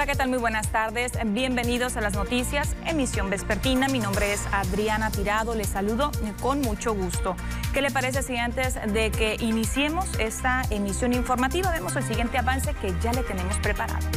Hola, 0.00 0.06
¿qué 0.06 0.16
tal? 0.16 0.30
Muy 0.30 0.38
buenas 0.38 0.72
tardes. 0.72 1.12
Bienvenidos 1.26 1.98
a 1.98 2.00
las 2.00 2.14
noticias, 2.14 2.74
emisión 2.86 3.28
vespertina. 3.28 3.86
Mi 3.86 3.98
nombre 3.98 4.32
es 4.32 4.46
Adriana 4.50 5.10
Tirado. 5.10 5.54
Les 5.54 5.68
saludo 5.68 6.10
con 6.40 6.62
mucho 6.62 6.94
gusto. 6.94 7.36
¿Qué 7.74 7.82
le 7.82 7.90
parece 7.90 8.22
si 8.22 8.34
antes 8.38 8.78
de 8.94 9.10
que 9.10 9.36
iniciemos 9.40 10.08
esta 10.18 10.62
emisión 10.70 11.12
informativa 11.12 11.70
vemos 11.70 11.96
el 11.96 12.04
siguiente 12.04 12.38
avance 12.38 12.72
que 12.80 12.94
ya 13.02 13.12
le 13.12 13.22
tenemos 13.24 13.58
preparado? 13.58 14.08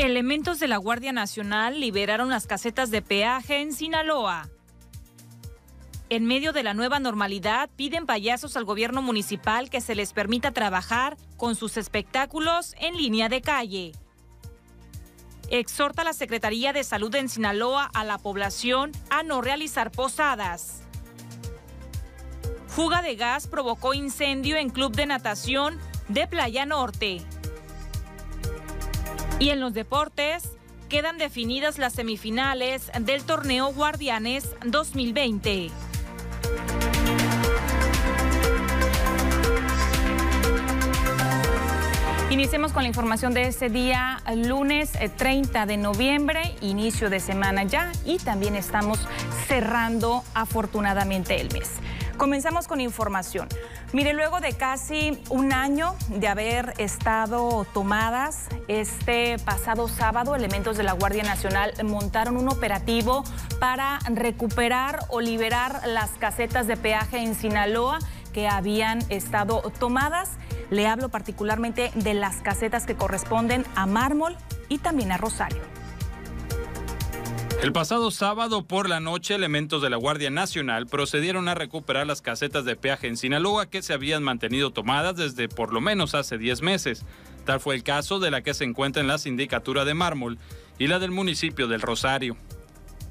Elementos 0.00 0.58
de 0.58 0.66
la 0.66 0.78
Guardia 0.78 1.12
Nacional 1.12 1.78
liberaron 1.78 2.28
las 2.28 2.48
casetas 2.48 2.90
de 2.90 3.02
peaje 3.02 3.60
en 3.60 3.72
Sinaloa. 3.72 4.48
En 6.12 6.26
medio 6.26 6.52
de 6.52 6.64
la 6.64 6.74
nueva 6.74 6.98
normalidad, 6.98 7.70
piden 7.76 8.04
payasos 8.04 8.56
al 8.56 8.64
gobierno 8.64 9.00
municipal 9.00 9.70
que 9.70 9.80
se 9.80 9.94
les 9.94 10.12
permita 10.12 10.50
trabajar 10.50 11.16
con 11.36 11.54
sus 11.54 11.76
espectáculos 11.76 12.74
en 12.80 12.96
línea 12.96 13.28
de 13.28 13.40
calle. 13.40 13.92
Exhorta 15.50 16.02
la 16.02 16.12
Secretaría 16.12 16.72
de 16.72 16.82
Salud 16.82 17.14
en 17.14 17.28
Sinaloa 17.28 17.88
a 17.94 18.02
la 18.02 18.18
población 18.18 18.90
a 19.08 19.22
no 19.22 19.40
realizar 19.40 19.92
posadas. 19.92 20.82
Fuga 22.66 23.02
de 23.02 23.14
gas 23.14 23.46
provocó 23.46 23.94
incendio 23.94 24.56
en 24.56 24.70
club 24.70 24.96
de 24.96 25.06
natación 25.06 25.78
de 26.08 26.26
Playa 26.26 26.66
Norte. 26.66 27.22
Y 29.38 29.50
en 29.50 29.60
los 29.60 29.74
deportes, 29.74 30.56
quedan 30.88 31.18
definidas 31.18 31.78
las 31.78 31.92
semifinales 31.92 32.90
del 33.00 33.22
torneo 33.22 33.72
Guardianes 33.72 34.56
2020. 34.66 35.70
Iniciemos 42.30 42.72
con 42.72 42.84
la 42.84 42.88
información 42.88 43.34
de 43.34 43.48
este 43.48 43.70
día, 43.70 44.22
lunes 44.36 44.92
30 45.16 45.62
eh, 45.62 45.66
de 45.66 45.76
noviembre, 45.76 46.54
inicio 46.60 47.10
de 47.10 47.18
semana 47.18 47.64
ya 47.64 47.90
y 48.04 48.18
también 48.18 48.54
estamos 48.54 49.00
cerrando 49.48 50.22
afortunadamente 50.32 51.40
el 51.40 51.52
mes. 51.52 51.72
Comenzamos 52.16 52.68
con 52.68 52.80
información. 52.80 53.48
Mire, 53.92 54.12
luego 54.12 54.40
de 54.40 54.52
casi 54.52 55.20
un 55.28 55.52
año 55.52 55.96
de 56.08 56.28
haber 56.28 56.74
estado 56.78 57.66
tomadas, 57.74 58.46
este 58.68 59.38
pasado 59.40 59.88
sábado 59.88 60.36
elementos 60.36 60.76
de 60.76 60.84
la 60.84 60.92
Guardia 60.92 61.24
Nacional 61.24 61.72
montaron 61.82 62.36
un 62.36 62.48
operativo 62.48 63.24
para 63.58 63.98
recuperar 64.08 65.00
o 65.08 65.20
liberar 65.20 65.80
las 65.84 66.10
casetas 66.10 66.68
de 66.68 66.76
peaje 66.76 67.18
en 67.18 67.34
Sinaloa 67.34 67.98
que 68.32 68.46
habían 68.46 69.00
estado 69.10 69.62
tomadas. 69.80 70.30
Le 70.70 70.86
hablo 70.86 71.08
particularmente 71.08 71.90
de 71.94 72.14
las 72.14 72.36
casetas 72.42 72.86
que 72.86 72.94
corresponden 72.94 73.64
a 73.74 73.86
Mármol 73.86 74.36
y 74.68 74.78
también 74.78 75.12
a 75.12 75.18
Rosario. 75.18 75.60
El 77.62 77.72
pasado 77.72 78.10
sábado 78.10 78.64
por 78.64 78.88
la 78.88 79.00
noche, 79.00 79.34
elementos 79.34 79.82
de 79.82 79.90
la 79.90 79.98
Guardia 79.98 80.30
Nacional 80.30 80.86
procedieron 80.86 81.46
a 81.46 81.54
recuperar 81.54 82.06
las 82.06 82.22
casetas 82.22 82.64
de 82.64 82.74
peaje 82.74 83.06
en 83.06 83.18
Sinaloa 83.18 83.68
que 83.68 83.82
se 83.82 83.92
habían 83.92 84.22
mantenido 84.22 84.70
tomadas 84.70 85.16
desde 85.16 85.46
por 85.46 85.74
lo 85.74 85.82
menos 85.82 86.14
hace 86.14 86.38
10 86.38 86.62
meses. 86.62 87.04
Tal 87.44 87.60
fue 87.60 87.74
el 87.74 87.82
caso 87.82 88.18
de 88.18 88.30
la 88.30 88.40
que 88.40 88.54
se 88.54 88.64
encuentra 88.64 89.02
en 89.02 89.08
la 89.08 89.18
sindicatura 89.18 89.84
de 89.84 89.92
Mármol 89.92 90.38
y 90.78 90.86
la 90.86 90.98
del 90.98 91.10
municipio 91.10 91.68
del 91.68 91.82
Rosario. 91.82 92.38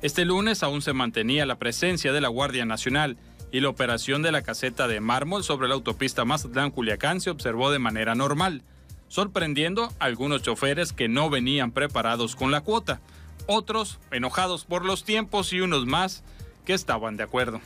Este 0.02 0.26
lunes 0.26 0.64
aún 0.64 0.82
se 0.82 0.94
mantenía 0.94 1.46
la 1.46 1.60
presencia 1.60 2.12
de 2.12 2.22
la 2.22 2.30
Guardia 2.30 2.66
Nacional 2.66 3.18
y 3.52 3.60
la 3.60 3.70
operación 3.70 4.22
de 4.22 4.32
la 4.32 4.42
caseta 4.42 4.88
de 4.88 5.00
mármol 5.00 5.44
sobre 5.44 5.68
la 5.68 5.76
autopista 5.76 6.26
Mazatlán-Culiacán 6.26 7.20
se 7.20 7.30
observó 7.30 7.72
de 7.72 7.80
manera 7.80 8.16
normal, 8.16 8.64
sorprendiendo 9.08 9.92
a 10.00 10.06
algunos 10.06 10.42
choferes 10.42 10.94
que 10.94 11.08
no 11.08 11.30
venían 11.30 11.72
preparados 11.72 12.36
con 12.36 12.52
la 12.52 12.62
cuota, 12.62 13.02
otros 13.48 14.00
enojados 14.12 14.66
por 14.66 14.86
los 14.86 15.04
tiempos 15.04 15.52
y 15.54 15.62
unos 15.62 15.86
más 15.86 16.24
que 16.66 16.74
estaban 16.74 17.18
de 17.18 17.24
acuerdo. 17.24 17.62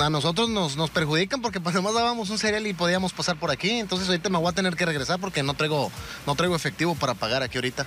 A 0.00 0.10
nosotros 0.10 0.48
nos, 0.48 0.76
nos 0.76 0.90
perjudican 0.90 1.42
porque 1.42 1.60
pues 1.60 1.74
nomás 1.74 1.94
dábamos 1.94 2.30
un 2.30 2.38
cereal 2.38 2.66
y 2.66 2.72
podíamos 2.72 3.12
pasar 3.12 3.38
por 3.38 3.50
aquí, 3.50 3.70
entonces 3.70 4.08
ahorita 4.08 4.30
me 4.30 4.38
voy 4.38 4.48
a 4.48 4.52
tener 4.52 4.74
que 4.74 4.86
regresar 4.86 5.20
porque 5.20 5.42
no 5.42 5.54
traigo, 5.54 5.90
no 6.26 6.34
traigo 6.34 6.56
efectivo 6.56 6.94
para 6.94 7.14
pagar 7.14 7.42
aquí 7.42 7.58
ahorita. 7.58 7.86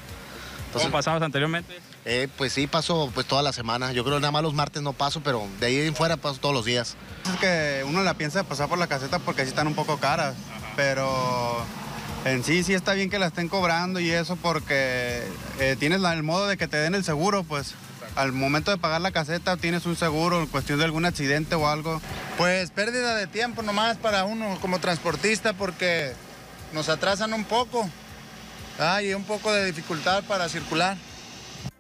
¿Cómo 0.74 0.92
pasabas 0.92 1.22
anteriormente? 1.22 1.80
Eh, 2.06 2.28
pues 2.38 2.54
sí, 2.54 2.68
paso 2.68 3.12
pues 3.14 3.28
toda 3.28 3.44
la 3.44 3.54
semana. 3.54 3.92
Yo 3.92 4.04
creo 4.04 4.16
que 4.18 4.22
nada 4.22 4.32
más 4.32 4.44
los 4.44 4.54
martes 4.54 4.82
no 4.82 4.94
paso, 4.94 5.22
pero 5.22 5.46
de 5.60 5.68
ahí 5.68 5.80
en 5.82 5.96
fuera 5.96 6.18
paso 6.18 6.40
todos 6.40 6.56
los 6.56 6.66
días. 6.66 6.96
Es 7.32 7.40
que 7.40 7.84
uno 7.86 8.04
la 8.04 8.16
piensa 8.16 8.44
pasar 8.44 8.70
por 8.70 8.78
la 8.78 8.88
caseta 8.88 9.20
porque 9.20 9.44
sí 9.44 9.50
están 9.50 9.68
un 9.68 9.76
poco 9.76 9.98
caras, 9.98 10.36
pero 10.76 11.64
en 12.26 12.44
sí 12.44 12.64
sí 12.64 12.74
está 12.74 12.94
bien 12.94 13.10
que 13.10 13.20
la 13.20 13.28
estén 13.28 13.50
cobrando 13.50 14.00
y 14.00 14.10
eso 14.12 14.36
porque 14.38 15.24
eh, 15.60 15.76
tienes 15.80 16.02
el 16.02 16.24
modo 16.24 16.48
de 16.48 16.58
que 16.58 16.68
te 16.68 16.78
den 16.78 16.96
el 16.96 17.04
seguro, 17.04 17.44
pues 17.44 17.76
al 18.16 18.32
momento 18.32 18.72
de 18.72 18.78
pagar 18.78 19.02
la 19.02 19.12
caseta 19.12 19.58
tienes 19.58 19.86
un 19.86 19.96
seguro 19.96 20.42
en 20.42 20.48
cuestión 20.48 20.80
de 20.80 20.86
algún 20.86 21.06
accidente 21.06 21.56
o 21.56 21.68
algo. 21.68 22.02
Pues 22.38 22.72
pérdida 22.72 23.16
de 23.16 23.28
tiempo 23.28 23.62
nomás 23.62 23.98
para 23.98 24.26
uno 24.26 24.58
como 24.62 24.80
transportista 24.80 25.54
porque 25.54 26.14
nos 26.74 26.90
atrasan 26.90 27.34
un 27.34 27.46
poco. 27.46 27.90
Hay 28.80 29.14
un 29.14 29.24
poco 29.24 29.52
de 29.52 29.66
dificultad 29.66 30.24
para 30.24 30.50
circular. 30.50 30.98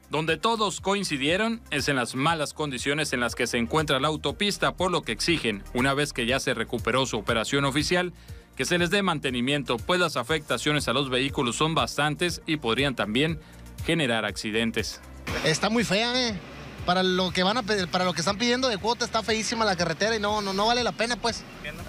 Donde 0.09 0.37
todos 0.37 0.81
coincidieron 0.81 1.61
es 1.69 1.87
en 1.87 1.95
las 1.95 2.15
malas 2.15 2.53
condiciones 2.53 3.13
en 3.13 3.19
las 3.19 3.35
que 3.35 3.45
se 3.45 3.57
encuentra 3.57 3.99
la 3.99 4.07
autopista, 4.07 4.73
por 4.73 4.89
lo 4.89 5.03
que 5.03 5.11
exigen, 5.11 5.63
una 5.75 5.93
vez 5.93 6.13
que 6.13 6.25
ya 6.25 6.39
se 6.39 6.55
recuperó 6.55 7.05
su 7.05 7.17
operación 7.17 7.63
oficial, 7.63 8.11
que 8.55 8.65
se 8.65 8.79
les 8.79 8.89
dé 8.89 9.03
mantenimiento, 9.03 9.77
pues 9.77 9.99
las 9.99 10.17
afectaciones 10.17 10.87
a 10.87 10.93
los 10.93 11.11
vehículos 11.11 11.57
son 11.57 11.75
bastantes 11.75 12.41
y 12.47 12.57
podrían 12.57 12.95
también 12.95 13.39
generar 13.85 14.25
accidentes. 14.25 14.99
Está 15.45 15.69
muy 15.69 15.83
fea, 15.83 16.29
¿eh? 16.29 16.39
Para 16.87 17.03
lo 17.03 17.29
que 17.31 17.43
van 17.43 17.57
a 17.57 17.61
para 17.61 18.03
lo 18.03 18.13
que 18.13 18.21
están 18.21 18.39
pidiendo 18.39 18.67
de 18.67 18.79
cuota 18.79 19.05
está 19.05 19.21
feísima 19.21 19.63
la 19.63 19.75
carretera 19.75 20.15
y 20.15 20.19
no, 20.19 20.41
no, 20.41 20.53
no 20.53 20.65
vale 20.65 20.83
la 20.83 20.91
pena, 20.91 21.17
pues. 21.17 21.43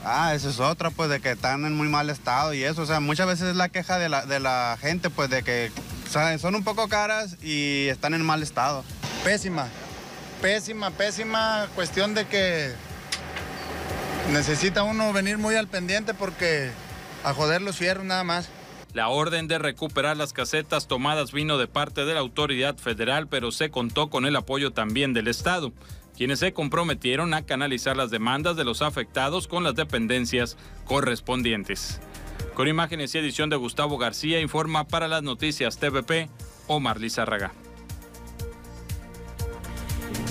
Ah, 0.04 0.34
eso 0.34 0.50
es 0.50 0.60
otra, 0.60 0.90
pues, 0.90 1.08
de 1.08 1.20
que 1.20 1.30
están 1.30 1.64
en 1.64 1.74
muy 1.74 1.88
mal 1.88 2.10
estado 2.10 2.52
y 2.52 2.64
eso. 2.64 2.82
O 2.82 2.86
sea, 2.86 3.00
muchas 3.00 3.26
veces 3.26 3.48
es 3.48 3.56
la 3.56 3.70
queja 3.70 3.98
de 3.98 4.10
la, 4.10 4.26
de 4.26 4.40
la 4.40 4.76
gente, 4.78 5.08
pues, 5.08 5.30
de 5.30 5.42
que 5.42 5.72
son 6.10 6.54
un 6.54 6.64
poco 6.64 6.88
caras 6.88 7.36
y 7.42 7.86
están 7.88 8.14
en 8.14 8.24
mal 8.24 8.42
estado. 8.42 8.84
Pésima, 9.24 9.68
pésima, 10.42 10.90
pésima. 10.90 11.68
Cuestión 11.74 12.14
de 12.14 12.26
que 12.26 12.72
necesita 14.32 14.82
uno 14.82 15.12
venir 15.12 15.38
muy 15.38 15.54
al 15.54 15.68
pendiente 15.68 16.14
porque 16.14 16.70
a 17.24 17.32
joder 17.32 17.62
los 17.62 17.76
fierros 17.76 18.04
nada 18.04 18.24
más. 18.24 18.48
La 18.92 19.08
orden 19.08 19.46
de 19.46 19.58
recuperar 19.58 20.16
las 20.16 20.32
casetas 20.32 20.88
tomadas 20.88 21.30
vino 21.30 21.58
de 21.58 21.68
parte 21.68 22.04
de 22.04 22.14
la 22.14 22.20
autoridad 22.20 22.76
federal, 22.76 23.28
pero 23.28 23.52
se 23.52 23.70
contó 23.70 24.10
con 24.10 24.26
el 24.26 24.34
apoyo 24.34 24.72
también 24.72 25.12
del 25.12 25.28
Estado 25.28 25.72
quienes 26.20 26.40
se 26.40 26.52
comprometieron 26.52 27.32
a 27.32 27.46
canalizar 27.46 27.96
las 27.96 28.10
demandas 28.10 28.54
de 28.54 28.62
los 28.62 28.82
afectados 28.82 29.48
con 29.48 29.64
las 29.64 29.74
dependencias 29.74 30.58
correspondientes. 30.84 31.98
Con 32.60 32.68
imágenes 32.68 33.14
y 33.14 33.18
edición 33.18 33.48
de 33.48 33.56
Gustavo 33.56 33.96
García, 33.96 34.38
informa 34.38 34.84
para 34.84 35.08
las 35.08 35.22
noticias 35.22 35.78
TVP 35.78 36.28
Omar 36.66 37.00
Lizárraga. 37.00 37.52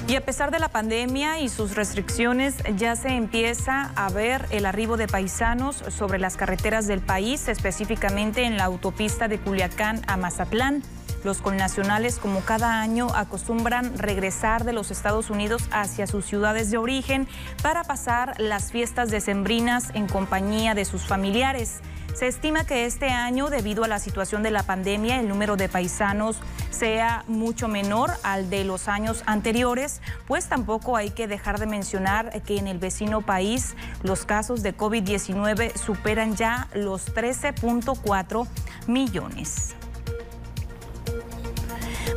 Y 0.07 0.15
a 0.15 0.23
pesar 0.23 0.51
de 0.51 0.59
la 0.59 0.69
pandemia 0.69 1.39
y 1.39 1.49
sus 1.49 1.73
restricciones, 1.73 2.57
ya 2.77 2.95
se 2.95 3.15
empieza 3.15 3.91
a 3.95 4.09
ver 4.11 4.45
el 4.51 4.67
arribo 4.67 4.95
de 4.95 5.07
paisanos 5.07 5.77
sobre 5.89 6.19
las 6.19 6.37
carreteras 6.37 6.85
del 6.85 6.99
país, 6.99 7.47
específicamente 7.47 8.43
en 8.43 8.57
la 8.57 8.65
autopista 8.65 9.27
de 9.27 9.39
Culiacán 9.39 10.03
a 10.05 10.15
Mazatlán. 10.15 10.83
Los 11.23 11.41
connacionales, 11.41 12.19
como 12.19 12.41
cada 12.41 12.79
año, 12.79 13.07
acostumbran 13.15 13.97
regresar 13.97 14.65
de 14.65 14.73
los 14.73 14.91
Estados 14.91 15.31
Unidos 15.31 15.63
hacia 15.71 16.05
sus 16.05 16.25
ciudades 16.25 16.69
de 16.69 16.77
origen 16.77 17.27
para 17.63 17.83
pasar 17.83 18.39
las 18.39 18.71
fiestas 18.71 19.09
decembrinas 19.09 19.89
en 19.95 20.05
compañía 20.05 20.75
de 20.75 20.85
sus 20.85 21.07
familiares. 21.07 21.81
Se 22.13 22.27
estima 22.27 22.65
que 22.65 22.85
este 22.85 23.09
año, 23.09 23.49
debido 23.49 23.83
a 23.83 23.87
la 23.87 23.99
situación 23.99 24.43
de 24.43 24.51
la 24.51 24.63
pandemia, 24.63 25.19
el 25.19 25.29
número 25.29 25.55
de 25.55 25.69
paisanos 25.69 26.37
sea 26.69 27.23
mucho 27.27 27.67
menor 27.67 28.11
al 28.23 28.49
de 28.49 28.63
los 28.63 28.87
años 28.87 29.23
anteriores, 29.25 30.01
pues 30.27 30.47
tampoco 30.47 30.97
hay 30.97 31.11
que 31.11 31.27
dejar 31.27 31.59
de 31.59 31.65
mencionar 31.65 32.41
que 32.43 32.57
en 32.57 32.67
el 32.67 32.77
vecino 32.77 33.21
país 33.21 33.75
los 34.03 34.25
casos 34.25 34.63
de 34.63 34.75
COVID-19 34.75 35.75
superan 35.75 36.35
ya 36.35 36.67
los 36.73 37.13
13.4 37.13 38.47
millones. 38.87 39.75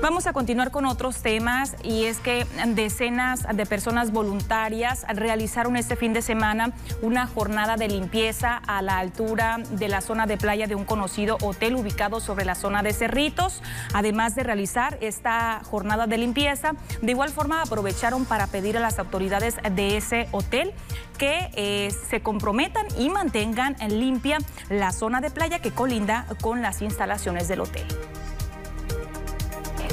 Vamos 0.01 0.27
a 0.27 0.33
continuar 0.33 0.71
con 0.71 0.87
otros 0.87 1.23
temas 1.23 1.77
y 1.83 2.05
es 2.05 2.19
que 2.19 2.47
decenas 2.69 3.47
de 3.55 3.67
personas 3.67 4.11
voluntarias 4.11 5.05
realizaron 5.09 5.77
este 5.77 5.97
fin 5.97 6.13
de 6.13 6.23
semana 6.23 6.73
una 7.03 7.27
jornada 7.27 7.77
de 7.77 7.89
limpieza 7.89 8.57
a 8.67 8.83
la 8.83 8.99
altura 8.99 9.59
de 9.71 9.89
la 9.89 10.01
zona 10.01 10.27
de 10.27 10.37
playa 10.37 10.67
de 10.67 10.75
un 10.75 10.85
conocido 10.85 11.37
hotel 11.43 11.77
ubicado 11.77 12.21
sobre 12.21 12.45
la 12.45 12.55
zona 12.55 12.83
de 12.83 12.93
Cerritos. 12.93 13.63
Además 13.93 14.35
de 14.35 14.43
realizar 14.43 14.99
esta 15.01 15.61
jornada 15.65 16.07
de 16.07 16.19
limpieza, 16.19 16.73
de 17.01 17.13
igual 17.13 17.31
forma 17.31 17.63
aprovecharon 17.63 18.25
para 18.25 18.47
pedir 18.47 18.77
a 18.77 18.81
las 18.81 18.99
autoridades 18.99 19.57
de 19.73 19.97
ese 19.97 20.29
hotel 20.33 20.73
que 21.19 21.51
eh, 21.55 21.93
se 22.09 22.21
comprometan 22.23 22.87
y 22.99 23.09
mantengan 23.09 23.77
limpia 23.89 24.39
la 24.69 24.93
zona 24.93 25.21
de 25.21 25.31
playa 25.31 25.61
que 25.61 25.71
colinda 25.71 26.27
con 26.41 26.63
las 26.63 26.83
instalaciones 26.83 27.49
del 27.49 27.61
hotel. 27.61 27.87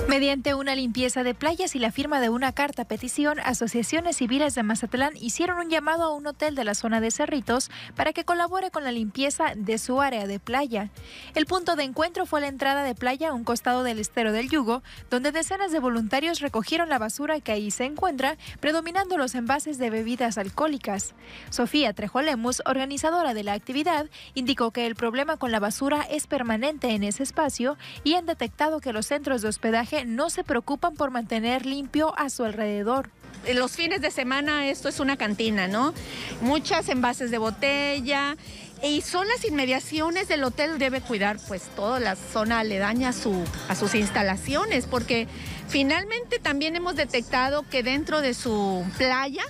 Mediante 0.10 0.56
una 0.56 0.74
limpieza 0.74 1.22
de 1.22 1.36
playas 1.36 1.76
y 1.76 1.80
la 1.80 1.92
firma 1.92 2.20
de 2.20 2.30
una 2.30 2.52
carta 2.52 2.84
petición, 2.84 3.40
asociaciones 3.42 4.18
civiles 4.18 4.56
de 4.56 4.64
Mazatlán 4.64 5.16
hicieron 5.16 5.60
un 5.60 5.70
llamado 5.70 6.06
a 6.06 6.16
un 6.16 6.26
hotel 6.26 6.56
de 6.56 6.64
la 6.64 6.74
zona 6.74 7.00
de 7.00 7.12
Cerritos 7.12 7.70
para 7.96 8.12
que 8.12 8.24
colabore 8.24 8.72
con 8.72 8.84
la 8.84 8.92
limpieza 8.92 9.54
de 9.56 9.78
su 9.78 10.02
área 10.02 10.26
de 10.26 10.40
playa. 10.40 10.90
El 11.36 11.46
punto 11.46 11.76
de 11.76 11.84
encuentro 11.84 12.26
fue 12.26 12.42
la 12.42 12.48
entrada 12.48 12.82
de 12.82 12.96
playa 12.96 13.30
a 13.30 13.34
un 13.34 13.44
costado 13.44 13.84
del 13.84 14.00
estero 14.00 14.32
del 14.32 14.50
Yugo, 14.50 14.82
donde 15.12 15.32
decenas 15.32 15.72
de 15.72 15.78
voluntarios 15.78 16.40
recogieron 16.40 16.90
la 16.90 16.98
basura 16.98 17.40
que 17.40 17.52
ahí 17.52 17.70
se 17.70 17.86
encuentra, 17.86 18.36
predominando 18.60 19.16
los 19.16 19.36
envases 19.36 19.78
de 19.78 19.92
bebidas 19.92 20.40
alcohólicas. 20.40 21.14
Sofía 21.52 21.94
Trejolemus, 21.94 22.64
organizadora 22.66 23.36
de 23.36 23.44
la 23.44 23.54
actividad, 23.54 24.08
indicó 24.34 24.72
que 24.72 24.88
el 24.88 24.96
problema 24.96 25.38
con 25.38 25.52
la 25.52 25.60
basura 25.60 26.02
es 26.02 26.26
permanente 26.26 26.96
en 26.96 27.04
ese 27.04 27.22
espacio 27.22 27.78
y 28.04 28.16
han 28.16 28.26
detectado 28.26 28.80
que 28.80 28.92
los 28.92 29.06
centros 29.06 29.44
de 29.44 29.50
hospedaje 29.50 29.99
no 30.06 30.30
se 30.30 30.44
preocupan 30.44 30.96
por 30.96 31.12
mantener 31.12 31.66
limpio 31.66 32.18
a 32.18 32.30
su 32.30 32.44
alrededor. 32.44 33.10
Los 33.54 33.72
fines 33.72 34.02
de 34.02 34.12
semana 34.12 34.68
esto 34.70 34.90
es 34.90 35.00
una 35.00 35.16
cantina, 35.16 35.68
¿no? 35.68 35.94
Muchas 36.42 36.90
envases 36.90 37.32
de 37.32 37.38
botella 37.38 38.36
y 38.84 39.02
son 39.02 39.28
las 39.28 39.46
inmediaciones 39.46 40.28
del 40.28 40.44
hotel 40.44 40.78
debe 40.78 41.02
cuidar 41.02 41.38
pues 41.48 41.64
toda 41.76 42.00
la 42.00 42.16
zona 42.16 42.60
aledaña 42.60 43.10
a, 43.10 43.72
a 43.72 43.76
sus 43.76 43.96
instalaciones 43.96 44.86
porque 44.86 45.28
finalmente 45.68 46.40
también 46.40 46.76
hemos 46.76 46.96
detectado 46.96 47.64
que 47.64 47.84
dentro 47.84 48.22
de 48.22 48.34
su 48.34 48.86
playa 48.98 49.44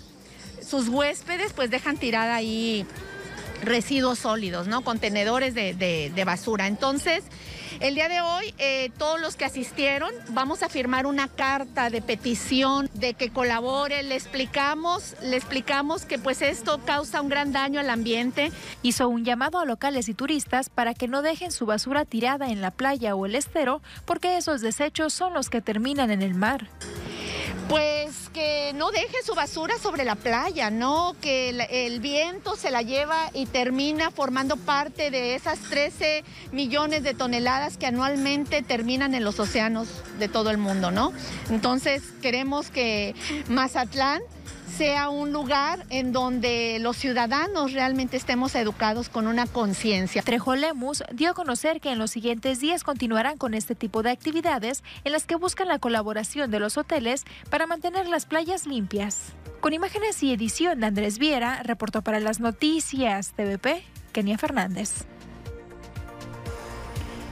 sus 0.65 0.87
huéspedes 0.87 1.53
pues 1.53 1.69
dejan 1.69 1.97
tirada 1.97 2.35
ahí 2.35 2.85
residuos 3.61 4.19
sólidos, 4.19 4.67
¿no? 4.67 4.81
Contenedores 4.81 5.53
de, 5.53 6.23
basura. 6.25 6.67
Entonces, 6.67 7.23
el 7.79 7.95
día 7.95 8.09
de 8.09 8.21
hoy, 8.21 8.53
eh, 8.57 8.91
todos 8.97 9.21
los 9.21 9.35
que 9.35 9.45
asistieron, 9.45 10.11
vamos 10.29 10.63
a 10.63 10.69
firmar 10.69 11.05
una 11.05 11.27
carta 11.27 11.89
de 11.89 12.01
petición 12.01 12.89
de 12.93 13.13
que 13.13 13.29
colabore. 13.29 14.03
Le 14.03 14.15
explicamos, 14.15 15.15
le 15.23 15.37
explicamos 15.37 16.05
que 16.05 16.19
pues 16.19 16.41
esto 16.41 16.79
causa 16.85 17.21
un 17.21 17.29
gran 17.29 17.51
daño 17.51 17.79
al 17.79 17.89
ambiente. 17.89 18.51
Hizo 18.83 19.07
un 19.07 19.23
llamado 19.23 19.59
a 19.59 19.65
locales 19.65 20.09
y 20.09 20.13
turistas 20.13 20.69
para 20.69 20.93
que 20.93 21.07
no 21.07 21.21
dejen 21.21 21.51
su 21.51 21.65
basura 21.65 22.05
tirada 22.05 22.49
en 22.49 22.61
la 22.61 22.71
playa 22.71 23.15
o 23.15 23.25
el 23.25 23.35
estero, 23.35 23.81
porque 24.05 24.37
esos 24.37 24.61
desechos 24.61 25.13
son 25.13 25.33
los 25.33 25.49
que 25.49 25.61
terminan 25.61 26.11
en 26.11 26.21
el 26.21 26.35
mar. 26.35 26.67
Pues 27.69 28.29
que 28.33 28.73
no 28.73 28.89
deje 28.89 29.17
su 29.23 29.35
basura 29.35 29.77
sobre 29.77 30.03
la 30.03 30.15
playa, 30.15 30.71
¿no? 30.71 31.15
Que 31.21 31.49
el, 31.49 31.99
viento 31.99 32.55
se 32.55 32.71
la 32.71 32.81
lleva 32.81 33.29
y 33.35 33.45
termina 33.45 34.09
formando 34.09 34.57
parte 34.57 35.11
de 35.11 35.35
esas 35.35 35.59
13 35.69 36.23
millones 36.51 37.03
de 37.03 37.13
toneladas 37.13 37.77
que 37.77 37.85
anualmente 37.85 38.63
terminan 38.63 39.13
en 39.13 39.23
los 39.23 39.39
océanos 39.39 39.87
de 40.17 40.27
todo 40.27 40.49
el 40.49 40.57
mundo, 40.57 40.89
¿no? 40.89 41.13
Entonces 41.51 42.01
queremos 42.23 42.71
que 42.71 43.13
Mazatlán 43.49 44.23
sea 44.79 45.09
un 45.09 45.33
lugar 45.33 45.85
en 45.89 46.13
donde 46.13 46.77
los 46.79 46.95
ciudadanos 46.95 47.73
realmente 47.73 48.15
estemos 48.15 48.55
educados 48.55 49.09
con 49.09 49.27
una 49.27 49.45
conciencia. 49.45 50.21
Trejo 50.21 50.55
Lemus 50.55 51.03
dio 51.11 51.31
a 51.31 51.33
conocer 51.33 51.81
que 51.81 51.91
en 51.91 51.99
los 51.99 52.11
siguientes 52.11 52.61
días 52.61 52.85
continuarán 52.85 53.37
con 53.37 53.53
este 53.53 53.75
tipo 53.75 54.03
de 54.03 54.11
actividades 54.11 54.85
en 55.03 55.11
las 55.11 55.25
que 55.25 55.35
buscan 55.35 55.67
la 55.67 55.79
colaboración 55.79 56.49
de 56.49 56.61
los 56.61 56.77
hoteles 56.77 57.25
para 57.49 57.67
mantener 57.67 58.07
las 58.07 58.25
playas 58.25 58.65
limpias. 58.65 59.33
Con 59.59 59.73
imágenes 59.73 60.23
y 60.23 60.31
edición 60.31 60.79
de 60.79 60.85
Andrés 60.85 61.19
Viera, 61.19 61.61
reportó 61.63 62.01
para 62.01 62.21
las 62.21 62.39
noticias 62.39 63.33
TVP, 63.33 63.83
Kenia 64.13 64.37
Fernández. 64.37 65.03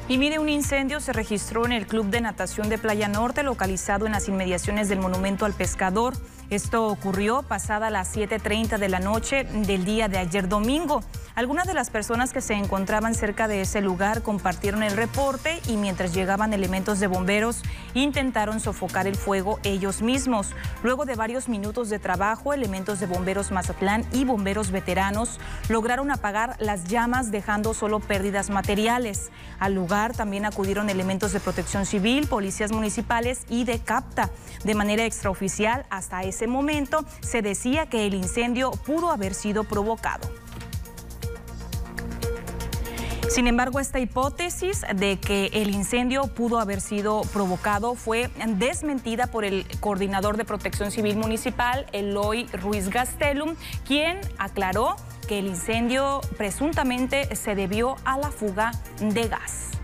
Y 0.09 0.17
mire, 0.17 0.39
un 0.39 0.49
incendio 0.49 0.99
se 0.99 1.13
registró 1.13 1.65
en 1.65 1.71
el 1.71 1.87
Club 1.87 2.07
de 2.07 2.19
Natación 2.19 2.67
de 2.67 2.77
Playa 2.77 3.07
Norte, 3.07 3.43
localizado 3.43 4.05
en 4.05 4.11
las 4.11 4.27
inmediaciones 4.27 4.89
del 4.89 4.99
Monumento 4.99 5.45
al 5.45 5.53
Pescador. 5.53 6.13
Esto 6.49 6.87
ocurrió 6.87 7.43
pasada 7.43 7.89
las 7.89 8.15
7.30 8.15 8.77
de 8.77 8.87
la 8.87 8.99
noche 8.99 9.43
del 9.43 9.83
día 9.83 10.07
de 10.07 10.17
ayer 10.17 10.47
domingo. 10.47 11.01
Algunas 11.35 11.67
de 11.67 11.73
las 11.73 11.89
personas 11.89 12.31
que 12.31 12.39
se 12.39 12.53
encontraban 12.53 13.15
cerca 13.15 13.49
de 13.49 13.61
ese 13.61 13.81
lugar 13.81 14.23
compartieron 14.23 14.81
el 14.81 14.95
reporte 14.95 15.61
y 15.67 15.75
mientras 15.75 16.13
llegaban 16.13 16.53
elementos 16.53 17.01
de 17.01 17.07
bomberos 17.07 17.63
intentaron 17.93 18.61
sofocar 18.61 19.07
el 19.07 19.15
fuego 19.15 19.59
ellos 19.63 20.01
mismos. 20.01 20.55
Luego 20.83 21.05
de 21.05 21.15
varios 21.15 21.49
minutos 21.49 21.89
de 21.89 21.99
trabajo, 21.99 22.53
elementos 22.53 23.01
de 23.01 23.07
bomberos 23.07 23.51
Mazatlán 23.51 24.05
y 24.13 24.23
bomberos 24.23 24.71
veteranos 24.71 25.41
lograron 25.67 26.11
apagar 26.11 26.55
las 26.59 26.85
llamas 26.85 27.29
dejando 27.29 27.73
solo 27.73 27.99
pérdidas 27.99 28.49
materiales. 28.49 29.31
Al 29.59 29.73
lugar 29.73 30.15
también 30.15 30.45
acudieron 30.45 30.89
elementos 30.89 31.33
de 31.33 31.41
protección 31.41 31.85
civil, 31.85 32.27
policías 32.27 32.71
municipales 32.71 33.41
y 33.49 33.65
de 33.65 33.79
CAPTA. 33.79 34.29
De 34.63 34.75
manera 34.75 35.03
extraoficial, 35.03 35.85
hasta 35.89 36.23
ese 36.23 36.36
ese 36.37 36.45
momento 36.45 37.03
se 37.21 37.41
decía 37.41 37.87
que 37.87 38.05
el 38.05 38.13
incendio 38.13 38.69
pudo 38.69 39.09
haber 39.09 39.33
sido 39.33 39.63
provocado. 39.63 40.29
Sin 43.27 43.47
embargo, 43.47 43.79
esta 43.79 43.99
hipótesis 43.99 44.85
de 44.95 45.19
que 45.19 45.47
el 45.53 45.71
incendio 45.71 46.27
pudo 46.27 46.59
haber 46.59 46.79
sido 46.79 47.21
provocado 47.33 47.95
fue 47.95 48.29
desmentida 48.45 49.27
por 49.27 49.45
el 49.45 49.65
coordinador 49.79 50.37
de 50.37 50.45
protección 50.45 50.91
civil 50.91 51.17
municipal, 51.17 51.87
Eloy 51.91 52.45
Ruiz 52.53 52.89
Gastelum, 52.89 53.55
quien 53.83 54.21
aclaró 54.37 54.95
que 55.27 55.39
el 55.39 55.47
incendio 55.47 56.21
presuntamente 56.37 57.35
se 57.35 57.55
debió 57.55 57.95
a 58.05 58.19
la 58.19 58.29
fuga 58.29 58.71
de 58.99 59.27
gas. 59.27 59.76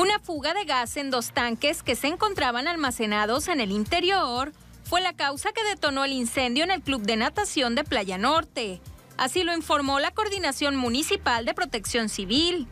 Una 0.00 0.18
fuga 0.18 0.54
de 0.54 0.64
gas 0.64 0.96
en 0.96 1.10
dos 1.10 1.32
tanques 1.32 1.82
que 1.82 1.94
se 1.94 2.06
encontraban 2.06 2.66
almacenados 2.66 3.48
en 3.48 3.60
el 3.60 3.70
interior 3.70 4.50
fue 4.82 5.02
la 5.02 5.12
causa 5.12 5.52
que 5.52 5.62
detonó 5.62 6.06
el 6.06 6.12
incendio 6.12 6.64
en 6.64 6.70
el 6.70 6.80
Club 6.80 7.02
de 7.02 7.16
Natación 7.16 7.74
de 7.74 7.84
Playa 7.84 8.16
Norte. 8.16 8.80
Así 9.18 9.42
lo 9.42 9.54
informó 9.54 10.00
la 10.00 10.10
Coordinación 10.10 10.74
Municipal 10.74 11.44
de 11.44 11.52
Protección 11.52 12.08
Civil. 12.08 12.66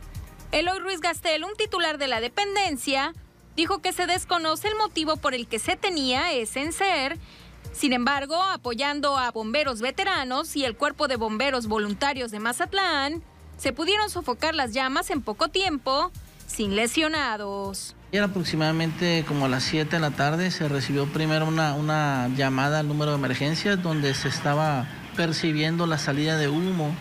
Eloy 0.51 0.79
Ruiz 0.79 1.01
Gastel, 1.01 1.43
un 1.43 1.55
titular 1.55 1.99
de 1.99 2.07
la 2.07 2.19
dependencia, 2.19 3.13
dijo 3.55 3.77
que 3.77 3.93
se 3.93 4.07
desconoce 4.07 4.67
el 4.67 4.75
motivo 4.77 5.15
por 5.15 5.35
el 5.35 5.47
que 5.47 5.59
se 5.59 5.75
tenía 5.75 6.31
ese 6.31 6.61
encer. 6.61 7.19
Sin 7.73 7.93
embargo, 7.93 8.41
apoyando 8.41 9.19
a 9.19 9.29
bomberos 9.29 9.81
veteranos 9.81 10.55
y 10.55 10.65
el 10.65 10.75
Cuerpo 10.75 11.07
de 11.07 11.17
Bomberos 11.17 11.67
Voluntarios 11.67 12.31
de 12.31 12.39
Mazatlán, 12.39 13.21
se 13.59 13.71
pudieron 13.71 14.09
sofocar 14.09 14.55
las 14.55 14.73
llamas 14.73 15.11
en 15.11 15.21
poco 15.21 15.49
tiempo 15.49 16.11
sin 16.49 16.75
lesionados. 16.75 17.95
Era 18.11 18.25
aproximadamente 18.25 19.23
como 19.27 19.45
a 19.45 19.49
las 19.49 19.63
7 19.63 19.95
de 19.95 19.99
la 19.99 20.11
tarde 20.11 20.51
se 20.51 20.67
recibió 20.67 21.05
primero 21.05 21.47
una, 21.47 21.75
una 21.75 22.27
llamada 22.35 22.79
al 22.79 22.87
número 22.87 23.11
de 23.11 23.17
emergencias 23.17 23.81
donde 23.81 24.13
se 24.15 24.27
estaba 24.27 24.87
percibiendo 25.15 25.85
la 25.85 25.99
salida 25.99 26.37
de 26.37 26.47
humo 26.49 26.93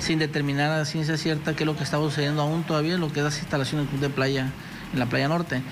sin 0.00 0.18
determinar 0.18 0.72
a 0.72 0.84
ciencia 0.84 1.16
cierta 1.16 1.54
qué 1.54 1.62
es 1.62 1.66
lo 1.66 1.76
que 1.76 1.84
estaba 1.84 2.04
sucediendo 2.04 2.42
aún 2.42 2.64
todavía, 2.64 2.98
lo 2.98 3.12
que 3.12 3.20
es 3.20 3.24
la 3.24 3.38
instalación 3.38 3.82
del 3.82 3.88
club 3.88 4.00
de 4.00 4.10
playa 4.10 4.50
en 4.92 4.98
la 4.98 5.06
playa 5.06 5.28
norte. 5.28 5.62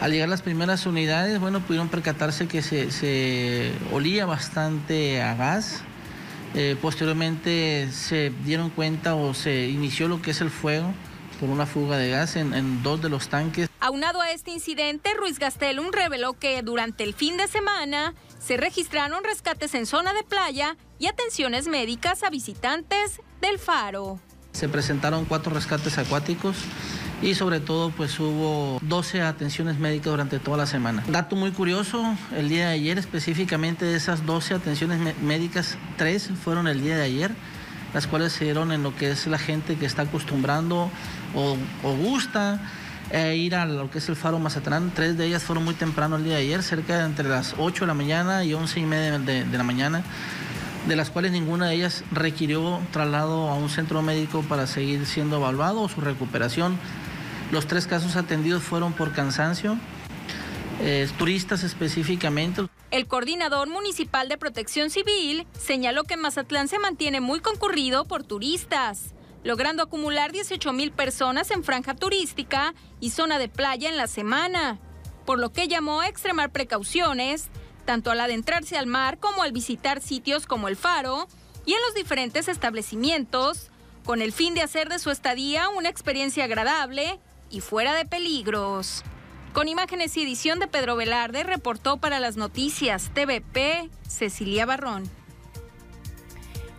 Al 0.00 0.12
llegar 0.12 0.30
las 0.30 0.40
primeras 0.40 0.86
unidades, 0.86 1.38
bueno, 1.40 1.60
pudieron 1.60 1.88
percatarse 1.88 2.48
que 2.48 2.62
se, 2.62 3.72
olía 3.92 4.24
bastante 4.24 5.20
a 5.20 5.34
gas. 5.34 5.82
Eh, 6.54 6.74
posteriormente 6.80 7.88
se 7.92 8.32
dieron 8.44 8.70
cuenta 8.70 9.14
o 9.14 9.34
se 9.34 9.68
inició 9.68 10.08
lo 10.08 10.22
que 10.22 10.30
es 10.30 10.40
el 10.40 10.48
fuego 10.48 10.94
por 11.40 11.48
una 11.48 11.64
fuga 11.64 11.96
de 11.96 12.10
gas 12.10 12.36
en, 12.36 12.82
dos 12.82 13.00
de 13.00 13.08
los 13.08 13.28
tanques. 13.28 13.70
Aunado 13.80 14.20
a 14.20 14.30
este 14.30 14.50
incidente, 14.50 15.14
Ruiz 15.14 15.38
Gastelum 15.38 15.90
reveló 15.90 16.34
que 16.34 16.60
durante 16.62 17.02
el 17.02 17.14
fin 17.14 17.38
de 17.38 17.48
semana 17.48 18.14
se 18.38 18.58
registraron 18.58 19.24
rescates 19.24 19.74
en 19.74 19.86
zona 19.86 20.12
de 20.12 20.22
playa 20.22 20.76
y 20.98 21.06
atenciones 21.06 21.66
médicas 21.66 22.22
a 22.22 22.30
visitantes 22.30 23.22
del 23.40 23.58
faro. 23.58 24.20
Se 24.52 24.68
presentaron 24.68 25.24
cuatro 25.24 25.54
rescates 25.54 25.96
acuáticos 25.96 26.56
y 27.22 27.34
sobre 27.34 27.60
todo 27.60 27.90
pues 27.90 28.18
hubo 28.20 28.78
12 28.82 29.22
atenciones 29.22 29.78
médicas 29.78 30.10
durante 30.10 30.38
toda 30.40 30.58
la 30.58 30.66
semana. 30.66 31.02
Dato 31.08 31.36
muy 31.36 31.52
curioso, 31.52 32.04
el 32.36 32.50
día 32.50 32.68
de 32.68 32.74
ayer 32.74 32.98
específicamente 32.98 33.86
de 33.86 33.96
esas 33.96 34.26
12 34.26 34.54
atenciones 34.54 35.18
médicas, 35.22 35.78
tres 35.96 36.30
fueron 36.44 36.68
el 36.68 36.82
día 36.82 36.96
de 36.96 37.04
ayer 37.04 37.30
las 37.94 38.06
cuales 38.06 38.32
se 38.32 38.44
dieron 38.44 38.72
en 38.72 38.82
lo 38.82 38.94
que 38.94 39.10
es 39.10 39.26
la 39.26 39.38
gente 39.38 39.76
que 39.76 39.86
está 39.86 40.02
acostumbrando 40.02 40.90
o, 41.34 41.56
gusta 41.96 42.60
eh, 43.10 43.36
ir 43.36 43.54
a 43.54 43.66
lo 43.66 43.90
que 43.90 43.98
es 43.98 44.08
el 44.08 44.16
Faro 44.16 44.38
Mazatlán. 44.38 44.92
Tres 44.94 45.16
de 45.16 45.26
ellas 45.26 45.42
fueron 45.42 45.64
muy 45.64 45.74
temprano 45.74 46.16
el 46.16 46.24
día 46.24 46.34
de 46.34 46.42
ayer, 46.42 46.62
cerca 46.62 46.98
de 46.98 47.04
entre 47.04 47.28
las 47.28 47.54
8 47.58 47.84
de 47.84 47.86
la 47.86 47.94
mañana 47.94 48.44
y 48.44 48.54
11 48.54 48.80
y 48.80 48.86
media 48.86 49.18
de, 49.18 49.44
de 49.44 49.58
la 49.58 49.64
mañana, 49.64 50.02
de 50.86 50.96
las 50.96 51.10
cuales 51.10 51.32
ninguna 51.32 51.68
de 51.68 51.74
ellas 51.74 52.04
requirió 52.12 52.80
traslado 52.92 53.48
a 53.48 53.54
un 53.54 53.68
centro 53.68 54.02
médico 54.02 54.42
para 54.42 54.66
seguir 54.66 55.06
siendo 55.06 55.36
evaluado 55.36 55.82
o 55.82 55.88
su 55.88 56.00
recuperación. 56.00 56.78
Los 57.52 57.66
tres 57.66 57.86
casos 57.86 58.16
atendidos 58.16 58.62
fueron 58.62 58.92
por 58.92 59.12
cansancio 59.12 59.76
eh, 60.82 61.08
turistas 61.18 61.62
específicamente. 61.62 62.62
El 62.90 63.06
coordinador 63.06 63.68
municipal 63.68 64.28
de 64.28 64.38
protección 64.38 64.88
civil 64.88 65.46
señaló 65.58 66.04
que 66.04 66.16
Mazatlán 66.16 66.68
se 66.68 66.78
mantiene 66.78 67.20
muy 67.20 67.40
concurrido 67.40 68.06
por 68.06 68.24
turistas, 68.24 69.14
logrando 69.42 69.82
acumular 69.82 70.32
18 70.32 70.72
mil 70.72 70.92
personas 70.92 71.50
en 71.50 71.64
franja 71.64 71.94
turística 71.94 72.74
y 73.00 73.10
zona 73.10 73.38
de 73.38 73.48
playa 73.48 73.88
en 73.88 73.96
la 73.96 74.06
semana, 74.06 74.78
por 75.24 75.38
lo 75.38 75.52
que 75.52 75.68
llamó 75.68 76.00
a 76.00 76.08
extremar 76.08 76.50
precauciones, 76.50 77.48
tanto 77.84 78.10
al 78.10 78.20
adentrarse 78.20 78.76
al 78.76 78.86
mar 78.86 79.18
como 79.18 79.42
al 79.42 79.52
visitar 79.52 80.00
sitios 80.00 80.46
como 80.46 80.68
el 80.68 80.76
faro 80.76 81.26
y 81.64 81.72
en 81.72 81.80
los 81.82 81.94
diferentes 81.94 82.48
establecimientos, 82.48 83.70
con 84.04 84.22
el 84.22 84.32
fin 84.32 84.54
de 84.54 84.62
hacer 84.62 84.88
de 84.88 84.98
su 84.98 85.10
estadía 85.10 85.68
una 85.68 85.88
experiencia 85.88 86.44
agradable 86.44 87.20
y 87.50 87.60
fuera 87.60 87.94
de 87.94 88.06
peligros. 88.06 89.02
Con 89.52 89.68
imágenes 89.68 90.16
y 90.16 90.22
edición 90.22 90.58
de 90.60 90.68
Pedro 90.68 90.96
Velarde, 90.96 91.42
reportó 91.42 91.96
para 91.96 92.20
las 92.20 92.36
noticias 92.36 93.10
TVP 93.12 93.90
Cecilia 94.06 94.64
Barrón. 94.64 95.19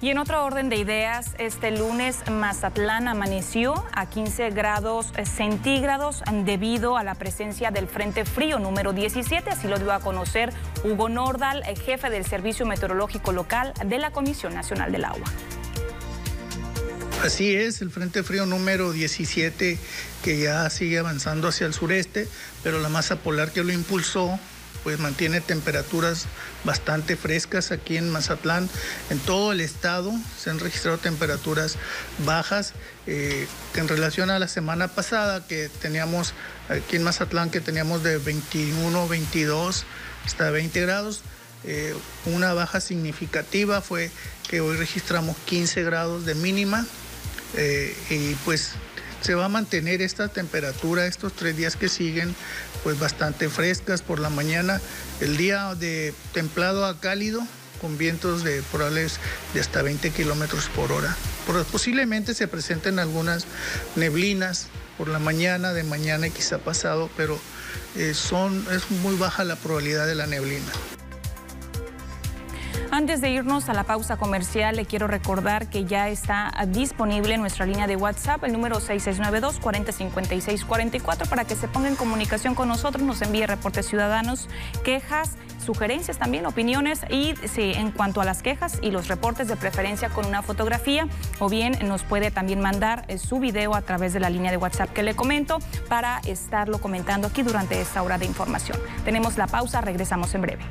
Y 0.02 0.10
en 0.10 0.18
otro 0.18 0.44
orden 0.44 0.70
de 0.70 0.78
ideas, 0.78 1.36
este 1.38 1.70
lunes 1.70 2.18
Mazatlán 2.28 3.08
amaneció 3.08 3.86
a 3.94 4.10
15 4.10 4.50
grados 4.50 5.14
centígrados 5.32 6.24
debido 6.44 6.98
a 6.98 7.04
la 7.04 7.14
presencia 7.14 7.70
del 7.70 7.88
Frente 7.88 8.26
Frío 8.26 8.58
número 8.58 8.94
17, 8.94 9.52
así 9.52 9.68
lo 9.68 9.78
dio 9.78 9.92
a 9.92 10.00
conocer 10.00 10.52
Hugo 10.84 11.08
Nordal, 11.08 11.64
jefe 11.86 12.10
del 12.10 12.26
Servicio 12.26 12.66
Meteorológico 12.66 13.32
Local 13.32 13.74
de 13.86 14.00
la 14.00 14.10
Comisión 14.10 14.56
Nacional 14.56 14.92
del 14.92 15.06
Agua. 15.06 15.26
Así 17.24 17.54
es, 17.56 17.84
el 17.84 17.92
Frente 17.92 18.24
Frío 18.24 18.48
número 18.48 18.92
17 18.92 19.78
que 20.24 20.40
ya 20.40 20.68
sigue 20.72 20.98
avanzando 20.98 21.48
hacia 21.48 21.68
el 21.68 21.76
sureste, 21.76 22.28
pero 22.64 22.80
la 22.80 22.90
masa 22.90 23.18
polar 23.18 23.52
que 23.52 23.64
lo 23.64 23.72
impulsó 23.72 24.40
pues 24.84 25.00
mantiene 25.00 25.42
temperaturas 25.42 26.26
bastante 26.64 27.16
frescas 27.16 27.72
aquí 27.72 27.98
en 27.98 28.10
Mazatlán. 28.10 28.70
En 29.10 29.20
todo 29.20 29.52
el 29.52 29.62
estado 29.62 30.12
se 30.38 30.50
han 30.50 30.60
registrado 30.60 30.98
temperaturas 30.98 31.78
bajas 32.26 32.74
eh, 33.08 33.48
en 33.76 33.88
relación 33.88 34.30
a 34.30 34.40
la 34.40 34.48
semana 34.48 34.88
pasada 34.88 35.46
que 35.48 35.70
teníamos 35.82 36.34
aquí 36.70 36.96
en 36.96 37.04
Mazatlán 37.04 37.50
que 37.50 37.62
teníamos 37.62 38.04
de 38.04 38.18
21, 38.18 39.08
22 39.08 39.86
hasta 40.26 40.50
20 40.50 40.82
grados. 40.82 41.22
Eh, 41.64 41.94
una 42.26 42.54
baja 42.54 42.82
significativa 42.82 43.82
fue 43.82 44.10
que 44.50 44.62
hoy 44.62 44.78
registramos 44.78 45.38
15 45.46 45.84
grados 45.84 46.26
de 46.26 46.34
mínima 46.34 46.86
eh, 47.56 47.96
y 48.10 48.34
pues 48.46 48.72
se 49.22 49.36
va 49.36 49.46
a 49.46 49.50
mantener 49.50 50.02
esta 50.02 50.28
temperatura 50.28 51.06
estos 51.06 51.34
tres 51.34 51.56
días 51.56 51.76
que 51.76 51.90
siguen, 51.90 52.36
pues 52.84 53.00
bastante 53.00 53.50
frescas 53.50 54.02
por 54.02 54.20
la 54.20 54.30
mañana. 54.30 54.82
El 55.20 55.38
día 55.38 55.76
de 55.76 56.14
templado 56.34 56.86
a 56.86 57.00
cálido, 57.00 57.42
con 57.82 57.98
vientos 57.98 58.44
de 58.44 58.62
probables 58.72 59.20
de 59.54 59.60
hasta 59.60 59.82
20 59.82 60.12
kilómetros 60.12 60.70
por 60.70 60.92
hora. 60.92 61.16
posiblemente 61.72 62.34
se 62.36 62.48
presenten 62.48 63.00
algunas 63.00 63.46
neblinas 63.96 64.68
por 64.98 65.08
la 65.08 65.20
mañana, 65.20 65.74
de 65.74 65.84
mañana 65.84 66.28
y 66.28 66.32
quizá 66.32 66.60
pasado, 66.60 67.10
pero 67.18 67.40
eh, 67.96 68.14
son, 68.14 68.66
es 68.72 68.90
muy 68.92 69.16
baja 69.16 69.44
la 69.44 69.56
probabilidad 69.56 70.06
de 70.06 70.16
la 70.16 70.28
neblina. 70.28 70.72
Antes 72.94 73.22
de 73.22 73.30
irnos 73.30 73.70
a 73.70 73.74
la 73.74 73.86
pausa 73.86 74.18
comercial, 74.18 74.76
le 74.76 74.86
quiero 74.86 75.08
recordar 75.08 75.70
que 75.70 75.86
ya 75.86 76.10
está 76.10 76.52
disponible 76.68 77.38
nuestra 77.38 77.66
línea 77.66 77.88
de 77.88 77.96
WhatsApp, 77.96 78.44
el 78.44 78.52
número 78.52 78.82
6692-405644, 78.82 81.30
para 81.30 81.46
que 81.46 81.56
se 81.56 81.70
ponga 81.70 81.88
en 81.88 81.96
comunicación 81.96 82.54
con 82.54 82.68
nosotros, 82.68 83.02
nos 83.02 83.22
envíe 83.22 83.46
reportes 83.46 83.88
ciudadanos, 83.88 84.50
quejas, 84.84 85.38
sugerencias 85.64 86.18
también, 86.18 86.46
opiniones 86.46 87.06
y 87.10 87.34
en 87.56 87.92
cuanto 87.92 88.20
a 88.20 88.26
las 88.26 88.44
quejas 88.44 88.78
y 88.82 88.92
los 88.92 89.08
reportes 89.08 89.48
de 89.48 89.56
preferencia 89.56 90.10
con 90.10 90.26
una 90.26 90.42
fotografía 90.42 91.08
o 91.40 91.48
bien 91.48 91.78
nos 91.86 92.04
puede 92.04 92.30
también 92.30 92.60
mandar 92.60 93.06
eh, 93.08 93.18
su 93.18 93.40
video 93.40 93.74
a 93.74 93.84
través 93.84 94.12
de 94.12 94.20
la 94.20 94.30
línea 94.30 94.52
de 94.52 94.58
WhatsApp 94.58 94.92
que 94.92 95.04
le 95.04 95.16
comento 95.16 95.60
para 95.88 96.20
estarlo 96.26 96.82
comentando 96.82 97.28
aquí 97.28 97.42
durante 97.42 97.80
esta 97.80 98.04
hora 98.04 98.18
de 98.18 98.26
información. 98.26 98.78
Tenemos 99.06 99.38
la 99.38 99.48
pausa, 99.48 99.80
regresamos 99.80 100.36
en 100.36 100.42
breve. 100.42 100.66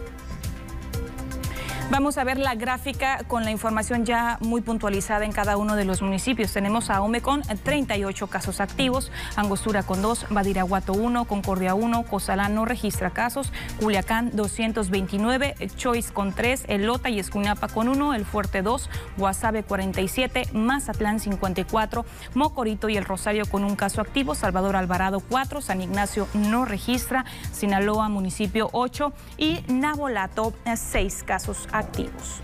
Vamos 1.90 2.18
a 2.18 2.24
ver 2.24 2.38
la 2.38 2.54
gráfica 2.54 3.24
con 3.26 3.42
la 3.42 3.50
información 3.50 4.06
ya 4.06 4.38
muy 4.40 4.60
puntualizada 4.60 5.24
en 5.24 5.32
cada 5.32 5.56
uno 5.56 5.74
de 5.74 5.84
los 5.84 6.02
municipios. 6.02 6.52
Tenemos 6.52 6.88
a 6.88 7.02
Ome 7.02 7.20
con 7.20 7.42
38 7.42 8.28
casos 8.28 8.60
activos, 8.60 9.10
Angostura 9.34 9.82
con 9.82 10.00
2, 10.00 10.26
Badiraguato 10.30 10.92
1, 10.92 11.24
Concordia 11.24 11.74
1, 11.74 12.04
Cozalá 12.04 12.48
no 12.48 12.64
registra 12.64 13.10
casos, 13.10 13.52
Culiacán 13.80 14.30
229, 14.34 15.56
Choice 15.74 16.12
con 16.12 16.32
3, 16.32 16.66
Elota 16.68 17.10
y 17.10 17.18
Escuñapa 17.18 17.66
con 17.66 17.88
1, 17.88 18.14
El 18.14 18.24
Fuerte 18.24 18.62
2, 18.62 18.88
Guasave 19.16 19.64
47, 19.64 20.44
Mazatlán 20.52 21.18
54, 21.18 22.04
Mocorito 22.34 22.88
y 22.88 22.98
El 22.98 23.04
Rosario 23.04 23.46
con 23.46 23.64
un 23.64 23.74
caso 23.74 24.00
activo, 24.00 24.36
Salvador 24.36 24.76
Alvarado 24.76 25.18
4, 25.18 25.60
San 25.60 25.82
Ignacio 25.82 26.28
no 26.34 26.66
registra, 26.66 27.24
Sinaloa 27.50 28.08
municipio 28.08 28.70
8 28.70 29.12
y 29.38 29.64
Nabolato 29.66 30.54
6 30.72 31.24
casos 31.24 31.66
activos 31.72 31.79
activos. 31.80 32.40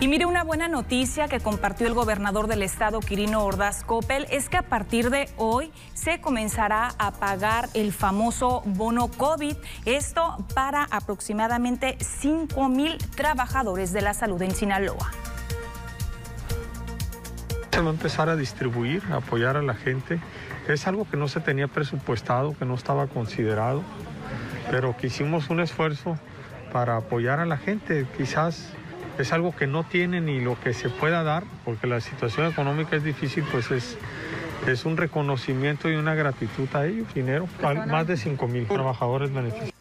Y 0.00 0.06
mire, 0.06 0.26
una 0.26 0.44
buena 0.44 0.68
noticia 0.68 1.26
que 1.26 1.40
compartió 1.40 1.88
el 1.88 1.92
gobernador 1.92 2.46
del 2.46 2.62
estado, 2.62 3.00
Quirino 3.00 3.44
Ordaz 3.44 3.82
Coppel, 3.82 4.28
es 4.30 4.48
que 4.48 4.56
a 4.56 4.62
partir 4.62 5.10
de 5.10 5.28
hoy 5.36 5.72
se 5.92 6.20
comenzará 6.20 6.92
a 7.00 7.10
pagar 7.10 7.68
el 7.74 7.92
famoso 7.92 8.62
bono 8.64 9.08
COVID. 9.08 9.56
Esto 9.86 10.36
para 10.54 10.84
aproximadamente 10.84 11.96
5 11.98 12.68
mil 12.68 12.96
trabajadores 13.16 13.92
de 13.92 14.02
la 14.02 14.14
salud 14.14 14.40
en 14.40 14.52
Sinaloa. 14.52 15.10
Se 17.72 17.80
va 17.80 17.88
a 17.88 17.92
empezar 17.92 18.28
a 18.28 18.36
distribuir, 18.36 19.02
a 19.10 19.16
apoyar 19.16 19.56
a 19.56 19.62
la 19.62 19.74
gente. 19.74 20.20
Es 20.68 20.86
algo 20.86 21.10
que 21.10 21.16
no 21.16 21.26
se 21.26 21.40
tenía 21.40 21.66
presupuestado, 21.66 22.56
que 22.56 22.64
no 22.64 22.74
estaba 22.76 23.08
considerado, 23.08 23.82
pero 24.70 24.96
que 24.96 25.08
hicimos 25.08 25.50
un 25.50 25.58
esfuerzo 25.58 26.20
para 26.72 26.96
apoyar 26.96 27.40
a 27.40 27.46
la 27.46 27.56
gente. 27.56 28.06
Quizás 28.16 28.72
es 29.18 29.32
algo 29.32 29.54
que 29.54 29.66
no 29.66 29.84
tienen 29.84 30.28
y 30.28 30.40
lo 30.40 30.58
que 30.60 30.72
se 30.74 30.88
pueda 30.88 31.22
dar, 31.22 31.44
porque 31.64 31.86
la 31.86 32.00
situación 32.00 32.46
económica 32.46 32.96
es 32.96 33.04
difícil, 33.04 33.44
pues 33.50 33.70
es, 33.70 33.98
es 34.66 34.84
un 34.84 34.96
reconocimiento 34.96 35.90
y 35.90 35.96
una 35.96 36.14
gratitud 36.14 36.68
a 36.74 36.86
ellos, 36.86 37.12
dinero, 37.14 37.48
más 37.86 38.06
de 38.06 38.16
5 38.16 38.48
mil 38.48 38.66
trabajadores 38.66 39.32
beneficiados. 39.32 39.74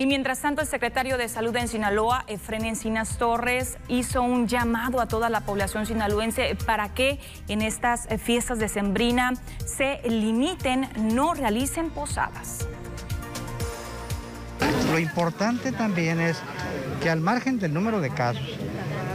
Y 0.00 0.06
mientras 0.06 0.40
tanto, 0.40 0.62
el 0.62 0.68
secretario 0.68 1.18
de 1.18 1.28
Salud 1.28 1.54
en 1.56 1.66
Sinaloa, 1.66 2.24
Efren 2.28 2.64
Encinas 2.64 3.18
Torres, 3.18 3.78
hizo 3.88 4.22
un 4.22 4.46
llamado 4.46 5.00
a 5.00 5.08
toda 5.08 5.28
la 5.28 5.40
población 5.40 5.86
sinaloense 5.86 6.56
para 6.66 6.94
que 6.94 7.18
en 7.48 7.62
estas 7.62 8.06
fiestas 8.22 8.60
de 8.60 8.68
Sembrina 8.68 9.32
se 9.66 10.00
limiten, 10.08 10.88
no 10.96 11.34
realicen 11.34 11.90
posadas. 11.90 12.68
Lo 14.90 14.98
importante 14.98 15.72
también 15.72 16.20
es 16.20 16.38
que 17.02 17.10
al 17.10 17.20
margen 17.20 17.58
del 17.58 17.72
número 17.74 18.00
de 18.00 18.10
casos, 18.10 18.58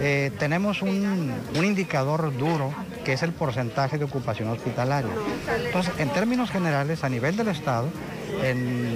eh, 0.02 0.32
tenemos 0.38 0.82
un, 0.82 1.34
indicador 1.56 2.36
duro 2.38 2.74
que 3.06 3.14
es 3.14 3.24
el 3.24 3.32
porcentaje 3.32 3.98
de 3.98 4.06
ocupación 4.06 4.50
hospitalaria. 4.50 5.12
Entonces, 5.66 5.94
en 5.98 6.10
términos 6.10 6.52
generales, 6.52 7.04
a 7.04 7.10
nivel 7.10 7.36
del 7.36 7.50
Estado, 7.50 7.90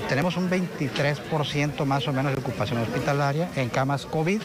tenemos 0.09 0.37
un 0.37 0.49
23% 0.49 1.85
más 1.85 2.07
o 2.07 2.13
menos 2.13 2.31
de 2.33 2.39
ocupación 2.39 2.81
hospitalaria 2.81 3.49
en 3.55 3.69
camas 3.69 4.05
COVID 4.05 4.41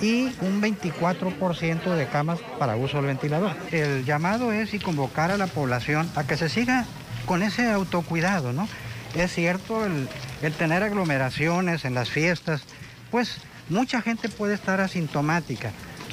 y 0.00 0.24
un 0.40 0.60
24% 0.62 1.94
de 1.94 2.06
camas 2.06 2.40
para 2.58 2.76
uso 2.76 2.98
del 2.98 3.06
ventilador. 3.06 3.52
El 3.70 4.04
llamado 4.04 4.52
es 4.52 4.74
y 4.74 4.78
convocar 4.78 5.30
a 5.30 5.36
la 5.36 5.46
población 5.46 6.10
a 6.14 6.24
que 6.24 6.36
se 6.36 6.48
siga 6.48 6.86
con 7.26 7.42
ese 7.42 7.70
autocuidado, 7.70 8.52
¿no? 8.52 8.68
Es 9.14 9.32
cierto, 9.32 9.84
el, 9.84 10.08
el 10.42 10.52
tener 10.52 10.82
aglomeraciones 10.82 11.84
en 11.84 11.94
las 11.94 12.10
fiestas, 12.10 12.62
pues 13.10 13.38
mucha 13.68 14.02
gente 14.02 14.28
puede 14.28 14.54
estar 14.54 14.80
asintomática, 14.80 15.72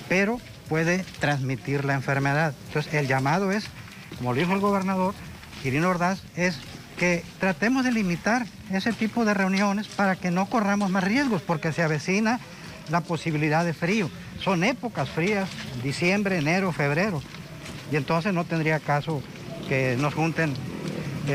pero 0.09 0.39
puede 0.67 1.05
transmitir 1.19 1.85
la 1.85 1.93
enfermedad. 1.93 2.53
Entonces, 2.67 2.93
el 2.93 3.07
llamado 3.07 3.51
es, 3.51 3.65
como 4.17 4.33
lo 4.33 4.39
dijo 4.39 4.53
el 4.53 4.59
gobernador, 4.59 5.13
Quirino 5.61 5.89
Ordaz, 5.89 6.21
es 6.35 6.57
que 6.97 7.23
tratemos 7.39 7.83
de 7.83 7.91
limitar 7.91 8.45
ese 8.71 8.93
tipo 8.93 9.25
de 9.25 9.33
reuniones 9.33 9.87
para 9.87 10.15
que 10.15 10.31
no 10.31 10.47
corramos 10.47 10.89
más 10.89 11.03
riesgos, 11.03 11.41
porque 11.41 11.73
se 11.73 11.83
avecina 11.83 12.39
la 12.89 13.01
posibilidad 13.01 13.65
de 13.65 13.73
frío. 13.73 14.09
Son 14.41 14.63
épocas 14.63 15.09
frías, 15.09 15.49
diciembre, 15.83 16.37
enero, 16.37 16.71
febrero, 16.71 17.21
y 17.91 17.95
entonces 17.95 18.33
no 18.33 18.45
tendría 18.45 18.79
caso 18.79 19.21
que 19.67 19.97
nos 19.99 20.13
junten 20.13 20.53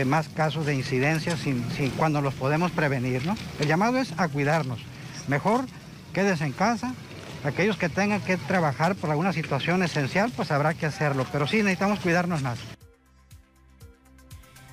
más 0.04 0.28
casos 0.28 0.66
de 0.66 0.74
incidencia 0.74 1.36
sin, 1.36 1.62
cuando 1.96 2.20
los 2.20 2.34
podemos 2.34 2.70
prevenir. 2.70 3.22
El 3.58 3.68
llamado 3.68 3.98
es 3.98 4.12
a 4.18 4.28
cuidarnos. 4.28 4.80
Mejor 5.28 5.64
quédese 6.12 6.44
en 6.44 6.52
casa. 6.52 6.94
Aquellos 7.44 7.76
que 7.76 7.88
tengan 7.88 8.20
que 8.20 8.36
trabajar 8.36 8.94
por 8.96 9.10
alguna 9.10 9.32
situación 9.32 9.82
esencial, 9.82 10.30
pues 10.36 10.50
habrá 10.50 10.74
que 10.74 10.86
hacerlo, 10.86 11.26
pero 11.32 11.46
sí 11.46 11.58
necesitamos 11.58 12.00
cuidarnos 12.00 12.42
más. 12.42 12.58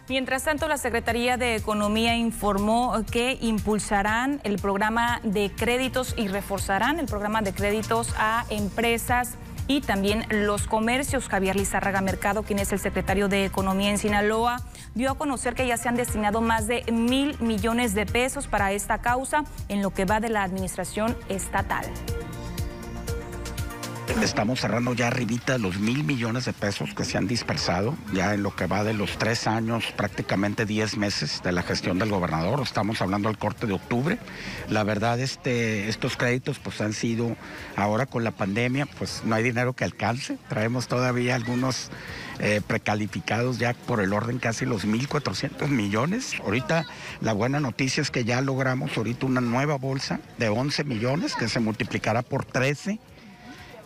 Mientras 0.09 0.45
tanto, 0.45 0.69
la 0.69 0.77
Secretaría 0.77 1.36
de 1.36 1.55
Economía 1.55 2.15
informó 2.15 2.95
que 3.12 3.38
impulsarán 3.41 4.39
el 4.45 4.57
programa 4.57 5.19
de 5.24 5.51
créditos 5.51 6.13
y 6.17 6.29
reforzarán 6.29 7.00
el 7.00 7.07
programa 7.07 7.41
de 7.41 7.53
créditos 7.53 8.13
a 8.17 8.45
empresas 8.50 9.38
y 9.67 9.81
también 9.81 10.25
los 10.29 10.67
comercios. 10.67 11.27
Javier 11.27 11.55
Lizárraga 11.55 12.01
Mercado, 12.01 12.43
quien 12.43 12.59
es 12.59 12.71
el 12.71 12.79
secretario 12.79 13.27
de 13.27 13.45
Economía 13.45 13.89
en 13.89 13.97
Sinaloa, 13.97 14.62
dio 14.95 15.12
a 15.12 15.15
conocer 15.15 15.53
que 15.53 15.67
ya 15.67 15.77
se 15.77 15.89
han 15.89 15.95
destinado 15.95 16.41
más 16.41 16.67
de 16.67 16.83
mil 16.91 17.38
millones 17.39 17.93
de 17.93 18.05
pesos 18.05 18.47
para 18.47 18.71
esta 18.71 19.00
causa 19.00 19.43
en 19.69 19.81
lo 19.81 19.91
que 19.91 20.05
va 20.05 20.19
de 20.19 20.29
la 20.29 20.43
administración 20.43 21.15
estatal. 21.29 21.86
Estamos 24.08 24.62
cerrando 24.62 24.93
ya 24.93 25.08
arribita 25.08 25.58
los 25.58 25.80
mil 25.80 26.04
millones 26.04 26.46
de 26.46 26.54
pesos 26.54 26.93
que 26.93 27.06
se 27.06 27.17
han 27.17 27.28
dispersado, 27.28 27.96
ya 28.13 28.34
en 28.34 28.41
lo 28.41 28.56
que 28.56 28.65
va 28.65 28.84
de 28.84 28.93
los 28.93 29.17
tres 29.17 29.48
años, 29.48 29.86
prácticamente 29.96 30.65
diez 30.65 30.98
meses 30.98 31.41
de 31.43 31.52
la 31.52 31.62
gestión 31.62 32.00
del 32.00 32.10
gobernador. 32.10 32.62
Estamos 32.62 33.02
hablando 33.02 33.30
del 33.30 33.38
corte 33.38 33.67
de 33.67 33.74
octubre. 33.74 34.17
La 34.70 34.84
verdad, 34.84 35.20
este, 35.20 35.88
estos 35.88 36.17
créditos 36.17 36.60
pues 36.60 36.82
han 36.82 36.93
sido, 36.93 37.36
ahora 37.76 38.06
con 38.06 38.24
la 38.24 38.32
pandemia, 38.32 38.86
pues 38.86 39.22
no 39.24 39.36
hay 39.36 39.43
dinero 39.43 39.74
que 39.74 39.84
alcance. 39.84 40.38
Traemos 40.50 40.88
todavía 40.88 41.36
algunos 41.36 41.89
eh, 42.39 42.62
precalificados 42.65 43.60
ya 43.60 43.74
por 43.74 44.02
el 44.02 44.13
orden 44.13 44.39
casi 44.39 44.65
los 44.65 44.86
1.400 44.86 45.67
millones. 45.67 46.34
Ahorita 46.43 46.86
la 47.22 47.34
buena 47.34 47.60
noticia 47.60 48.02
es 48.02 48.12
que 48.12 48.26
ya 48.26 48.41
logramos 48.41 48.98
ahorita 48.98 49.26
una 49.26 49.41
nueva 49.41 49.78
bolsa 49.78 50.20
de 50.38 50.50
11 50.50 50.84
millones 50.86 51.36
que 51.36 51.50
se 51.50 51.60
multiplicará 51.60 52.24
por 52.24 52.46
13 52.46 53.00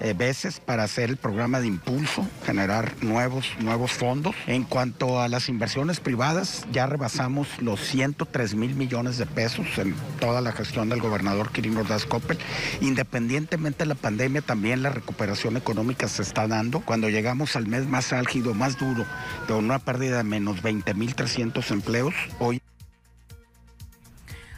eh, 0.01 0.13
veces 0.13 0.59
para 0.59 0.83
hacer 0.83 1.11
el 1.11 1.17
programa 1.17 1.59
de 1.59 1.67
impulso, 1.67 2.27
generar 2.43 2.91
nuevos, 3.01 3.45
nuevos 3.59 3.91
fondos. 3.91 4.35
En 4.47 4.63
cuanto 4.63 5.21
a 5.21 5.27
las 5.27 5.47
inversiones 5.47 5.99
privadas, 5.99 6.65
ya 6.71 6.87
rebasamos 6.87 7.47
los 7.61 7.79
103 7.81 8.55
mil 8.55 8.73
millones 8.75 9.19
de 9.19 9.27
pesos 9.27 9.67
en 9.77 9.95
toda 10.19 10.41
la 10.41 10.51
gestión 10.53 10.89
del 10.89 11.01
gobernador 11.01 11.51
Quirino 11.51 11.81
Ordaz 11.81 12.05
Coppel. 12.05 12.39
Independientemente 12.81 13.79
de 13.79 13.85
la 13.85 13.95
pandemia, 13.95 14.41
también 14.41 14.81
la 14.81 14.89
recuperación 14.89 15.55
económica 15.55 16.07
se 16.07 16.23
está 16.23 16.47
dando. 16.47 16.81
Cuando 16.81 17.07
llegamos 17.07 17.55
al 17.55 17.67
mes 17.67 17.85
más 17.85 18.11
álgido, 18.11 18.55
más 18.55 18.79
duro, 18.79 19.05
de 19.47 19.53
una 19.53 19.77
pérdida 19.77 20.17
de 20.17 20.23
menos 20.23 20.63
20 20.63 20.95
mil 20.95 21.13
300 21.13 21.69
empleos, 21.69 22.15
hoy 22.39 22.59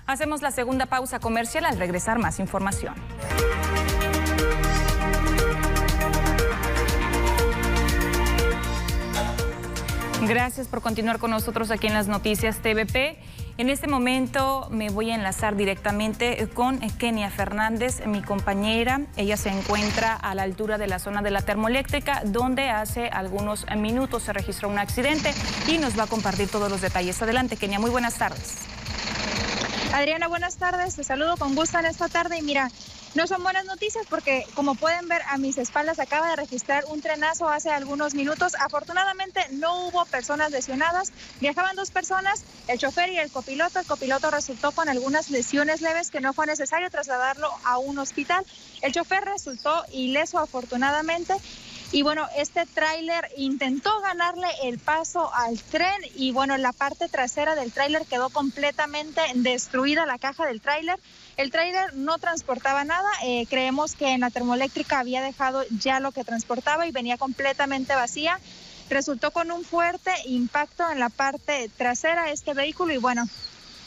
Hacemos 0.06 0.42
la 0.42 0.52
segunda 0.52 0.86
pausa 0.86 1.20
comercial 1.20 1.66
al 1.66 1.78
regresar 1.78 2.20
más 2.20 2.40
información. 2.40 2.94
Gracias 10.28 10.68
por 10.68 10.82
continuar 10.82 11.20
con 11.20 11.32
nosotros 11.32 11.70
aquí 11.70 11.88
en 11.88 11.94
las 11.94 12.08
noticias 12.08 12.60
TVP. 12.60 13.18
En 13.58 13.70
este 13.70 13.88
momento 13.88 14.68
me 14.72 14.90
voy 14.90 15.12
a 15.12 15.16
enlazar 15.16 15.58
directamente 15.58 16.48
con 16.54 16.80
Kenia 16.80 17.30
Fernández, 17.30 18.06
mi 18.06 18.22
compañera. 18.22 19.02
Ella 19.18 19.36
se 19.36 19.50
encuentra 19.50 20.16
a 20.16 20.34
la 20.34 20.44
altura 20.44 20.78
de 20.78 20.88
la 20.88 21.00
zona 21.00 21.22
de 21.22 21.32
la 21.32 21.42
termoeléctrica, 21.42 22.22
donde 22.26 22.70
hace 22.70 23.10
algunos 23.10 23.66
minutos 23.76 24.24
se 24.24 24.34
registró 24.34 24.70
un 24.70 24.80
accidente 24.80 25.34
y 25.68 25.78
nos 25.78 26.00
va 26.00 26.04
a 26.04 26.08
compartir 26.08 26.48
todos 26.48 26.72
los 26.72 26.80
detalles. 26.80 27.22
Adelante, 27.22 27.58
Kenia, 27.58 27.80
muy 27.80 27.90
buenas 27.90 28.16
tardes. 28.16 28.60
Adriana, 29.94 30.28
buenas 30.28 30.56
tardes. 30.56 30.96
Te 30.96 31.04
saludo 31.04 31.38
con 31.38 31.54
gusto 31.54 31.78
en 31.80 31.86
esta 31.86 32.08
tarde 32.08 32.38
y 32.38 32.42
mira, 32.42 32.72
no 33.16 33.28
son 33.28 33.44
buenas 33.44 33.66
noticias 33.66 34.06
porque, 34.10 34.46
como 34.56 34.76
pueden 34.76 35.08
ver, 35.08 35.22
a 35.30 35.38
mis 35.38 35.58
espaldas 35.58 36.00
acaba 36.00 36.30
de 36.30 36.36
registrar 36.36 36.84
un 36.88 37.02
trenazo 37.02 37.48
hace 37.48 37.70
algunos 37.70 38.16
minutos. 38.16 38.54
Afortunadamente 38.60 39.40
no 39.52 39.88
hubo 39.88 40.06
personas 40.06 40.52
lesionadas. 40.52 41.12
Viajaban 41.40 41.76
dos 41.76 41.92
personas, 41.92 42.44
el 42.68 42.80
chofer 42.80 43.10
y 43.10 43.20
el 43.20 43.32
copiloto. 43.32 43.80
El 43.80 43.86
copiloto 43.86 44.32
resultó 44.32 44.72
con 44.72 44.90
algunas 44.90 45.30
lesiones 45.30 45.82
leves 45.82 46.10
que 46.10 46.22
no 46.22 46.34
fue 46.34 46.48
necesario 46.48 46.90
trasladarlo 46.90 47.52
a 47.64 47.78
un 47.78 48.00
hospital. 48.00 48.44
El 48.82 48.94
chofer 48.94 49.24
resultó 49.24 49.84
ileso 49.92 50.40
afortunadamente. 50.40 51.36
Y 51.92 52.02
bueno, 52.02 52.28
este 52.36 52.66
tráiler 52.66 53.30
intentó 53.38 53.92
ganarle 54.02 54.48
el 54.64 54.80
paso 54.80 55.32
al 55.36 55.62
tren 55.62 56.02
y 56.16 56.32
bueno, 56.32 56.58
la 56.58 56.74
parte 56.74 57.08
trasera 57.08 57.54
del 57.54 57.72
tráiler 57.72 58.08
quedó 58.08 58.32
completamente 58.32 59.22
destruida, 59.36 60.08
la 60.08 60.18
caja 60.18 60.48
del 60.48 60.60
tráiler. 60.60 61.00
El 61.36 61.50
tráiler 61.50 61.96
no 61.96 62.20
transportaba 62.20 62.84
nada, 62.84 63.10
eh, 63.24 63.48
creemos 63.50 63.96
que 63.96 64.10
en 64.10 64.22
la 64.22 64.30
termoeléctrica 64.30 65.00
había 65.00 65.22
dejado 65.22 65.64
ya 65.80 66.00
lo 66.00 66.12
que 66.12 66.24
transportaba 66.24 66.86
y 66.86 66.92
venía 66.92 67.18
completamente 67.18 67.96
vacía. 67.96 68.40
Resultó 68.90 69.32
con 69.32 69.50
un 69.50 69.64
fuerte 69.64 70.12
impacto 70.26 70.90
en 70.92 71.00
la 71.00 71.10
parte 71.10 71.70
trasera 71.76 72.26
de 72.26 72.34
este 72.34 72.54
vehículo 72.54 72.94
y 72.94 72.98
bueno, 72.98 73.28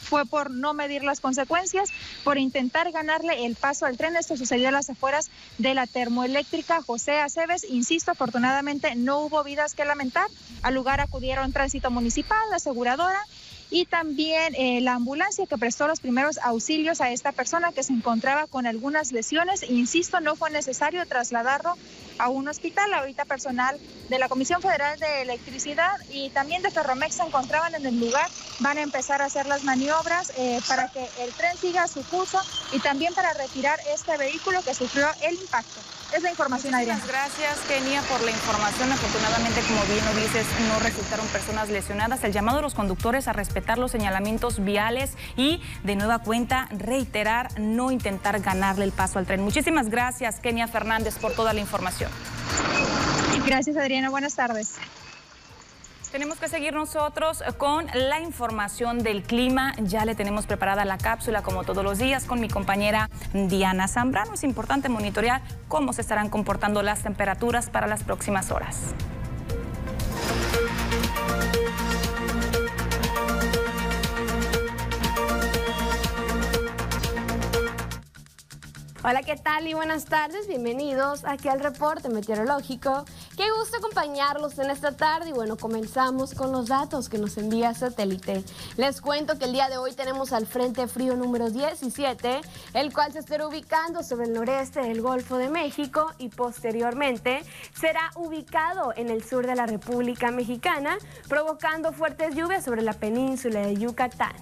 fue 0.07 0.25
por 0.25 0.51
no 0.51 0.73
medir 0.73 1.03
las 1.03 1.21
consecuencias, 1.21 1.89
por 2.23 2.37
intentar 2.37 2.91
ganarle 2.91 3.45
el 3.45 3.55
paso 3.55 3.85
al 3.85 3.97
tren. 3.97 4.17
Esto 4.17 4.35
sucedió 4.35 4.67
a 4.67 4.71
las 4.71 4.89
afueras 4.89 5.29
de 5.57 5.73
la 5.73 5.87
termoeléctrica 5.87 6.81
José 6.81 7.19
Aceves. 7.19 7.65
Insisto, 7.69 8.11
afortunadamente 8.11 8.95
no 8.95 9.19
hubo 9.19 9.43
vidas 9.43 9.73
que 9.73 9.85
lamentar. 9.85 10.27
Al 10.63 10.73
lugar 10.73 10.99
acudieron 10.99 11.53
tránsito 11.53 11.91
municipal, 11.91 12.41
aseguradora 12.53 13.21
y 13.69 13.85
también 13.85 14.53
eh, 14.55 14.81
la 14.81 14.93
ambulancia 14.93 15.45
que 15.45 15.57
prestó 15.57 15.87
los 15.87 15.99
primeros 15.99 16.37
auxilios 16.39 17.01
a 17.01 17.11
esta 17.11 17.31
persona 17.31 17.71
que 17.71 17.83
se 17.83 17.93
encontraba 17.93 18.47
con 18.47 18.65
algunas 18.65 19.11
lesiones. 19.11 19.63
Insisto, 19.69 20.19
no 20.21 20.35
fue 20.35 20.49
necesario 20.49 21.05
trasladarlo 21.05 21.75
a 22.17 22.29
un 22.29 22.47
hospital. 22.47 22.93
Ahorita 22.93 23.25
personal 23.25 23.77
de 24.09 24.19
la 24.19 24.29
Comisión 24.29 24.61
Federal 24.61 24.97
de 24.99 25.21
Electricidad 25.21 25.91
y 26.09 26.29
también 26.29 26.61
de 26.61 26.71
Ferromex 26.71 27.15
se 27.15 27.23
encontraban 27.23 27.75
en 27.75 27.85
el 27.85 27.99
lugar. 27.99 28.29
Van 28.59 28.77
a 28.77 28.81
empezar 28.81 29.21
a 29.21 29.25
hacer 29.25 29.45
las 29.45 29.63
maniobras 29.63 30.31
eh, 30.37 30.59
para 30.67 30.87
que 30.87 31.09
el 31.19 31.33
tren 31.33 31.57
siga 31.57 31.87
su 31.87 32.03
curso 32.05 32.39
y 32.71 32.79
también 32.79 33.13
para 33.13 33.33
retirar 33.33 33.79
este 33.93 34.17
vehículo 34.17 34.61
que 34.63 34.73
sufrió 34.73 35.07
el 35.21 35.35
impacto. 35.35 35.81
Es 36.15 36.23
la 36.23 36.29
información, 36.29 36.73
Adriana. 36.73 37.01
Gracias, 37.05 37.59
Kenia, 37.67 38.01
por 38.03 38.21
la 38.21 38.31
información. 38.31 38.91
Afortunadamente, 38.91 39.61
como 39.61 39.81
bien 39.83 40.03
lo 40.05 40.13
dices, 40.21 40.45
no 40.69 40.79
resultaron 40.79 41.27
personas 41.27 41.69
lesionadas. 41.69 42.23
El 42.23 42.31
llamado 42.31 42.59
a 42.59 42.61
los 42.61 42.73
conductores 42.73 43.27
a 43.27 43.33
respetar 43.33 43.77
los 43.77 43.91
señalamientos 43.91 44.63
viales 44.63 45.11
y, 45.35 45.61
de 45.83 45.95
nueva 45.95 46.19
cuenta, 46.19 46.69
reiterar 46.71 47.59
no 47.59 47.91
intentar 47.91 48.39
ganarle 48.39 48.85
el 48.85 48.91
paso 48.91 49.19
al 49.19 49.25
tren. 49.25 49.41
Muchísimas 49.41 49.89
gracias, 49.89 50.39
Kenia 50.39 50.67
Fernández, 50.67 51.15
por 51.15 51.33
toda 51.33 51.53
la 51.53 51.59
información. 51.59 52.09
Gracias, 53.45 53.77
Adriana. 53.77 54.09
Buenas 54.09 54.35
tardes. 54.35 54.75
Tenemos 56.17 56.39
que 56.39 56.49
seguir 56.49 56.73
nosotros 56.73 57.43
con 57.59 57.85
la 57.93 58.19
información 58.19 59.03
del 59.03 59.21
clima. 59.21 59.75
Ya 59.83 60.03
le 60.03 60.15
tenemos 60.15 60.47
preparada 60.47 60.83
la 60.83 60.97
cápsula 60.97 61.43
como 61.43 61.63
todos 61.63 61.83
los 61.83 61.99
días 61.99 62.25
con 62.25 62.39
mi 62.39 62.49
compañera 62.49 63.07
Diana 63.33 63.87
Zambrano. 63.87 64.33
Es 64.33 64.43
importante 64.43 64.89
monitorear 64.89 65.43
cómo 65.67 65.93
se 65.93 66.01
estarán 66.01 66.29
comportando 66.29 66.81
las 66.81 67.03
temperaturas 67.03 67.69
para 67.69 67.85
las 67.85 68.03
próximas 68.03 68.49
horas. 68.49 68.95
Hola, 79.09 79.23
¿qué 79.23 79.37
tal 79.37 79.65
y 79.65 79.73
buenas 79.73 80.03
tardes? 80.03 80.49
Bienvenidos 80.49 81.23
aquí 81.23 81.47
al 81.47 81.61
reporte 81.61 82.09
meteorológico. 82.09 83.05
Qué 83.37 83.45
gusto 83.57 83.77
acompañarlos 83.77 84.59
en 84.59 84.69
esta 84.69 84.97
tarde 84.97 85.29
y 85.29 85.31
bueno, 85.31 85.55
comenzamos 85.55 86.33
con 86.33 86.51
los 86.51 86.67
datos 86.67 87.07
que 87.07 87.17
nos 87.17 87.37
envía 87.37 87.73
satélite. 87.73 88.43
Les 88.75 88.99
cuento 88.99 89.39
que 89.39 89.45
el 89.45 89.53
día 89.53 89.69
de 89.69 89.77
hoy 89.77 89.93
tenemos 89.93 90.33
al 90.33 90.45
Frente 90.45 90.89
Frío 90.89 91.15
número 91.15 91.49
17, 91.49 92.41
el 92.73 92.91
cual 92.91 93.13
se 93.13 93.19
estará 93.19 93.47
ubicando 93.47 94.03
sobre 94.03 94.25
el 94.25 94.33
noreste 94.33 94.81
del 94.81 95.01
Golfo 95.01 95.37
de 95.37 95.47
México 95.47 96.11
y 96.17 96.27
posteriormente 96.27 97.43
será 97.79 98.11
ubicado 98.17 98.91
en 98.97 99.09
el 99.09 99.23
sur 99.23 99.47
de 99.47 99.55
la 99.55 99.67
República 99.67 100.31
Mexicana, 100.31 100.97
provocando 101.29 101.93
fuertes 101.93 102.35
lluvias 102.35 102.65
sobre 102.65 102.81
la 102.81 102.91
península 102.91 103.61
de 103.61 103.77
Yucatán. 103.77 104.35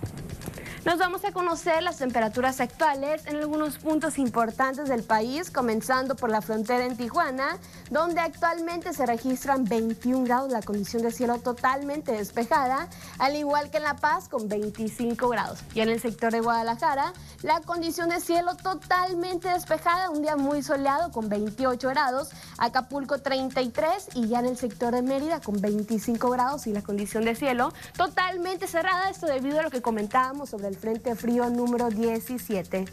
Nos 0.86 1.00
vamos 1.00 1.26
a 1.26 1.32
conocer 1.32 1.82
las 1.82 1.98
temperaturas 1.98 2.62
actuales 2.62 3.26
en 3.26 3.38
algunos 3.38 3.80
puntos 3.80 4.19
importantes 4.19 4.88
del 4.88 5.02
país, 5.02 5.50
comenzando 5.50 6.15
por 6.15 6.30
la 6.30 6.43
frontera 6.43 6.86
en 6.86 6.95
Tijuana, 6.95 7.58
donde 7.89 8.21
actualmente 8.21 8.93
se 8.93 9.08
registran 9.08 9.65
21 9.65 10.26
grados, 10.26 10.52
la 10.52 10.62
condición 10.62 11.02
de 11.02 11.12
cielo 11.12 11.39
totalmente 11.39 12.12
despejada, 12.12 12.88
al 13.17 13.36
igual 13.36 13.71
que 13.71 13.78
en 13.78 13.84
La 13.84 13.95
Paz 13.95 14.30
con 14.30 14.48
25 14.48 15.28
grados. 15.28 15.58
Y 15.74 15.80
en 15.80 15.89
el 15.89 16.00
sector 16.00 16.32
de 16.32 16.41
Guadalajara, 16.41 17.13
la 17.41 17.62
condición 17.62 18.10
de 18.10 18.19
cielo 18.19 18.56
totalmente 18.56 19.50
despejada, 19.50 20.12
un 20.12 20.21
día 20.21 20.36
muy 20.36 20.62
soleado 20.62 21.12
con 21.12 21.30
28 21.30 21.89
grados, 21.89 22.30
Acapulco 22.60 23.17
33 23.17 24.10
y 24.13 24.28
ya 24.28 24.38
en 24.38 24.45
el 24.45 24.58
sector 24.58 24.93
de 24.93 25.02
Mérida 25.02 25.41
con 25.41 25.60
25 25.60 26.30
grados 26.30 26.67
y 26.67 26.74
la 26.74 26.84
condición 26.84 27.26
de 27.26 27.34
cielo 27.34 27.74
totalmente 27.98 28.67
cerrada, 28.67 29.10
esto 29.10 29.26
debido 29.26 29.60
a 29.60 29.63
lo 29.63 29.71
que 29.71 29.82
comentábamos 29.82 30.52
sobre 30.52 30.67
el 30.67 30.74
Frente 30.75 31.15
Frío 31.15 31.49
número 31.49 31.89
17. 31.89 32.85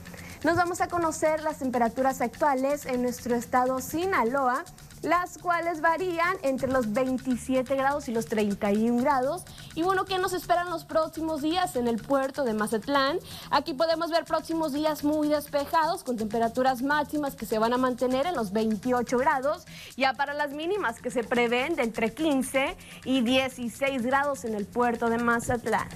Nos 0.44 0.56
vamos 0.56 0.80
a 0.80 0.88
conocer 0.88 1.40
las 1.42 1.58
temperaturas 1.58 2.20
actuales 2.20 2.84
en 2.86 3.02
nuestro 3.02 3.36
estado 3.36 3.80
Sinaloa, 3.80 4.64
las 5.02 5.38
cuales 5.38 5.80
varían 5.80 6.36
entre 6.42 6.68
los 6.68 6.92
27 6.92 7.76
grados 7.76 8.08
y 8.08 8.12
los 8.12 8.26
31 8.26 9.00
grados. 9.00 9.44
Y 9.76 9.84
bueno, 9.84 10.04
¿qué 10.04 10.18
nos 10.18 10.32
esperan 10.32 10.68
los 10.68 10.84
próximos 10.84 11.42
días 11.42 11.76
en 11.76 11.86
el 11.86 12.02
puerto 12.02 12.42
de 12.42 12.54
Mazatlán? 12.54 13.20
Aquí 13.52 13.74
podemos 13.74 14.10
ver 14.10 14.24
próximos 14.24 14.72
días 14.72 15.04
muy 15.04 15.28
despejados, 15.28 16.02
con 16.02 16.16
temperaturas 16.16 16.82
máximas 16.82 17.36
que 17.36 17.46
se 17.46 17.60
van 17.60 17.72
a 17.72 17.78
mantener 17.78 18.26
en 18.26 18.34
los 18.34 18.52
28 18.52 19.18
grados, 19.18 19.64
ya 19.96 20.14
para 20.14 20.34
las 20.34 20.50
mínimas 20.50 21.00
que 21.00 21.12
se 21.12 21.22
prevén 21.22 21.76
de 21.76 21.82
entre 21.82 22.12
15 22.14 22.76
y 23.04 23.20
16 23.20 24.02
grados 24.02 24.44
en 24.44 24.54
el 24.54 24.66
puerto 24.66 25.08
de 25.08 25.18
Mazatlán. 25.18 25.88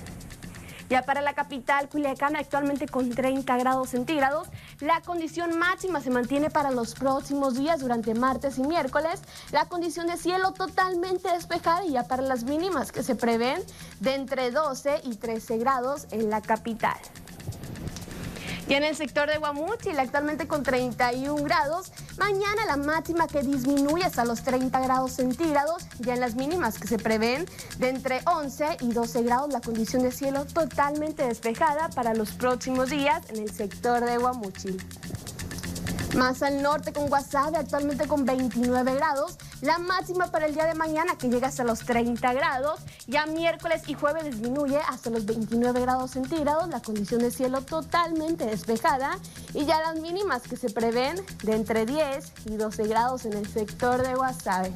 Ya 0.88 1.02
para 1.02 1.20
la 1.20 1.34
capital, 1.34 1.88
Culiacán, 1.88 2.36
actualmente 2.36 2.86
con 2.86 3.10
30 3.10 3.56
grados 3.56 3.90
centígrados, 3.90 4.48
la 4.80 5.00
condición 5.00 5.58
máxima 5.58 6.00
se 6.00 6.10
mantiene 6.10 6.48
para 6.48 6.70
los 6.70 6.94
próximos 6.94 7.54
días 7.54 7.80
durante 7.80 8.14
martes 8.14 8.58
y 8.58 8.62
miércoles. 8.62 9.20
La 9.50 9.66
condición 9.66 10.06
de 10.06 10.16
cielo 10.16 10.52
totalmente 10.52 11.28
despejada 11.28 11.84
y 11.84 11.92
ya 11.92 12.04
para 12.04 12.22
las 12.22 12.44
mínimas 12.44 12.92
que 12.92 13.02
se 13.02 13.16
prevén 13.16 13.60
de 14.00 14.14
entre 14.14 14.50
12 14.52 15.00
y 15.04 15.16
13 15.16 15.58
grados 15.58 16.06
en 16.12 16.30
la 16.30 16.40
capital. 16.40 16.96
Y 18.68 18.74
en 18.74 18.82
el 18.82 18.96
sector 18.96 19.28
de 19.28 19.38
Guamúchil, 19.38 19.98
actualmente 19.98 20.48
con 20.48 20.64
31 20.64 21.42
grados, 21.44 21.92
mañana 22.18 22.66
la 22.66 22.76
máxima 22.76 23.28
que 23.28 23.42
disminuye 23.42 24.04
hasta 24.04 24.24
los 24.24 24.42
30 24.42 24.80
grados 24.80 25.12
centígrados, 25.12 25.86
ya 26.00 26.14
en 26.14 26.20
las 26.20 26.34
mínimas 26.34 26.78
que 26.78 26.88
se 26.88 26.98
prevén 26.98 27.46
de 27.78 27.90
entre 27.90 28.20
11 28.26 28.78
y 28.80 28.92
12 28.92 29.22
grados, 29.22 29.52
la 29.52 29.60
condición 29.60 30.02
de 30.02 30.10
cielo 30.10 30.46
totalmente 30.46 31.22
despejada 31.22 31.90
para 31.90 32.14
los 32.14 32.32
próximos 32.32 32.90
días 32.90 33.22
en 33.28 33.42
el 33.42 33.52
sector 33.52 34.04
de 34.04 34.18
Guamúchil. 34.18 34.82
Más 36.16 36.42
al 36.42 36.62
norte 36.62 36.94
con 36.94 37.08
Guasave, 37.08 37.58
actualmente 37.58 38.08
con 38.08 38.24
29 38.24 38.94
grados. 38.94 39.36
La 39.60 39.76
máxima 39.76 40.30
para 40.30 40.46
el 40.46 40.54
día 40.54 40.64
de 40.64 40.74
mañana 40.74 41.18
que 41.18 41.28
llega 41.28 41.48
hasta 41.48 41.62
los 41.62 41.80
30 41.80 42.32
grados. 42.32 42.80
Ya 43.06 43.26
miércoles 43.26 43.82
y 43.86 43.92
jueves 43.92 44.24
disminuye 44.24 44.78
hasta 44.88 45.10
los 45.10 45.26
29 45.26 45.78
grados 45.78 46.12
centígrados. 46.12 46.68
La 46.70 46.80
condición 46.80 47.20
de 47.20 47.30
cielo 47.30 47.60
totalmente 47.60 48.46
despejada. 48.46 49.18
Y 49.52 49.66
ya 49.66 49.78
las 49.80 50.00
mínimas 50.00 50.42
que 50.42 50.56
se 50.56 50.70
prevén 50.70 51.16
de 51.42 51.54
entre 51.54 51.84
10 51.84 52.32
y 52.46 52.56
12 52.56 52.86
grados 52.86 53.26
en 53.26 53.34
el 53.34 53.46
sector 53.46 54.00
de 54.00 54.14
Guasave. 54.14 54.72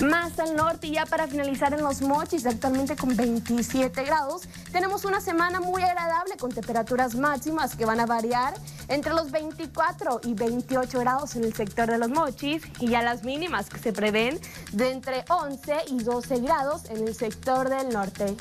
Más 0.00 0.38
al 0.38 0.54
norte 0.54 0.86
y 0.86 0.92
ya 0.92 1.06
para 1.06 1.26
finalizar 1.26 1.74
en 1.74 1.82
los 1.82 2.02
mochis, 2.02 2.46
actualmente 2.46 2.94
con 2.94 3.16
27 3.16 4.04
grados, 4.04 4.42
tenemos 4.70 5.04
una 5.04 5.20
semana 5.20 5.58
muy 5.60 5.82
agradable 5.82 6.36
con 6.36 6.52
temperaturas 6.52 7.16
máximas 7.16 7.74
que 7.74 7.84
van 7.84 7.98
a 7.98 8.06
variar 8.06 8.54
entre 8.86 9.12
los 9.12 9.32
24 9.32 10.20
y 10.22 10.34
28 10.34 11.00
grados 11.00 11.34
en 11.34 11.42
el 11.42 11.52
sector 11.52 11.90
de 11.90 11.98
los 11.98 12.10
mochis 12.10 12.62
y 12.78 12.90
ya 12.90 13.02
las 13.02 13.24
mínimas 13.24 13.70
que 13.70 13.78
se 13.80 13.92
prevén 13.92 14.38
de 14.72 14.92
entre 14.92 15.24
11 15.28 15.74
y 15.88 16.04
12 16.04 16.40
grados 16.42 16.84
en 16.90 17.08
el 17.08 17.14
sector 17.16 17.68
del 17.68 17.88
norte. 17.88 18.36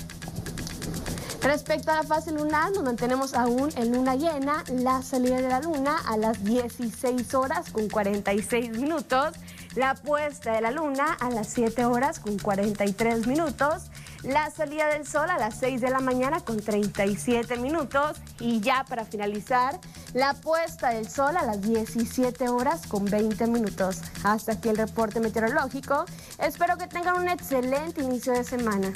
Respecto 1.42 1.92
a 1.92 1.96
la 1.96 2.04
fase 2.04 2.32
lunar, 2.32 2.72
nos 2.72 2.84
mantenemos 2.84 3.34
aún 3.34 3.70
en 3.78 3.94
luna 3.94 4.16
llena, 4.16 4.64
la 4.70 5.02
salida 5.02 5.38
de 5.38 5.48
la 5.48 5.62
luna 5.62 5.98
a 6.06 6.18
las 6.18 6.44
16 6.44 7.34
horas 7.36 7.72
con 7.72 7.88
46 7.88 8.78
minutos, 8.78 9.34
la 9.78 9.94
puesta 9.94 10.54
de 10.54 10.62
la 10.62 10.72
luna 10.72 11.14
a 11.20 11.30
las 11.30 11.50
7 11.50 11.86
horas 11.86 12.20
con 12.20 12.40
43 12.40 13.28
minutos, 13.28 13.92
la 14.24 14.50
salida 14.50 14.88
del 14.88 15.06
sol 15.06 15.30
a 15.30 15.38
las 15.38 15.60
6 15.60 15.82
de 15.82 15.92
la 15.92 16.00
mañana 16.00 16.40
con 16.40 16.60
37 16.60 17.58
minutos 17.58 18.18
y 18.40 18.60
ya 18.60 18.86
para 18.90 19.06
finalizar, 19.06 19.80
la 20.14 20.34
puesta 20.34 20.90
del 20.90 21.08
sol 21.08 21.38
a 21.38 21.44
las 21.44 21.62
17 21.62 22.50
horas 22.50 22.88
con 22.88 23.06
20 23.06 23.46
minutos. 23.48 24.02
Hasta 24.24 24.54
aquí 24.54 24.70
el 24.70 24.78
reporte 24.78 25.20
meteorológico. 25.20 26.06
Espero 26.40 26.78
que 26.78 26.88
tengan 26.88 27.20
un 27.20 27.30
excelente 27.30 28.02
inicio 28.02 28.34
de 28.34 28.44
semana. 28.44 28.92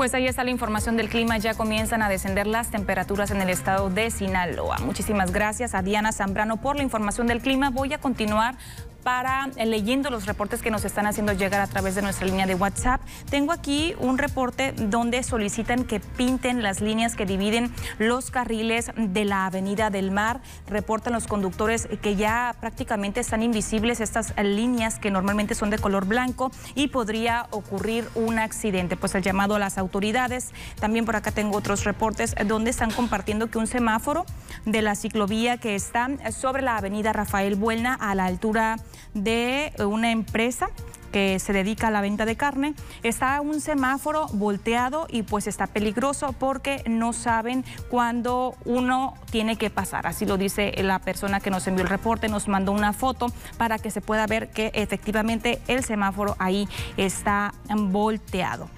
Pues 0.00 0.14
ahí 0.14 0.26
está 0.26 0.44
la 0.44 0.50
información 0.50 0.96
del 0.96 1.10
clima. 1.10 1.36
Ya 1.36 1.52
comienzan 1.52 2.00
a 2.00 2.08
descender 2.08 2.46
las 2.46 2.70
temperaturas 2.70 3.30
en 3.32 3.42
el 3.42 3.50
estado 3.50 3.90
de 3.90 4.10
Sinaloa. 4.10 4.78
Muchísimas 4.78 5.30
gracias 5.30 5.74
a 5.74 5.82
Diana 5.82 6.10
Zambrano 6.10 6.56
por 6.56 6.76
la 6.76 6.82
información 6.82 7.26
del 7.26 7.42
clima. 7.42 7.68
Voy 7.68 7.92
a 7.92 7.98
continuar 7.98 8.54
para 9.02 9.50
eh, 9.56 9.66
leyendo 9.66 10.10
los 10.10 10.26
reportes 10.26 10.62
que 10.62 10.70
nos 10.70 10.84
están 10.84 11.06
haciendo 11.06 11.32
llegar 11.32 11.60
a 11.60 11.66
través 11.66 11.94
de 11.94 12.02
nuestra 12.02 12.26
línea 12.26 12.46
de 12.46 12.54
WhatsApp. 12.54 13.00
Tengo 13.30 13.52
aquí 13.52 13.94
un 13.98 14.18
reporte 14.18 14.72
donde 14.72 15.22
solicitan 15.22 15.84
que 15.84 16.00
pinten 16.00 16.62
las 16.62 16.80
líneas 16.80 17.16
que 17.16 17.26
dividen 17.26 17.72
los 17.98 18.30
carriles 18.30 18.90
de 18.96 19.24
la 19.24 19.46
Avenida 19.46 19.90
del 19.90 20.10
Mar. 20.10 20.40
Reportan 20.66 21.12
los 21.12 21.26
conductores 21.26 21.88
que 22.02 22.16
ya 22.16 22.54
prácticamente 22.60 23.20
están 23.20 23.42
invisibles 23.42 24.00
estas 24.00 24.34
líneas 24.42 24.98
que 24.98 25.10
normalmente 25.10 25.54
son 25.54 25.70
de 25.70 25.78
color 25.78 26.06
blanco 26.06 26.50
y 26.74 26.88
podría 26.88 27.46
ocurrir 27.50 28.08
un 28.14 28.38
accidente. 28.38 28.96
Pues 28.96 29.14
el 29.14 29.22
llamado 29.22 29.54
a 29.54 29.58
las 29.58 29.78
autoridades. 29.78 30.52
También 30.78 31.04
por 31.04 31.16
acá 31.16 31.30
tengo 31.30 31.56
otros 31.56 31.84
reportes 31.84 32.34
donde 32.46 32.70
están 32.70 32.90
compartiendo 32.90 33.50
que 33.50 33.58
un 33.58 33.66
semáforo 33.66 34.26
de 34.64 34.82
la 34.82 34.94
ciclovía 34.94 35.58
que 35.58 35.74
está 35.74 36.08
sobre 36.32 36.62
la 36.62 36.76
Avenida 36.76 37.12
Rafael 37.12 37.54
Buelna 37.54 37.94
a 37.94 38.14
la 38.14 38.26
altura 38.26 38.76
de 39.14 39.72
una 39.78 40.10
empresa 40.10 40.70
que 41.10 41.38
se 41.38 41.52
dedica 41.52 41.88
a 41.88 41.90
la 41.90 42.00
venta 42.00 42.24
de 42.24 42.36
carne, 42.36 42.74
está 43.02 43.40
un 43.40 43.60
semáforo 43.60 44.26
volteado 44.32 45.06
y 45.10 45.22
pues 45.22 45.46
está 45.46 45.66
peligroso 45.66 46.32
porque 46.38 46.82
no 46.86 47.12
saben 47.12 47.64
cuándo 47.88 48.54
uno 48.64 49.14
tiene 49.30 49.56
que 49.56 49.70
pasar. 49.70 50.06
Así 50.06 50.24
lo 50.26 50.36
dice 50.36 50.72
la 50.82 51.00
persona 51.00 51.40
que 51.40 51.50
nos 51.50 51.66
envió 51.66 51.82
el 51.82 51.90
reporte, 51.90 52.28
nos 52.28 52.48
mandó 52.48 52.72
una 52.72 52.92
foto 52.92 53.26
para 53.58 53.78
que 53.78 53.90
se 53.90 54.00
pueda 54.00 54.26
ver 54.26 54.50
que 54.50 54.70
efectivamente 54.74 55.60
el 55.66 55.84
semáforo 55.84 56.36
ahí 56.38 56.68
está 56.96 57.52
volteado. 57.68 58.68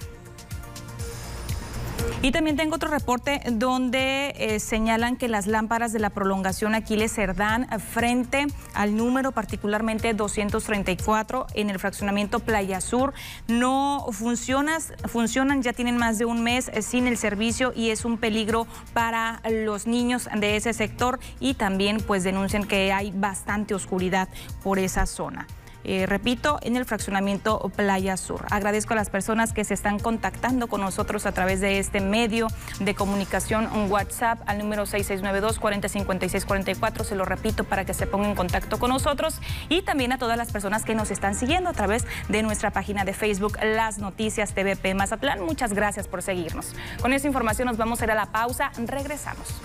Y 2.21 2.31
también 2.31 2.55
tengo 2.55 2.75
otro 2.75 2.89
reporte 2.89 3.41
donde 3.51 4.33
eh, 4.37 4.59
señalan 4.59 5.17
que 5.17 5.27
las 5.27 5.45
lámparas 5.45 5.91
de 5.91 5.99
la 5.99 6.09
prolongación 6.09 6.73
Aquiles 6.73 7.13
Cerdán 7.13 7.67
frente 7.79 8.47
al 8.73 8.95
número 8.95 9.33
particularmente 9.33 10.13
234 10.13 11.47
en 11.53 11.69
el 11.69 11.79
fraccionamiento 11.79 12.39
Playa 12.39 12.79
Sur 12.79 13.13
no 13.49 14.05
funcionan, 14.11 14.81
funcionan 15.05 15.61
ya 15.61 15.73
tienen 15.73 15.97
más 15.97 16.17
de 16.17 16.23
un 16.23 16.43
mes 16.43 16.69
eh, 16.73 16.81
sin 16.81 17.07
el 17.07 17.17
servicio 17.17 17.73
y 17.75 17.89
es 17.89 18.05
un 18.05 18.17
peligro 18.17 18.67
para 18.93 19.41
los 19.49 19.85
niños 19.85 20.29
de 20.33 20.55
ese 20.55 20.71
sector 20.71 21.19
y 21.41 21.55
también 21.55 21.97
pues 21.97 22.23
denuncian 22.23 22.63
que 22.63 22.93
hay 22.93 23.11
bastante 23.11 23.73
oscuridad 23.73 24.29
por 24.63 24.79
esa 24.79 25.05
zona. 25.05 25.45
Eh, 25.83 26.05
repito, 26.05 26.59
en 26.61 26.77
el 26.77 26.85
fraccionamiento 26.85 27.59
Playa 27.75 28.15
Sur. 28.17 28.45
Agradezco 28.49 28.93
a 28.93 28.95
las 28.95 29.09
personas 29.09 29.51
que 29.53 29.63
se 29.63 29.73
están 29.73 29.97
contactando 29.99 30.67
con 30.67 30.81
nosotros 30.81 31.25
a 31.25 31.31
través 31.31 31.61
de 31.61 31.79
este 31.79 32.01
medio 32.01 32.47
de 32.79 32.93
comunicación 32.95 33.69
WhatsApp 33.89 34.41
al 34.45 34.59
número 34.59 34.85
6692-405644. 34.85 37.03
Se 37.03 37.15
lo 37.15 37.25
repito 37.25 37.63
para 37.63 37.85
que 37.85 37.93
se 37.93 38.07
pongan 38.07 38.31
en 38.31 38.35
contacto 38.35 38.79
con 38.79 38.89
nosotros 38.89 39.39
y 39.69 39.81
también 39.81 40.11
a 40.11 40.17
todas 40.17 40.37
las 40.37 40.51
personas 40.51 40.83
que 40.85 40.95
nos 40.95 41.11
están 41.11 41.35
siguiendo 41.35 41.69
a 41.69 41.73
través 41.73 42.05
de 42.29 42.41
nuestra 42.43 42.71
página 42.71 43.05
de 43.05 43.13
Facebook, 43.13 43.57
Las 43.63 43.97
Noticias 43.97 44.53
TVP 44.53 44.93
Mazatlán. 44.93 45.41
Muchas 45.41 45.73
gracias 45.73 46.07
por 46.07 46.21
seguirnos. 46.21 46.75
Con 47.01 47.13
esta 47.13 47.27
información 47.27 47.67
nos 47.67 47.77
vamos 47.77 48.01
a 48.01 48.03
ir 48.05 48.11
a 48.11 48.15
la 48.15 48.27
pausa. 48.27 48.71
Regresamos. 48.77 49.61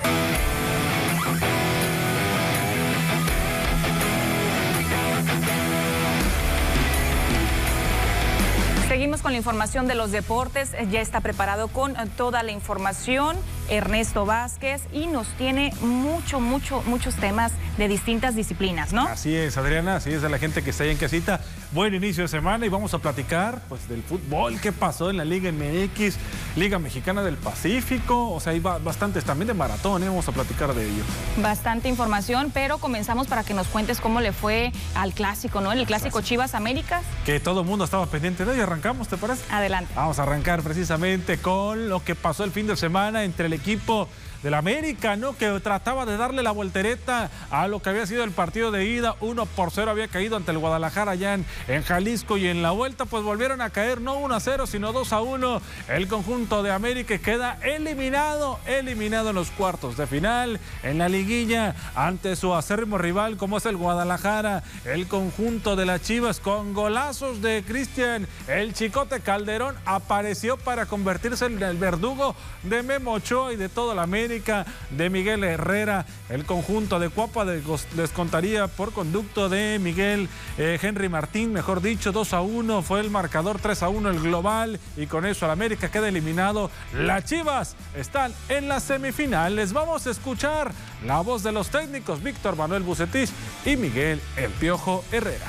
Seguimos 8.99 9.23
con 9.23 9.31
la 9.31 9.39
información 9.39 9.87
de 9.87 9.95
los 9.95 10.11
deportes. 10.11 10.73
Ya 10.91 11.01
está 11.01 11.21
preparado 11.21 11.69
con 11.69 11.95
toda 12.17 12.43
la 12.43 12.51
información 12.51 13.37
Ernesto 13.69 14.27
Vázquez 14.27 14.83
y 14.93 15.07
nos 15.07 15.29
tiene 15.37 15.73
mucho, 15.81 16.41
mucho, 16.41 16.83
muchos 16.87 17.15
temas 17.15 17.53
de 17.77 17.89
distintas 17.89 18.35
disciplinas, 18.35 18.93
¿no? 18.93 19.07
Así 19.07 19.35
es, 19.35 19.57
Adriana, 19.57 19.97
así 19.97 20.13
es 20.13 20.23
de 20.23 20.29
la 20.29 20.39
gente 20.39 20.63
que 20.63 20.71
está 20.71 20.85
ahí 20.85 20.91
en 20.91 20.97
casita. 20.97 21.41
Buen 21.73 21.95
inicio 21.95 22.23
de 22.23 22.29
semana 22.29 22.67
y 22.67 22.69
vamos 22.69 22.95
a 22.95 22.99
platicar 22.99 23.61
pues 23.69 23.89
del 23.89 24.03
fútbol, 24.03 24.61
qué 24.61 24.73
pasó 24.73 25.11
en 25.11 25.19
la 25.19 25.25
Liga 25.25 25.53
MX, 25.53 26.17
Liga 26.57 26.79
Mexicana 26.79 27.23
del 27.23 27.37
Pacífico, 27.37 28.31
o 28.31 28.41
sea, 28.41 28.53
hay 28.53 28.61
bastantes 28.61 29.25
también 29.25 29.49
de 29.49 29.55
maratón, 29.55 30.03
¿eh? 30.03 30.09
vamos 30.09 30.27
a 30.29 30.33
platicar 30.33 30.75
de 30.75 30.85
ello. 30.85 31.03
Bastante 31.37 31.89
información, 31.89 32.51
pero 32.53 32.79
comenzamos 32.79 33.27
para 33.27 33.45
que 33.45 33.55
nos 33.55 33.69
cuentes 33.69 34.01
cómo 34.01 34.21
le 34.21 34.33
fue 34.33 34.73
al 34.95 35.13
clásico, 35.13 35.61
¿no? 35.61 35.73
El 35.73 35.87
clásico 35.87 36.21
Chivas 36.23 36.55
Américas. 36.55 37.05
Que 37.25 37.39
todo 37.39 37.61
el 37.61 37.67
mundo 37.67 37.85
estaba 37.85 38.07
pendiente 38.07 38.45
de 38.45 38.57
y 38.57 38.61
arrancamos, 38.61 39.09
¿te 39.09 39.17
parece? 39.17 39.43
Adelante. 39.53 39.93
Vamos 39.95 40.19
a 40.19 40.23
arrancar 40.23 40.63
precisamente 40.63 41.39
con 41.39 41.89
lo 41.89 42.03
que 42.03 42.15
pasó 42.15 42.45
el 42.45 42.51
fin 42.51 42.67
de 42.67 42.77
semana 42.77 43.25
entre 43.25 43.47
el 43.47 43.58
equipo 43.59 44.09
del 44.43 44.55
América, 44.55 45.17
¿no? 45.17 45.37
Que 45.37 45.59
trataba 45.61 46.07
de 46.07 46.17
darle 46.17 46.43
la 46.43 46.53
voltereta 46.53 47.31
a 47.51 47.67
lo 47.69 47.81
que 47.81 47.91
había 47.91 48.07
sido 48.07 48.25
el 48.25 48.31
partido 48.31 48.71
de 48.71 48.87
ida. 48.87 49.17
1 49.21 49.47
por 49.47 49.71
0 49.71 49.91
había 49.91 50.09
caído 50.09 50.37
ante 50.37 50.53
el 50.53 50.59
Guadalajara 50.59 51.13
allá 51.13 51.35
en, 51.35 51.83
Jalisco 51.83 52.37
y 52.37 52.47
en 52.47 52.63
la 52.63 52.71
vuelta 52.71 53.05
pues 53.05 53.23
volvieron 53.23 53.61
a 53.61 53.71
caer 53.71 54.01
no 54.01 54.19
1 54.19 54.35
a 54.35 54.41
0 54.41 54.67
sino 54.67 54.93
2 54.93 55.13
a 55.13 55.21
1. 55.21 55.63
El 55.89 56.09
conjunto 56.09 56.63
de 56.63 56.71
América 56.71 57.19
queda 57.19 57.59
eliminado, 57.63 58.59
eliminado 58.67 59.31
en 59.31 59.37
los 59.37 59.51
cuartos 59.51 59.97
de 59.97 60.07
final 60.07 60.61
en 60.83 60.99
la 60.99 61.09
liguilla 61.09 61.75
ante 61.95 62.37
su 62.37 62.55
acérrimo 62.55 62.99
rival 62.99 63.37
como 63.37 63.59
es 63.59 63.67
el 63.67 63.77
Guadalajara. 63.77 64.63
El 64.85 65.09
conjunto 65.09 65.77
de 65.77 65.87
las 65.87 66.03
Chivas 66.03 66.41
con 66.41 66.75
golazos 66.75 67.43
de 67.43 67.65
Cristian, 67.67 68.27
el 68.47 68.75
Chicote 68.75 69.21
Calderón 69.21 69.75
apareció 69.85 70.57
para 70.57 70.87
convertirse 70.87 71.47
en 71.47 71.63
el 71.63 71.77
verdugo 71.77 72.35
de 72.63 72.83
Memo 72.83 73.13
Ochoa 73.15 73.53
y 73.53 73.57
de 73.57 73.69
toda 73.69 73.95
la 73.95 74.03
América 74.03 74.28
de 74.29 75.11
Miguel 75.11 75.43
Herrera. 75.43 76.05
El 76.29 76.45
conjunto 76.45 76.99
de 76.99 77.09
Cuapa 77.09 77.47
descontaría 77.47 78.67
por 78.67 78.93
conducto 78.93 79.49
de 79.49 79.79
Miguel 79.81 80.29
eh, 80.59 80.79
Henry 80.81 81.09
Martín, 81.09 81.53
mejor 81.53 81.81
dicho, 81.81 82.13
2 82.13 82.33
a 82.35 82.43
1. 82.43 82.83
Fue 82.83 83.01
el 83.01 83.11
marcador 83.11 83.59
3 83.59 83.83
a 83.83 83.89
1 83.89 84.11
el 84.11 84.21
global 84.21 84.79
y 84.97 85.07
con 85.07 85.25
eso 85.25 85.47
el 85.47 85.53
América 85.53 85.91
queda 85.91 86.09
eliminado. 86.09 86.71
Las 86.93 87.25
Chivas 87.25 87.75
están 87.97 88.35
en 88.51 88.69
las 88.69 88.83
semifinales. 88.83 89.73
Vamos 89.73 90.07
a 90.07 90.11
escuchar 90.11 90.73
la 91.07 91.21
voz 91.21 91.43
de 91.43 91.53
los 91.53 91.71
técnicos 91.71 92.23
Víctor 92.23 92.57
Manuel 92.57 92.83
Bucetich 92.83 93.31
y 93.65 93.77
Miguel 93.77 94.21
El 94.37 94.51
Piojo 94.51 95.05
Herrera. 95.11 95.47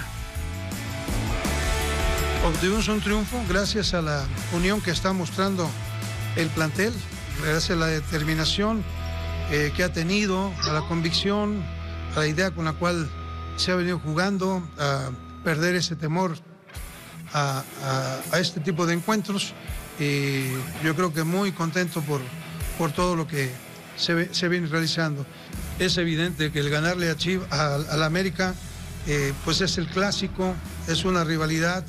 Obtuvimos 2.46 2.88
un 2.88 3.02
triunfo 3.02 3.38
gracias 3.50 3.94
a 3.94 4.02
la 4.02 4.24
unión 4.54 4.80
que 4.80 4.92
está 4.92 5.12
mostrando 5.12 5.70
el 6.36 6.48
plantel, 6.50 6.94
gracias 7.44 7.72
a 7.72 7.76
la 7.76 7.88
determinación 7.88 8.84
eh, 9.52 9.72
que 9.76 9.84
ha 9.84 9.92
tenido, 9.92 10.54
a 10.64 10.74
la 10.74 10.82
convicción, 10.82 11.64
a 12.16 12.20
la 12.20 12.28
idea 12.28 12.52
con 12.52 12.66
la 12.66 12.74
cual 12.74 13.10
se 13.56 13.72
ha 13.72 13.76
venido 13.76 14.00
jugando, 14.00 14.62
a 14.78 15.10
perder 15.44 15.76
ese 15.76 15.96
temor 15.96 16.38
a, 17.34 17.64
este 18.40 18.60
tipo 18.60 18.86
de 18.86 18.94
encuentros. 18.94 19.54
Y 20.00 20.52
yo 20.84 20.96
creo 20.96 21.14
que 21.14 21.24
muy 21.24 21.52
contento 21.52 22.02
por, 22.02 22.22
por 22.78 22.92
todo 22.92 23.16
lo 23.16 23.28
que 23.28 23.52
se, 23.98 24.48
viene 24.48 24.68
realizando. 24.68 25.26
Es 25.78 25.98
evidente 25.98 26.52
que 26.52 26.60
el 26.60 26.70
ganarle 26.70 27.10
a 27.10 27.16
Chiv, 27.16 27.42
al 27.52 28.04
América, 28.04 28.56
eh, 29.08 29.34
pues 29.44 29.62
es 29.62 29.78
el 29.78 29.88
clásico, 29.88 30.56
es 30.88 31.06
una 31.06 31.24
rivalidad 31.24 31.84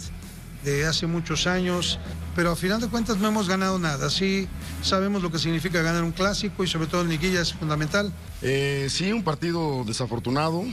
de 0.65 0.87
hace 0.87 1.07
muchos 1.07 1.47
años, 1.47 1.99
pero 2.35 2.51
a 2.51 2.57
final 2.57 2.81
de 2.81 2.89
cuentas 2.89 3.19
no 3.19 3.29
hemos 3.29 3.49
ganado 3.49 3.79
nada. 3.79 4.11
Sí 4.11 4.49
sabemos 4.83 5.23
lo 5.23 5.31
que 5.31 5.39
significa 5.39 5.83
ganar 5.83 6.05
un 6.05 6.13
clásico 6.13 6.65
y 6.65 6.67
sobre 6.67 6.87
todo 6.87 7.03
en 7.03 7.09
liguilla 7.09 7.41
es 7.41 7.53
fundamental. 7.53 8.13
Eh, 8.43 8.89
sí, 8.91 9.13
un 9.13 9.23
partido 9.23 9.85
desafortunado. 9.87 10.65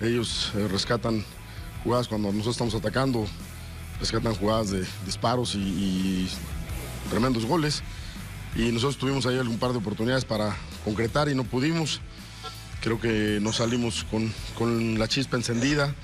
Ellos 0.00 0.52
eh, 0.56 0.68
rescatan 0.68 1.24
jugadas 1.82 2.08
cuando 2.08 2.28
nosotros 2.28 2.54
estamos 2.54 2.74
atacando, 2.74 3.26
rescatan 4.00 4.34
jugadas 4.34 4.70
de 4.70 4.84
disparos 5.04 5.54
y, 5.54 6.28
tremendos 7.10 7.44
goles. 7.44 7.82
Y 8.56 8.70
nosotros 8.70 8.98
tuvimos 8.98 9.26
ahí 9.26 9.38
algún 9.38 9.58
par 9.58 9.72
de 9.72 9.78
oportunidades 9.78 10.24
para 10.24 10.56
concretar 10.84 11.28
y 11.28 11.34
no 11.34 11.44
pudimos. 11.44 12.00
Creo 12.80 13.00
que 13.00 13.38
nos 13.40 13.56
salimos 13.56 14.04
con, 14.10 14.32
con 14.56 14.98
la 14.98 15.08
chispa 15.08 15.36
encendida. 15.36 15.94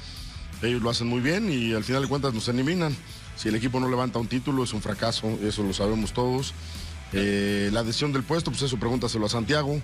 Ellos 0.62 0.82
lo 0.82 0.90
hacen 0.90 1.06
muy 1.06 1.20
bien 1.20 1.50
y 1.50 1.72
al 1.72 1.84
final 1.84 2.02
de 2.02 2.08
cuentas 2.08 2.34
nos 2.34 2.48
eliminan. 2.48 2.94
Si 3.36 3.48
el 3.48 3.54
equipo 3.54 3.80
no 3.80 3.88
levanta 3.88 4.18
un 4.18 4.26
título 4.26 4.64
es 4.64 4.72
un 4.72 4.82
fracaso, 4.82 5.26
eso 5.42 5.62
lo 5.62 5.72
sabemos 5.72 6.12
todos. 6.12 6.52
Eh, 7.12 7.70
la 7.72 7.80
adhesión 7.80 8.12
del 8.12 8.22
puesto, 8.22 8.50
pues 8.50 8.62
eso 8.62 8.76
pregúntaselo 8.76 9.26
a 9.26 9.28
Santiago. 9.28 9.80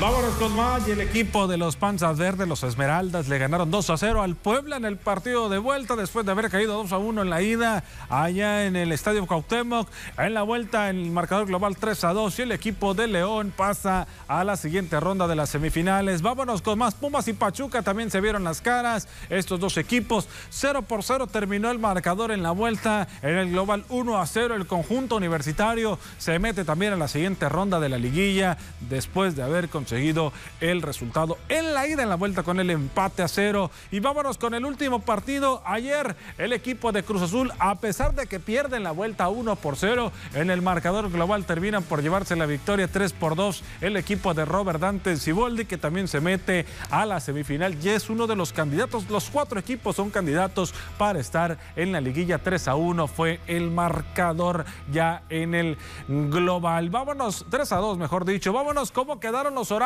Vámonos 0.00 0.32
con 0.36 0.56
más 0.56 0.88
y 0.88 0.92
el 0.92 1.02
equipo 1.02 1.46
de 1.46 1.58
los 1.58 1.76
Panzas 1.76 2.16
Verdes, 2.16 2.48
los 2.48 2.62
Esmeraldas, 2.62 3.28
le 3.28 3.36
ganaron 3.36 3.70
2 3.70 3.90
a 3.90 3.98
0 3.98 4.22
al 4.22 4.34
Puebla 4.34 4.78
en 4.78 4.86
el 4.86 4.96
partido 4.96 5.50
de 5.50 5.58
vuelta 5.58 5.94
después 5.94 6.24
de 6.24 6.32
haber 6.32 6.48
caído 6.48 6.72
2 6.72 6.90
a 6.92 6.96
1 6.96 7.20
en 7.20 7.28
la 7.28 7.42
ida 7.42 7.84
allá 8.08 8.64
en 8.64 8.76
el 8.76 8.92
Estadio 8.92 9.26
Cuauhtémoc. 9.26 9.86
En 10.16 10.32
la 10.32 10.42
vuelta 10.42 10.88
el 10.88 11.10
marcador 11.10 11.48
global 11.48 11.76
3 11.76 12.04
a 12.04 12.12
2 12.14 12.38
y 12.38 12.42
el 12.42 12.52
equipo 12.52 12.94
de 12.94 13.08
León 13.08 13.52
pasa 13.54 14.06
a 14.26 14.42
la 14.42 14.56
siguiente 14.56 14.98
ronda 15.00 15.28
de 15.28 15.36
las 15.36 15.50
semifinales. 15.50 16.22
Vámonos 16.22 16.62
con 16.62 16.78
más 16.78 16.94
Pumas 16.94 17.28
y 17.28 17.34
Pachuca 17.34 17.82
también 17.82 18.10
se 18.10 18.22
vieron 18.22 18.42
las 18.42 18.62
caras 18.62 19.06
estos 19.28 19.60
dos 19.60 19.76
equipos. 19.76 20.28
0 20.48 20.80
por 20.80 21.02
0 21.02 21.26
terminó 21.26 21.70
el 21.70 21.78
marcador 21.78 22.30
en 22.30 22.42
la 22.42 22.52
vuelta 22.52 23.06
en 23.20 23.36
el 23.36 23.50
global 23.50 23.84
1 23.90 24.18
a 24.18 24.26
0 24.26 24.54
el 24.54 24.66
conjunto 24.66 25.16
universitario 25.16 25.98
se 26.16 26.38
mete 26.38 26.64
también 26.64 26.94
a 26.94 26.96
la 26.96 27.08
siguiente 27.08 27.50
ronda 27.50 27.78
de 27.80 27.90
la 27.90 27.98
liguilla 27.98 28.56
después 28.88 29.36
de 29.36 29.42
haber 29.42 29.68
conseguido 29.68 29.89
seguido 29.90 30.32
el 30.60 30.82
resultado 30.82 31.36
en 31.48 31.74
la 31.74 31.86
ida 31.86 32.02
en 32.02 32.08
la 32.08 32.14
vuelta 32.14 32.42
con 32.42 32.60
el 32.60 32.70
empate 32.70 33.22
a 33.22 33.28
cero. 33.28 33.70
Y 33.90 34.00
vámonos 34.00 34.38
con 34.38 34.54
el 34.54 34.64
último 34.64 35.00
partido. 35.00 35.62
Ayer 35.66 36.16
el 36.38 36.52
equipo 36.52 36.92
de 36.92 37.02
Cruz 37.02 37.22
Azul, 37.22 37.52
a 37.58 37.74
pesar 37.74 38.14
de 38.14 38.26
que 38.26 38.40
pierden 38.40 38.84
la 38.84 38.92
vuelta 38.92 39.28
1 39.28 39.56
por 39.56 39.76
0, 39.76 40.12
en 40.34 40.50
el 40.50 40.62
marcador 40.62 41.10
global 41.10 41.44
terminan 41.44 41.82
por 41.82 42.02
llevarse 42.02 42.36
la 42.36 42.46
victoria 42.46 42.88
3 42.88 43.12
por 43.12 43.34
2. 43.34 43.62
El 43.80 43.96
equipo 43.96 44.32
de 44.32 44.44
Robert 44.44 44.80
Dante 44.80 45.16
Ciboldi, 45.16 45.64
que 45.64 45.76
también 45.76 46.08
se 46.08 46.20
mete 46.20 46.66
a 46.90 47.04
la 47.04 47.20
semifinal 47.20 47.76
y 47.82 47.88
es 47.88 48.08
uno 48.08 48.26
de 48.26 48.36
los 48.36 48.52
candidatos. 48.52 49.10
Los 49.10 49.28
cuatro 49.28 49.58
equipos 49.58 49.96
son 49.96 50.10
candidatos 50.10 50.72
para 50.98 51.18
estar 51.18 51.58
en 51.74 51.90
la 51.90 52.00
liguilla 52.00 52.38
3 52.38 52.68
a 52.68 52.76
1. 52.76 53.08
Fue 53.08 53.40
el 53.48 53.70
marcador 53.70 54.64
ya 54.92 55.22
en 55.28 55.54
el 55.54 55.76
global. 56.08 56.90
Vámonos 56.90 57.44
3 57.50 57.72
a 57.72 57.76
2, 57.76 57.98
mejor 57.98 58.24
dicho. 58.24 58.52
Vámonos 58.52 58.92
cómo 58.92 59.18
quedaron 59.18 59.54
los 59.54 59.72
horarios, 59.72 59.79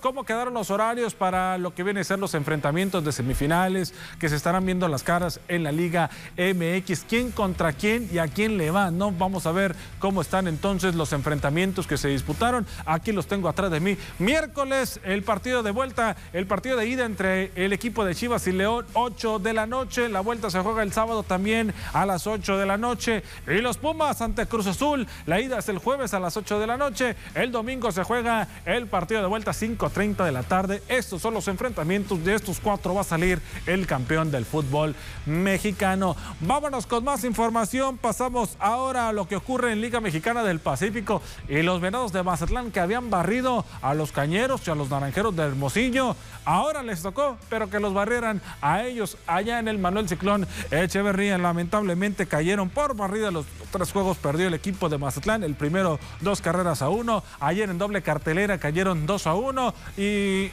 ¿cómo 0.00 0.22
quedaron 0.22 0.54
los 0.54 0.70
horarios 0.70 1.14
para 1.14 1.58
lo 1.58 1.74
que 1.74 1.82
vienen 1.82 2.02
a 2.02 2.04
ser 2.04 2.20
los 2.20 2.34
enfrentamientos 2.34 3.04
de 3.04 3.10
semifinales 3.10 3.92
que 4.20 4.28
se 4.28 4.36
estarán 4.36 4.64
viendo 4.64 4.86
las 4.86 5.02
caras 5.02 5.40
en 5.48 5.64
la 5.64 5.72
Liga 5.72 6.08
MX? 6.36 7.04
¿Quién 7.08 7.32
contra 7.32 7.72
quién 7.72 8.08
y 8.12 8.18
a 8.18 8.28
quién 8.28 8.58
le 8.58 8.70
va? 8.70 8.92
No, 8.92 9.10
vamos 9.10 9.46
a 9.46 9.52
ver 9.52 9.74
cómo 9.98 10.20
están 10.20 10.46
entonces 10.46 10.94
los 10.94 11.12
enfrentamientos 11.12 11.88
que 11.88 11.98
se 11.98 12.06
disputaron. 12.06 12.64
Aquí 12.86 13.10
los 13.10 13.26
tengo 13.26 13.48
atrás 13.48 13.72
de 13.72 13.80
mí. 13.80 13.98
Miércoles, 14.20 15.00
el 15.02 15.24
partido 15.24 15.64
de 15.64 15.72
vuelta, 15.72 16.16
el 16.32 16.46
partido 16.46 16.76
de 16.76 16.86
ida 16.86 17.04
entre 17.04 17.50
el 17.56 17.72
equipo 17.72 18.04
de 18.04 18.14
Chivas 18.14 18.46
y 18.46 18.52
León, 18.52 18.86
8 18.92 19.40
de 19.40 19.52
la 19.52 19.66
noche. 19.66 20.08
La 20.08 20.20
vuelta 20.20 20.48
se 20.50 20.60
juega 20.60 20.84
el 20.84 20.92
sábado 20.92 21.24
también 21.24 21.74
a 21.92 22.06
las 22.06 22.28
8 22.28 22.56
de 22.56 22.66
la 22.66 22.76
noche. 22.76 23.24
Y 23.48 23.60
los 23.60 23.78
Pumas 23.78 24.20
ante 24.20 24.46
Cruz 24.46 24.68
Azul, 24.68 25.08
la 25.26 25.40
ida 25.40 25.58
es 25.58 25.68
el 25.68 25.78
jueves 25.78 26.14
a 26.14 26.20
las 26.20 26.36
8 26.36 26.60
de 26.60 26.66
la 26.68 26.76
noche. 26.76 27.16
El 27.34 27.50
domingo 27.50 27.90
se 27.90 28.04
juega 28.04 28.46
el 28.64 28.86
partido 28.86 29.22
de 29.22 29.26
vuelta 29.26 29.39
5.30 29.44 30.24
de 30.24 30.32
la 30.32 30.42
tarde. 30.42 30.82
Estos 30.88 31.22
son 31.22 31.34
los 31.34 31.48
enfrentamientos. 31.48 32.24
De 32.24 32.34
estos 32.34 32.60
cuatro 32.60 32.94
va 32.94 33.00
a 33.00 33.04
salir 33.04 33.40
el 33.66 33.86
campeón 33.86 34.30
del 34.30 34.44
fútbol 34.44 34.94
mexicano. 35.26 36.16
Vámonos 36.40 36.86
con 36.86 37.04
más 37.04 37.24
información. 37.24 37.98
Pasamos 37.98 38.56
ahora 38.58 39.08
a 39.08 39.12
lo 39.12 39.26
que 39.26 39.36
ocurre 39.36 39.72
en 39.72 39.80
Liga 39.80 40.00
Mexicana 40.00 40.42
del 40.42 40.60
Pacífico 40.60 41.22
y 41.48 41.62
los 41.62 41.80
venados 41.80 42.12
de 42.12 42.22
Mazatlán 42.22 42.70
que 42.70 42.80
habían 42.80 43.10
barrido 43.10 43.64
a 43.82 43.94
los 43.94 44.12
cañeros 44.12 44.66
y 44.66 44.70
a 44.70 44.74
los 44.74 44.90
naranjeros 44.90 45.34
de 45.34 45.42
Hermosillo. 45.42 46.16
Ahora 46.44 46.82
les 46.82 47.02
tocó, 47.02 47.36
pero 47.48 47.68
que 47.70 47.80
los 47.80 47.94
barrieran 47.94 48.40
a 48.60 48.82
ellos 48.82 49.16
allá 49.26 49.58
en 49.58 49.68
el 49.68 49.78
Manuel 49.78 50.08
Ciclón 50.08 50.46
Echeverría. 50.70 51.38
Lamentablemente 51.38 52.26
cayeron 52.26 52.70
por 52.70 52.94
barrida 52.94 53.30
los 53.30 53.46
tres 53.70 53.92
juegos 53.92 54.18
perdió 54.18 54.48
el 54.48 54.54
equipo 54.54 54.88
de 54.88 54.98
Mazatlán. 54.98 55.44
El 55.44 55.54
primero, 55.54 55.98
dos 56.20 56.40
carreras 56.40 56.82
a 56.82 56.88
uno. 56.88 57.22
Ayer 57.38 57.70
en 57.70 57.78
doble 57.78 58.02
cartelera 58.02 58.58
cayeron 58.58 59.06
dos 59.06 59.26
a 59.26 59.29
uno. 59.34 59.74
Y, 59.96 60.50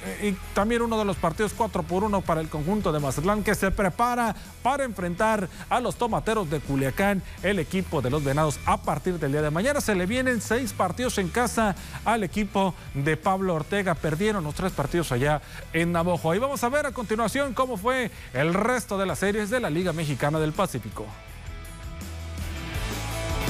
también 0.54 0.82
uno 0.82 0.98
de 0.98 1.06
los 1.06 1.18
partidos 1.18 1.54
cuatro 1.56 1.84
por 1.84 2.04
uno 2.04 2.22
para 2.22 2.42
el 2.42 2.50
conjunto 2.50 2.92
de 2.92 3.00
Mazatlán 3.00 3.44
que 3.44 3.56
se 3.56 3.72
prepara 3.72 4.36
para 4.64 4.84
enfrentar 4.84 5.48
a 5.70 5.80
los 5.80 5.96
tomateros 5.96 6.50
de 6.50 6.60
Culiacán, 6.60 7.22
el 7.44 7.60
equipo 7.60 8.02
de 8.02 8.10
los 8.10 8.24
venados. 8.24 8.60
A 8.66 8.78
partir 8.78 9.20
del 9.20 9.32
día 9.32 9.42
de 9.42 9.52
mañana 9.52 9.82
se 9.82 9.96
le 9.96 10.06
vienen 10.06 10.42
seis 10.42 10.74
partidos 10.74 11.18
en 11.18 11.30
casa 11.30 11.76
al 12.06 12.24
equipo 12.24 12.74
de 12.94 13.18
Pablo 13.18 13.56
Ortega. 13.56 13.96
Perdieron 13.96 14.44
los 14.44 14.56
tres 14.56 14.72
partidos 14.72 15.12
allá 15.12 15.42
en 15.74 15.92
Navojo. 15.92 16.34
Y 16.36 16.40
vamos 16.40 16.64
a 16.64 16.70
ver 16.70 16.86
a 16.86 16.92
continuación 16.92 17.54
cómo 17.54 17.78
fue 17.78 18.12
el 18.34 18.54
resto 18.54 18.98
de 18.98 19.06
las 19.06 19.20
series 19.20 19.50
de 19.50 19.60
la 19.60 19.70
Liga 19.70 19.94
Mexicana 19.94 20.40
del 20.40 20.54
Pacífico. 20.54 21.06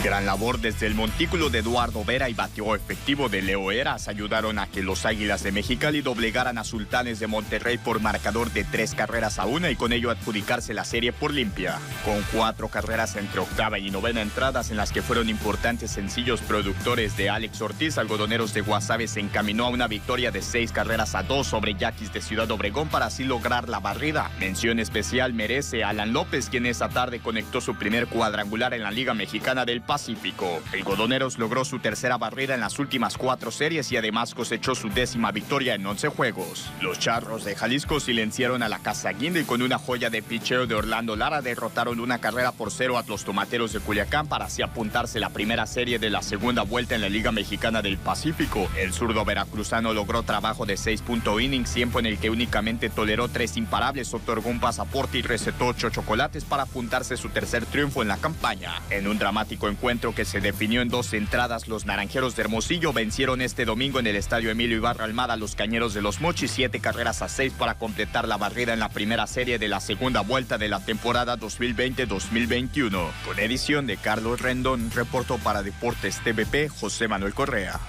Gran 0.04 0.28
labor 0.28 0.60
desde 0.60 0.86
el 0.86 0.94
montículo 0.94 1.50
de 1.50 1.60
Eduardo 1.60 2.06
Vera 2.06 2.30
y 2.30 2.36
bateo 2.36 2.76
efectivo 2.76 3.30
de 3.30 3.42
Leo 3.42 3.72
Eras 3.72 4.08
ayudaron 4.08 4.60
a 4.60 4.68
que 4.68 4.84
los 4.84 5.08
Águilas 5.08 5.42
de 5.42 5.52
Mexicali 5.52 6.02
doblegaran 6.02 6.60
a 6.60 6.64
Sultanes 6.64 7.20
de 7.20 7.26
Monterrey 7.26 7.80
por 7.80 8.00
marcador 8.00 8.52
de 8.52 8.64
tres 8.64 8.94
carreras 8.94 9.40
a 9.40 9.46
una 9.46 9.72
y 9.72 9.76
con 9.76 9.92
ello 9.94 10.12
adjudicarse 10.12 10.76
la 10.76 10.86
serie 10.86 11.14
por 11.14 11.34
limpia. 11.34 11.80
Con 12.06 12.22
cuatro 12.32 12.68
carreras 12.68 13.16
entre 13.16 13.40
octava 13.40 13.80
y 13.80 13.90
novena 13.90 14.22
entradas 14.22 14.70
en 14.70 14.78
las 14.78 14.92
que 14.92 15.02
fueron 15.02 15.30
importantes 15.30 15.92
sencillos 15.92 16.42
productores 16.42 17.18
de 17.18 17.32
Alex 17.32 17.60
Ortiz, 17.60 17.98
Algodoneros 17.98 18.54
de 18.54 18.62
Guasave 18.62 19.08
se 19.08 19.20
encaminó 19.20 19.66
a 19.66 19.70
una 19.70 19.88
victoria 19.88 20.30
de 20.30 20.44
seis 20.44 20.72
carreras 20.72 21.16
a 21.16 21.24
dos 21.24 21.48
sobre 21.48 21.74
Yaquis 21.74 22.14
de 22.14 22.22
Ciudad 22.22 22.50
Obregón 22.52 22.88
para 22.88 23.08
así 23.08 23.24
lograr 23.24 23.68
la 23.68 23.80
barrida. 23.80 24.30
Mención 24.40 24.80
especial 24.80 25.34
merece 25.34 25.84
Alan 25.84 26.14
López, 26.14 26.50
quien 26.50 26.68
esa 26.68 26.88
tarde 26.88 27.20
conectó 27.20 27.62
su 27.62 27.76
primer 27.76 28.06
cuadrangular 28.06 28.76
en 28.76 28.84
la 28.84 28.92
Liga 28.92 29.16
Mexicana 29.16 29.66
del 29.66 29.82
Pacífico. 29.88 30.62
El 30.74 30.84
Godoneros 30.84 31.40
logró 31.40 31.66
su 31.66 31.80
tercera 31.80 32.18
barrida 32.18 32.54
en 32.54 32.60
las 32.60 32.78
últimas 32.78 33.18
cuatro 33.18 33.50
series 33.50 33.92
y 33.92 33.98
además 33.98 34.36
cosechó 34.36 34.76
su 34.76 34.90
décima 34.90 35.32
victoria 35.32 35.74
en 35.74 35.86
11 35.86 36.10
juegos. 36.10 36.70
Los 36.82 37.00
Charros 37.00 37.46
de 37.46 37.56
Jalisco 37.56 38.00
silenciaron 38.00 38.62
a 38.62 38.70
la 38.70 38.80
Casa 38.80 39.12
Guinde 39.14 39.40
y 39.40 39.44
con 39.46 39.62
una 39.62 39.80
joya 39.80 40.10
de 40.10 40.22
picheo 40.22 40.68
de 40.68 40.76
Orlando 40.76 41.16
Lara 41.16 41.42
derrotaron 41.42 42.00
una 42.00 42.20
carrera 42.20 42.52
por 42.52 42.72
cero 42.72 42.98
a 42.98 43.04
los 43.08 43.24
Tomateros 43.24 43.74
de 43.74 43.80
Culiacán 43.80 44.28
para 44.28 44.46
así 44.46 44.62
apuntarse 44.62 45.20
la 45.20 45.30
primera 45.30 45.66
serie 45.66 45.98
de 45.98 46.10
la 46.10 46.22
segunda 46.22 46.64
vuelta 46.64 46.96
en 46.96 47.02
la 47.02 47.10
Liga 47.10 47.32
Mexicana 47.32 47.82
del 47.82 47.98
Pacífico. 47.98 48.70
El 48.78 48.94
zurdo 48.94 49.24
veracruzano 49.26 49.94
logró 49.94 50.24
trabajo 50.24 50.66
de 50.66 50.76
6 50.78 51.04
innings, 51.40 51.74
tiempo 51.74 52.00
en 52.00 52.08
el 52.08 52.18
que 52.18 52.30
únicamente 52.30 52.90
toleró 52.90 53.30
tres 53.30 53.56
imparables, 53.56 54.14
otorgó 54.14 54.50
un 54.50 54.60
pasaporte 54.60 55.18
y 55.20 55.22
recetó 55.22 55.68
ocho 55.68 55.90
chocolates 55.90 56.44
para 56.44 56.64
apuntarse 56.64 57.16
su 57.16 57.30
tercer 57.30 57.66
triunfo 57.66 58.02
en 58.02 58.10
la 58.10 58.18
campaña. 58.18 58.82
En 58.90 59.08
un 59.08 59.18
dramático 59.18 59.68
encuentro 59.68 59.77
que 60.16 60.26
se 60.26 60.42
definió 60.42 60.82
en 60.82 60.90
dos 60.90 61.14
entradas, 61.14 61.68
los 61.68 61.86
naranjeros 61.86 62.36
de 62.36 62.42
Hermosillo 62.42 62.94
vencieron 62.94 63.42
este 63.42 63.64
domingo 63.64 64.00
en 64.00 64.08
el 64.08 64.16
estadio 64.16 64.50
Emilio 64.50 64.78
Ibarra 64.78 65.06
Almada 65.06 65.36
a 65.36 65.38
los 65.38 65.56
cañeros 65.56 65.94
de 65.94 66.02
los 66.02 66.20
Mochis, 66.20 66.52
siete 66.52 66.80
carreras 66.80 67.22
a 67.22 67.30
seis 67.30 67.54
para 67.54 67.76
completar 67.76 68.28
la 68.28 68.38
barrida 68.38 68.74
en 68.74 68.80
la 68.80 68.90
primera 68.90 69.28
serie 69.28 69.60
de 69.60 69.68
la 69.68 69.80
segunda 69.80 70.22
vuelta 70.22 70.58
de 70.58 70.68
la 70.68 70.80
temporada 70.80 71.38
2020-2021. 71.38 73.12
Con 73.26 73.40
edición 73.40 73.88
de 73.88 73.98
Carlos 73.98 74.42
Rendón, 74.42 74.92
reportó 74.92 75.38
para 75.38 75.64
Deportes 75.64 76.22
TVP 76.24 76.70
José 76.70 77.08
Manuel 77.08 77.34
Correa. 77.34 77.80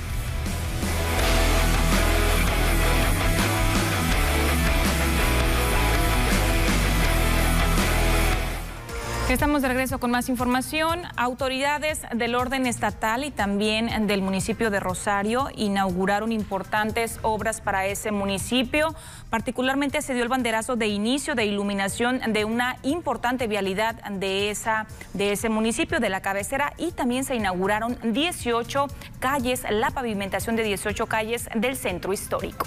Estamos 9.29 9.61
de 9.61 9.67
regreso 9.67 9.99
con 9.99 10.09
más 10.09 10.27
información. 10.27 11.03
Autoridades 11.15 12.01
del 12.15 12.33
orden 12.33 12.65
estatal 12.65 13.23
y 13.23 13.29
también 13.29 14.07
del 14.07 14.23
municipio 14.23 14.71
de 14.71 14.79
Rosario 14.79 15.49
inauguraron 15.55 16.31
importantes 16.31 17.19
obras 17.21 17.61
para 17.61 17.85
ese 17.85 18.09
municipio. 18.09 18.95
Particularmente 19.29 20.01
se 20.01 20.15
dio 20.15 20.23
el 20.23 20.29
banderazo 20.29 20.77
de 20.77 20.87
inicio 20.87 21.35
de 21.35 21.45
iluminación 21.45 22.19
de 22.33 22.43
una 22.43 22.77
importante 22.81 23.45
vialidad 23.45 24.03
de, 24.09 24.49
esa, 24.49 24.87
de 25.13 25.31
ese 25.31 25.47
municipio, 25.47 25.99
de 25.99 26.09
la 26.09 26.23
cabecera, 26.23 26.73
y 26.79 26.91
también 26.91 27.23
se 27.23 27.35
inauguraron 27.35 27.99
18 28.01 28.87
calles, 29.19 29.63
la 29.69 29.91
pavimentación 29.91 30.55
de 30.55 30.63
18 30.63 31.05
calles 31.05 31.49
del 31.53 31.77
centro 31.77 32.13
histórico. 32.13 32.65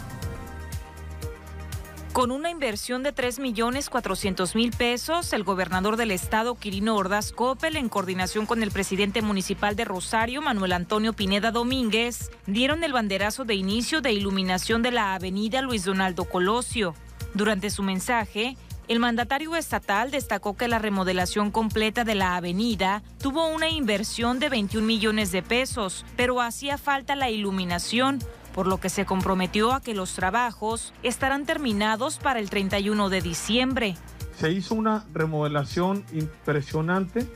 Con 2.12 2.30
una 2.30 2.50
inversión 2.50 3.02
de 3.02 3.12
3 3.12 3.38
millones 3.38 3.88
400 3.88 4.54
mil 4.54 4.70
pesos, 4.70 5.32
el 5.32 5.44
gobernador 5.44 5.96
del 5.96 6.10
estado, 6.10 6.56
Quirino 6.56 6.94
Ordaz 6.94 7.32
Coppel, 7.32 7.74
en 7.74 7.88
coordinación 7.88 8.44
con 8.44 8.62
el 8.62 8.70
presidente 8.70 9.22
municipal 9.22 9.76
de 9.76 9.86
Rosario, 9.86 10.42
Manuel 10.42 10.72
Antonio 10.72 11.14
Pineda 11.14 11.50
Domínguez, 11.52 12.30
dieron 12.46 12.84
el 12.84 12.92
banderazo 12.92 13.46
de 13.46 13.54
inicio 13.54 14.02
de 14.02 14.12
iluminación 14.12 14.82
de 14.82 14.90
la 14.90 15.14
avenida 15.14 15.62
Luis 15.62 15.84
Donaldo 15.84 16.26
Colosio. 16.26 16.94
Durante 17.32 17.70
su 17.70 17.82
mensaje, 17.82 18.58
el 18.88 18.98
mandatario 18.98 19.56
estatal 19.56 20.10
destacó 20.10 20.54
que 20.54 20.68
la 20.68 20.78
remodelación 20.78 21.50
completa 21.50 22.04
de 22.04 22.14
la 22.14 22.36
avenida 22.36 23.02
tuvo 23.22 23.46
una 23.46 23.70
inversión 23.70 24.38
de 24.38 24.50
21 24.50 24.86
millones 24.86 25.32
de 25.32 25.42
pesos, 25.42 26.04
pero 26.14 26.42
hacía 26.42 26.76
falta 26.76 27.16
la 27.16 27.30
iluminación 27.30 28.18
por 28.54 28.66
lo 28.66 28.78
que 28.78 28.88
se 28.88 29.04
comprometió 29.04 29.72
a 29.72 29.80
que 29.80 29.94
los 29.94 30.14
trabajos 30.14 30.92
estarán 31.02 31.46
terminados 31.46 32.18
para 32.18 32.38
el 32.38 32.50
31 32.50 33.08
de 33.08 33.20
diciembre. 33.20 33.96
Se 34.36 34.50
hizo 34.50 34.74
una 34.74 35.04
remodelación 35.12 36.04
impresionante 36.12 37.26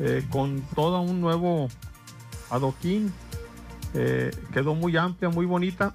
eh, 0.00 0.24
con 0.30 0.62
todo 0.74 1.00
un 1.00 1.20
nuevo 1.20 1.68
adoquín. 2.50 3.12
Eh, 3.94 4.30
quedó 4.52 4.74
muy 4.74 4.96
amplia, 4.96 5.28
muy 5.28 5.46
bonita, 5.46 5.94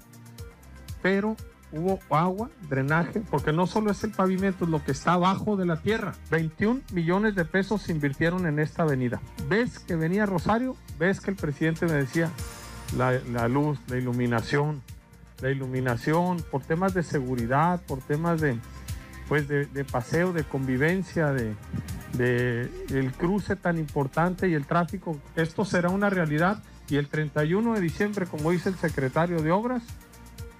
pero 1.02 1.36
hubo 1.72 2.00
agua, 2.10 2.50
drenaje, 2.68 3.20
porque 3.30 3.52
no 3.52 3.66
solo 3.66 3.90
es 3.90 4.02
el 4.04 4.10
pavimento, 4.10 4.64
es 4.64 4.70
lo 4.70 4.82
que 4.82 4.92
está 4.92 5.12
abajo 5.12 5.56
de 5.56 5.66
la 5.66 5.76
tierra. 5.76 6.14
21 6.30 6.80
millones 6.92 7.34
de 7.34 7.44
pesos 7.44 7.82
se 7.82 7.92
invirtieron 7.92 8.46
en 8.46 8.58
esta 8.58 8.82
avenida. 8.82 9.20
Ves 9.48 9.78
que 9.80 9.96
venía 9.96 10.26
Rosario, 10.26 10.76
ves 10.98 11.20
que 11.20 11.30
el 11.30 11.36
presidente 11.36 11.86
me 11.86 11.92
decía, 11.92 12.30
la, 12.96 13.48
luz, 13.48 13.78
la 13.88 13.96
iluminación, 13.96 14.82
la 15.40 15.50
iluminación, 15.50 16.44
por 16.50 16.62
temas 16.62 16.94
de 16.94 17.02
seguridad, 17.02 17.80
por 17.86 18.00
temas 18.00 18.40
de, 18.40 18.58
pues 19.28 19.48
de, 19.48 19.84
paseo, 19.84 20.32
de 20.32 20.44
convivencia, 20.44 21.32
de, 21.32 21.54
de, 22.14 22.70
el 22.90 23.12
cruce 23.12 23.56
tan 23.56 23.78
importante 23.78 24.48
y 24.48 24.54
el 24.54 24.66
tráfico. 24.66 25.18
Esto 25.36 25.64
será 25.64 25.88
una 25.88 26.10
realidad 26.10 26.62
y 26.88 26.96
el 26.96 27.08
31 27.08 27.74
de 27.74 27.80
diciembre, 27.80 28.26
como 28.26 28.50
dice 28.50 28.68
el 28.68 28.76
secretario 28.76 29.40
de 29.40 29.52
Obras, 29.52 29.82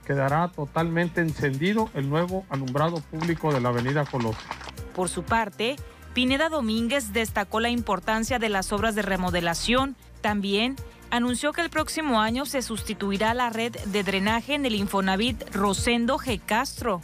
quedará 0.06 0.48
totalmente 0.48 1.20
encendido 1.20 1.90
el 1.94 2.08
nuevo 2.08 2.44
alumbrado 2.48 3.00
público 3.00 3.52
de 3.52 3.60
la 3.60 3.68
Avenida 3.68 4.04
Colosio. 4.04 4.48
Por 4.94 5.08
su 5.08 5.22
parte, 5.22 5.76
Pineda 6.14 6.48
Domínguez 6.48 7.12
destacó 7.12 7.60
la 7.60 7.70
importancia 7.70 8.38
de 8.38 8.48
las 8.48 8.72
obras 8.72 8.94
de 8.94 9.02
remodelación. 9.02 9.96
También 10.20 10.76
anunció 11.10 11.52
que 11.52 11.60
el 11.60 11.70
próximo 11.70 12.20
año 12.20 12.46
se 12.46 12.62
sustituirá 12.62 13.34
la 13.34 13.50
red 13.50 13.72
de 13.86 14.02
drenaje 14.02 14.54
en 14.54 14.64
el 14.64 14.74
Infonavit 14.74 15.54
Rosendo 15.54 16.18
G. 16.18 16.40
Castro. 16.44 17.02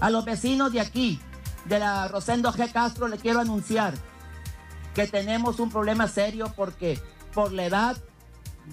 A 0.00 0.10
los 0.10 0.24
vecinos 0.24 0.72
de 0.72 0.80
aquí, 0.80 1.20
de 1.66 1.78
la 1.78 2.08
Rosendo 2.08 2.52
G. 2.52 2.72
Castro, 2.72 3.08
le 3.08 3.18
quiero 3.18 3.40
anunciar 3.40 3.94
que 4.94 5.06
tenemos 5.06 5.60
un 5.60 5.70
problema 5.70 6.08
serio 6.08 6.52
porque 6.56 7.00
por 7.34 7.52
la 7.52 7.66
edad 7.66 7.96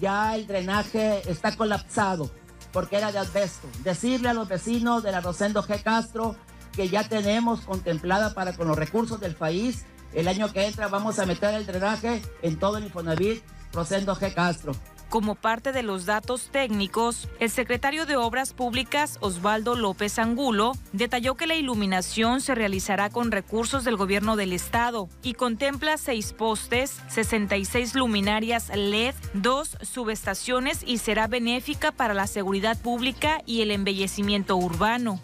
ya 0.00 0.34
el 0.34 0.46
drenaje 0.46 1.22
está 1.30 1.54
colapsado 1.56 2.30
porque 2.72 2.96
era 2.96 3.12
de 3.12 3.18
asbesto. 3.18 3.68
Decirle 3.84 4.28
a 4.28 4.34
los 4.34 4.48
vecinos 4.48 5.02
de 5.02 5.12
la 5.12 5.20
Rosendo 5.20 5.62
G. 5.62 5.82
Castro 5.82 6.36
que 6.72 6.88
ya 6.88 7.08
tenemos 7.08 7.60
contemplada 7.62 8.34
para 8.34 8.54
con 8.54 8.68
los 8.68 8.76
recursos 8.76 9.18
del 9.18 9.34
país, 9.34 9.86
el 10.12 10.28
año 10.28 10.52
que 10.52 10.66
entra 10.66 10.88
vamos 10.88 11.18
a 11.18 11.26
meter 11.26 11.54
el 11.54 11.66
drenaje 11.66 12.22
en 12.42 12.58
todo 12.58 12.76
el 12.76 12.84
Infonavit 12.84 13.42
Rosendo 13.72 14.14
G. 14.14 14.32
Castro. 14.34 14.72
Como 15.08 15.36
parte 15.36 15.70
de 15.70 15.84
los 15.84 16.04
datos 16.04 16.48
técnicos, 16.50 17.28
el 17.38 17.48
secretario 17.48 18.06
de 18.06 18.16
Obras 18.16 18.52
Públicas, 18.52 19.18
Osvaldo 19.20 19.76
López 19.76 20.18
Angulo, 20.18 20.72
detalló 20.92 21.36
que 21.36 21.46
la 21.46 21.54
iluminación 21.54 22.40
se 22.40 22.56
realizará 22.56 23.08
con 23.08 23.30
recursos 23.30 23.84
del 23.84 23.96
gobierno 23.96 24.34
del 24.34 24.52
estado 24.52 25.08
y 25.22 25.34
contempla 25.34 25.96
seis 25.96 26.32
postes, 26.32 26.96
66 27.08 27.94
luminarias 27.94 28.68
LED, 28.74 29.14
dos 29.32 29.78
subestaciones 29.80 30.82
y 30.84 30.98
será 30.98 31.28
benéfica 31.28 31.92
para 31.92 32.12
la 32.12 32.26
seguridad 32.26 32.76
pública 32.76 33.42
y 33.46 33.62
el 33.62 33.70
embellecimiento 33.70 34.56
urbano. 34.56 35.20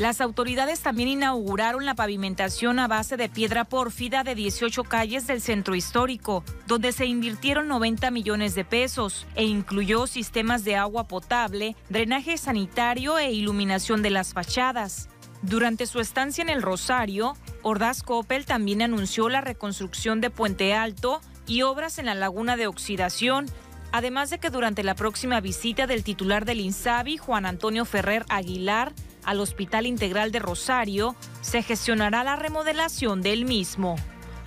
Las 0.00 0.22
autoridades 0.22 0.80
también 0.80 1.10
inauguraron 1.10 1.84
la 1.84 1.94
pavimentación 1.94 2.78
a 2.78 2.88
base 2.88 3.18
de 3.18 3.28
piedra 3.28 3.66
pórfida 3.66 4.24
de 4.24 4.34
18 4.34 4.84
calles 4.84 5.26
del 5.26 5.42
centro 5.42 5.74
histórico, 5.74 6.42
donde 6.66 6.92
se 6.92 7.04
invirtieron 7.04 7.68
90 7.68 8.10
millones 8.10 8.54
de 8.54 8.64
pesos 8.64 9.26
e 9.34 9.44
incluyó 9.44 10.06
sistemas 10.06 10.64
de 10.64 10.74
agua 10.74 11.06
potable, 11.06 11.76
drenaje 11.90 12.38
sanitario 12.38 13.18
e 13.18 13.30
iluminación 13.30 14.00
de 14.00 14.08
las 14.08 14.32
fachadas. 14.32 15.10
Durante 15.42 15.84
su 15.84 16.00
estancia 16.00 16.40
en 16.40 16.48
el 16.48 16.62
Rosario, 16.62 17.36
Ordaz 17.60 18.02
Coppel 18.02 18.46
también 18.46 18.80
anunció 18.80 19.28
la 19.28 19.42
reconstrucción 19.42 20.22
de 20.22 20.30
Puente 20.30 20.72
Alto 20.72 21.20
y 21.46 21.60
obras 21.60 21.98
en 21.98 22.06
la 22.06 22.14
laguna 22.14 22.56
de 22.56 22.68
oxidación, 22.68 23.50
además 23.92 24.30
de 24.30 24.38
que 24.38 24.48
durante 24.48 24.82
la 24.82 24.94
próxima 24.94 25.42
visita 25.42 25.86
del 25.86 26.04
titular 26.04 26.46
del 26.46 26.60
INSABI, 26.60 27.18
Juan 27.18 27.44
Antonio 27.44 27.84
Ferrer 27.84 28.24
Aguilar, 28.30 28.94
al 29.24 29.40
Hospital 29.40 29.86
Integral 29.86 30.32
de 30.32 30.38
Rosario, 30.38 31.16
se 31.40 31.62
gestionará 31.62 32.24
la 32.24 32.36
remodelación 32.36 33.22
del 33.22 33.44
mismo. 33.44 33.96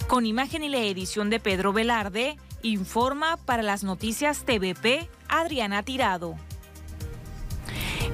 Con 0.07 0.25
imagen 0.25 0.63
y 0.63 0.69
la 0.69 0.79
edición 0.79 1.29
de 1.29 1.39
Pedro 1.39 1.73
Velarde, 1.73 2.37
informa 2.61 3.37
para 3.37 3.63
las 3.63 3.83
noticias 3.83 4.43
TVP 4.45 5.09
Adriana 5.29 5.83
Tirado. 5.83 6.35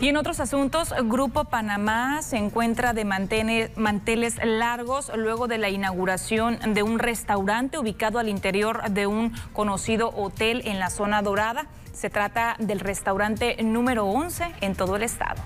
Y 0.01 0.07
en 0.07 0.15
otros 0.15 0.39
asuntos, 0.39 0.93
Grupo 1.03 1.43
Panamá 1.43 2.21
se 2.21 2.37
encuentra 2.37 2.93
de 2.93 3.03
manteles 3.03 4.39
largos 4.41 5.11
luego 5.13 5.47
de 5.47 5.57
la 5.57 5.69
inauguración 5.69 6.57
de 6.73 6.83
un 6.83 6.99
restaurante 6.99 7.77
ubicado 7.77 8.17
al 8.17 8.29
interior 8.29 8.89
de 8.91 9.07
un 9.07 9.33
conocido 9.51 10.11
hotel 10.15 10.61
en 10.63 10.79
la 10.79 10.89
zona 10.89 11.21
dorada. 11.21 11.67
Se 11.91 12.09
trata 12.09 12.55
del 12.59 12.79
restaurante 12.79 13.61
número 13.61 14.05
11 14.05 14.45
en 14.61 14.73
todo 14.73 14.95
el 14.95 15.03
estado. 15.03 15.41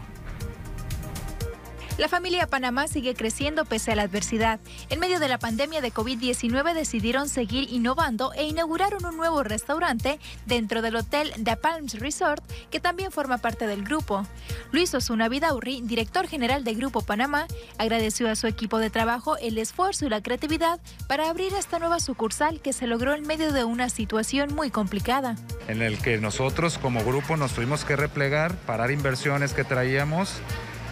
La 2.00 2.08
familia 2.08 2.48
Panamá 2.48 2.88
sigue 2.88 3.14
creciendo 3.14 3.66
pese 3.66 3.92
a 3.92 3.96
la 3.96 4.02
adversidad. 4.02 4.60
En 4.90 5.00
medio 5.00 5.20
de 5.20 5.28
la 5.28 5.38
pandemia 5.38 5.80
de 5.80 5.94
COVID-19 5.94 6.74
decidieron 6.74 7.30
seguir 7.30 7.72
innovando 7.72 8.34
e 8.34 8.46
inauguraron 8.46 9.06
un 9.06 9.16
nuevo 9.16 9.44
restaurante 9.44 10.20
dentro 10.48 10.82
del 10.82 10.96
hotel 10.96 11.32
The 11.44 11.56
Palms 11.56 12.00
Resort, 12.00 12.44
que 12.72 12.80
también 12.80 13.12
forma 13.12 13.38
parte 13.38 13.68
del 13.68 13.84
grupo. 13.84 14.26
Luis 14.72 14.92
Osuna 14.96 15.30
Vidaurri, 15.30 15.82
director 15.84 16.28
general 16.28 16.64
de 16.64 16.74
Grupo 16.74 17.02
Panamá, 17.02 17.46
agradeció 17.78 18.28
a 18.28 18.36
su 18.36 18.48
equipo 18.48 18.80
de 18.80 18.90
trabajo 18.90 19.38
el 19.38 19.60
esfuerzo 19.60 20.08
y 20.08 20.10
la 20.10 20.24
creatividad 20.24 20.80
para 21.08 21.30
abrir 21.30 21.54
esta 21.54 21.78
nueva 21.78 22.00
sucursal 22.00 22.60
que 22.60 22.74
se 22.74 22.88
logró 22.88 23.14
en 23.14 23.28
medio 23.28 23.54
de 23.54 23.66
una 23.66 23.90
situación 23.90 24.56
muy 24.56 24.72
complicada. 24.72 25.36
En 25.68 25.84
el 25.84 26.00
que 26.00 26.18
nosotros 26.18 26.80
como 26.80 27.04
grupo 27.04 27.38
nos 27.38 27.54
tuvimos 27.54 27.86
que 27.86 27.96
replegar, 27.96 28.56
parar 28.56 28.90
inversiones 28.90 29.54
que 29.54 29.64
traíamos 29.64 30.42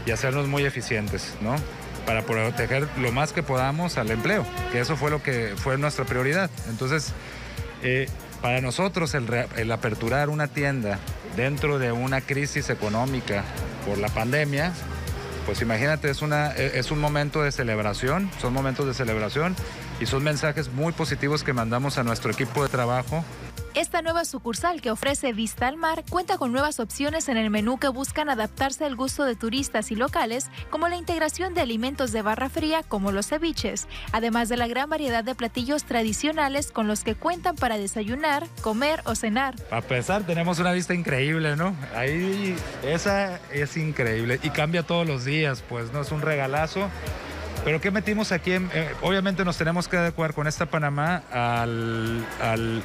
y 0.05 0.11
hacernos 0.11 0.47
muy 0.47 0.65
eficientes, 0.65 1.35
¿no? 1.41 1.55
Para 2.05 2.23
proteger 2.23 2.87
lo 2.97 3.11
más 3.11 3.33
que 3.33 3.43
podamos 3.43 3.97
al 3.97 4.09
empleo, 4.11 4.45
que 4.71 4.79
eso 4.79 4.95
fue 4.95 5.11
lo 5.11 5.21
que 5.21 5.53
fue 5.55 5.77
nuestra 5.77 6.05
prioridad. 6.05 6.49
Entonces, 6.69 7.13
eh, 7.83 8.07
para 8.41 8.61
nosotros 8.61 9.13
el, 9.13 9.27
el, 9.55 9.71
aperturar 9.71 10.29
una 10.29 10.47
tienda 10.47 10.99
dentro 11.35 11.77
de 11.77 11.91
una 11.91 12.21
crisis 12.21 12.69
económica 12.69 13.43
por 13.85 13.99
la 13.99 14.09
pandemia, 14.09 14.73
pues 15.45 15.61
imagínate, 15.61 16.09
es, 16.09 16.21
una, 16.21 16.55
e, 16.55 16.79
es 16.79 16.91
un 16.91 16.99
momento 16.99 17.43
de 17.43 17.51
celebración, 17.51 18.31
son 18.39 18.53
momentos 18.53 18.87
de 18.87 18.93
celebración 18.93 19.55
y 19.99 20.07
son 20.07 20.23
mensajes 20.23 20.71
muy 20.71 20.93
positivos 20.93 21.43
que 21.43 21.53
mandamos 21.53 21.97
a 21.97 22.03
nuestro 22.03 22.31
equipo 22.31 22.63
de 22.63 22.69
trabajo 22.69 23.23
esta 23.74 24.01
nueva 24.01 24.26
sucursal 24.26 24.82
que 24.82 24.91
ofrece 24.91 25.32
vista 25.32 25.67
al 25.67 25.78
mar 25.78 26.03
cuenta 26.09 26.38
con 26.38 26.51
nuevas 26.51 26.80
opciones 26.80 27.30
en 27.30 27.38
el 27.38 27.49
menú 27.49 27.78
que 27.78 27.88
buscan 27.88 28.30
adaptarse 28.30 28.86
al 28.86 28.95
gusto 28.95 29.24
de 29.24 29.36
turistas 29.36 29.91
y 29.91 29.95
locales, 29.95 30.49
como 30.69 30.89
la 30.89 30.97
integración 30.97 31.53
de 31.53 31.61
alimentos 31.61 32.11
de 32.11 32.22
barra 32.22 32.49
fría 32.49 32.84
como 32.84 33.11
los 33.11 33.28
ceviches, 33.28 33.88
además 34.11 34.49
de 34.49 34.57
la 34.57 34.67
gran 34.67 34.89
variedad 34.89 35.24
de 35.24 35.36
platillos 35.36 35.86
tradicionales 35.86 36.72
con 36.72 36.88
los 36.88 37.03
que 37.03 37.15
cuentan 37.15 37.55
para 37.55 37.78
desayunar, 37.78 38.45
comer 38.61 39.01
o 39.05 39.15
cenar. 39.15 39.55
A 39.72 39.82
pesar, 39.82 40.24
tenemos 40.24 40.59
una 40.59 40.74
vista 40.74 40.93
increíble, 40.93 41.55
¿no? 41.55 41.76
Ahí 41.95 42.55
esa 42.84 43.39
es 43.51 43.78
increíble 43.78 44.39
y 44.43 44.49
cambia 44.49 44.84
todos 44.84 45.07
los 45.07 45.24
días, 45.24 45.63
pues, 45.69 45.93
¿no? 45.93 46.01
Es 46.01 46.11
un 46.11 46.22
regalazo. 46.22 46.89
Pero 47.63 47.80
¿qué 47.80 47.91
metimos 47.91 48.32
aquí? 48.32 48.53
Eh, 48.53 48.95
obviamente 49.03 49.45
nos 49.45 49.55
tenemos 49.55 49.88
que 49.88 49.95
adecuar 49.95 50.34
con 50.34 50.47
esta 50.47 50.65
Panamá 50.65 51.22
al, 51.32 52.26
al 52.41 52.82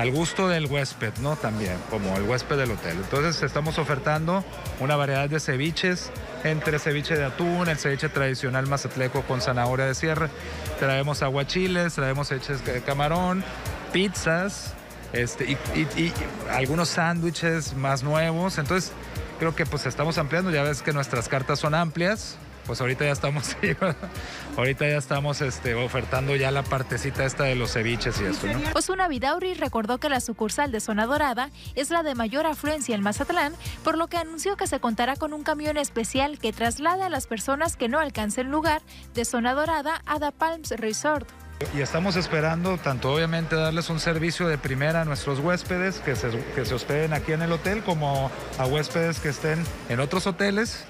al 0.00 0.12
gusto 0.12 0.48
del 0.48 0.64
huésped, 0.64 1.12
¿no? 1.20 1.36
También, 1.36 1.76
como 1.90 2.16
el 2.16 2.22
huésped 2.22 2.56
del 2.56 2.70
hotel. 2.70 2.96
Entonces 2.96 3.42
estamos 3.42 3.78
ofertando 3.78 4.42
una 4.80 4.96
variedad 4.96 5.28
de 5.28 5.38
ceviches, 5.38 6.10
entre 6.42 6.78
ceviche 6.78 7.16
de 7.16 7.24
atún, 7.26 7.68
el 7.68 7.76
ceviche 7.76 8.08
tradicional 8.08 8.66
mazatleco 8.66 9.20
con 9.22 9.42
zanahoria 9.42 9.84
de 9.84 9.94
sierra, 9.94 10.30
traemos 10.78 11.22
aguachiles, 11.22 11.92
traemos 11.94 12.28
ceviches 12.28 12.64
de 12.64 12.80
camarón, 12.80 13.44
pizzas, 13.92 14.72
este, 15.12 15.44
y, 15.44 16.12
algunos 16.50 16.88
sándwiches 16.88 17.74
más 17.74 18.02
nuevos. 18.02 18.56
Entonces 18.56 18.92
creo 19.38 19.54
que 19.54 19.66
pues 19.66 19.84
estamos 19.84 20.16
ampliando, 20.16 20.50
ya 20.50 20.62
ves 20.62 20.80
que 20.80 20.94
nuestras 20.94 21.28
cartas 21.28 21.58
son 21.58 21.74
amplias 21.74 22.38
pues 22.66 22.80
ahorita 22.80 23.04
ya 23.04 23.12
estamos, 23.12 23.56
ahorita 24.56 24.88
ya 24.88 24.96
estamos 24.96 25.40
este, 25.40 25.74
ofertando 25.74 26.36
ya 26.36 26.50
la 26.50 26.62
partecita 26.62 27.24
esta 27.24 27.44
de 27.44 27.54
los 27.54 27.72
ceviches 27.72 28.20
y 28.20 28.24
esto, 28.24 28.46
¿no? 28.46 28.60
Osuna 28.74 29.08
Vidauri 29.08 29.54
recordó 29.54 29.98
que 29.98 30.08
la 30.08 30.20
sucursal 30.20 30.72
de 30.72 30.80
Zona 30.80 31.06
Dorada 31.06 31.50
es 31.74 31.90
la 31.90 32.02
de 32.02 32.14
mayor 32.14 32.46
afluencia 32.46 32.94
en 32.94 33.02
Mazatlán, 33.02 33.54
por 33.84 33.98
lo 33.98 34.08
que 34.08 34.16
anunció 34.16 34.56
que 34.56 34.66
se 34.66 34.80
contará 34.80 35.16
con 35.16 35.32
un 35.32 35.42
camión 35.42 35.76
especial 35.76 36.38
que 36.38 36.52
traslade 36.52 37.02
a 37.02 37.08
las 37.08 37.26
personas 37.26 37.76
que 37.76 37.88
no 37.88 37.98
alcancen 37.98 38.50
lugar 38.50 38.82
de 39.14 39.24
Zona 39.24 39.54
Dorada 39.54 40.02
a 40.06 40.18
The 40.18 40.32
Palms 40.32 40.70
Resort. 40.70 41.28
Y 41.74 41.82
estamos 41.82 42.16
esperando 42.16 42.78
tanto 42.78 43.12
obviamente 43.12 43.54
darles 43.54 43.90
un 43.90 44.00
servicio 44.00 44.48
de 44.48 44.56
primera 44.56 45.02
a 45.02 45.04
nuestros 45.04 45.40
huéspedes 45.40 45.98
que 45.98 46.16
se, 46.16 46.30
que 46.54 46.64
se 46.64 46.74
hospeden 46.74 47.12
aquí 47.12 47.32
en 47.32 47.42
el 47.42 47.52
hotel 47.52 47.82
como 47.82 48.30
a 48.58 48.66
huéspedes 48.66 49.20
que 49.20 49.28
estén 49.28 49.62
en 49.90 50.00
otros 50.00 50.26
hoteles 50.26 50.86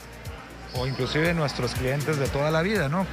o 0.75 0.87
inclusive 0.87 1.35
nuestros 1.35 1.75
clientes 1.75 2.19
de 2.19 2.27
toda 2.29 2.51
la 2.51 2.63
vida, 2.63 2.89
¿no? 2.89 3.07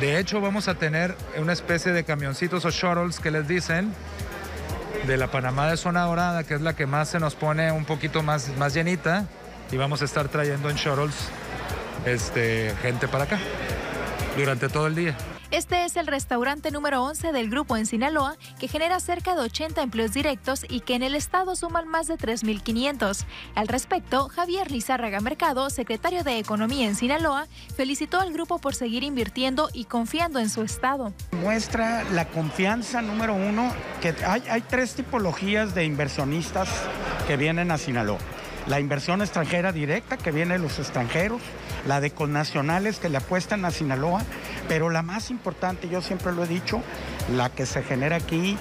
De 0.00 0.18
hecho, 0.18 0.40
vamos 0.40 0.68
a 0.68 0.74
tener 0.74 1.16
una 1.36 1.52
especie 1.52 1.92
de 1.92 2.04
camioncitos 2.04 2.64
o 2.64 2.70
shuttles 2.70 3.20
que 3.20 3.30
les 3.30 3.46
dicen 3.46 3.92
de 5.06 5.16
la 5.16 5.28
Panamá 5.28 5.68
de 5.68 5.76
Zona 5.76 6.02
Dorada, 6.02 6.44
que 6.44 6.54
es 6.54 6.60
la 6.60 6.74
que 6.74 6.86
más 6.86 7.08
se 7.08 7.20
nos 7.20 7.34
pone 7.34 7.70
un 7.72 7.84
poquito 7.84 8.22
más, 8.22 8.50
más 8.58 8.74
llenita, 8.74 9.26
y 9.70 9.76
vamos 9.76 10.02
a 10.02 10.04
estar 10.04 10.28
trayendo 10.28 10.70
en 10.70 10.76
shuttles 10.76 11.14
este, 12.06 12.74
gente 12.82 13.08
para 13.08 13.24
acá 13.24 13.38
durante 14.36 14.68
todo 14.68 14.86
el 14.86 14.94
día. 14.94 15.16
Este 15.54 15.84
es 15.84 15.96
el 15.96 16.08
restaurante 16.08 16.72
número 16.72 17.04
11 17.04 17.30
del 17.30 17.48
grupo 17.48 17.76
en 17.76 17.86
Sinaloa, 17.86 18.36
que 18.58 18.66
genera 18.66 18.98
cerca 18.98 19.36
de 19.36 19.42
80 19.42 19.82
empleos 19.82 20.12
directos 20.12 20.66
y 20.68 20.80
que 20.80 20.96
en 20.96 21.04
el 21.04 21.14
estado 21.14 21.54
suman 21.54 21.86
más 21.86 22.08
de 22.08 22.14
3.500. 22.14 23.24
Al 23.54 23.68
respecto, 23.68 24.28
Javier 24.30 24.72
Lizárraga 24.72 25.20
Mercado, 25.20 25.70
secretario 25.70 26.24
de 26.24 26.40
Economía 26.40 26.88
en 26.88 26.96
Sinaloa, 26.96 27.46
felicitó 27.76 28.20
al 28.20 28.32
grupo 28.32 28.58
por 28.58 28.74
seguir 28.74 29.04
invirtiendo 29.04 29.68
y 29.72 29.84
confiando 29.84 30.40
en 30.40 30.50
su 30.50 30.62
estado. 30.62 31.12
Muestra 31.30 32.02
la 32.10 32.26
confianza 32.26 33.00
número 33.00 33.34
uno, 33.34 33.72
que 34.02 34.12
hay, 34.26 34.42
hay 34.50 34.62
tres 34.62 34.96
tipologías 34.96 35.72
de 35.72 35.84
inversionistas 35.84 36.68
que 37.28 37.36
vienen 37.36 37.70
a 37.70 37.78
Sinaloa 37.78 38.18
la 38.66 38.80
inversión 38.80 39.20
extranjera 39.20 39.72
directa 39.72 40.16
que 40.16 40.30
viene 40.30 40.54
de 40.54 40.60
los 40.60 40.78
extranjeros, 40.78 41.42
la 41.86 42.00
de 42.00 42.10
connacionales 42.10 42.98
que 42.98 43.08
le 43.08 43.18
apuestan 43.18 43.64
a 43.64 43.70
Sinaloa, 43.70 44.22
pero 44.68 44.90
la 44.90 45.02
más 45.02 45.30
importante, 45.30 45.88
yo 45.88 46.00
siempre 46.00 46.32
lo 46.32 46.44
he 46.44 46.46
dicho, 46.46 46.82
la 47.34 47.50
que 47.50 47.66
se 47.66 47.82
genera 47.82 48.16
aquí 48.16 48.56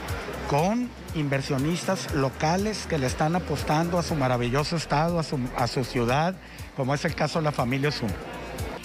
con 0.50 0.90
inversionistas 1.16 2.14
locales 2.14 2.86
que 2.88 2.98
le 2.98 3.08
están 3.08 3.36
apostando 3.36 3.98
a 3.98 4.04
su 4.04 4.16
maravilloso 4.16 4.76
estado, 4.76 5.20
a 5.20 5.24
su, 5.24 5.40
a 5.58 5.68
su 5.68 5.84
ciudad, 5.84 6.36
como 6.76 6.94
es 6.94 7.06
el 7.06 7.16
caso 7.16 7.40
de 7.40 7.46
la 7.46 7.52
familia 7.52 7.92
Zoom. 7.92 8.12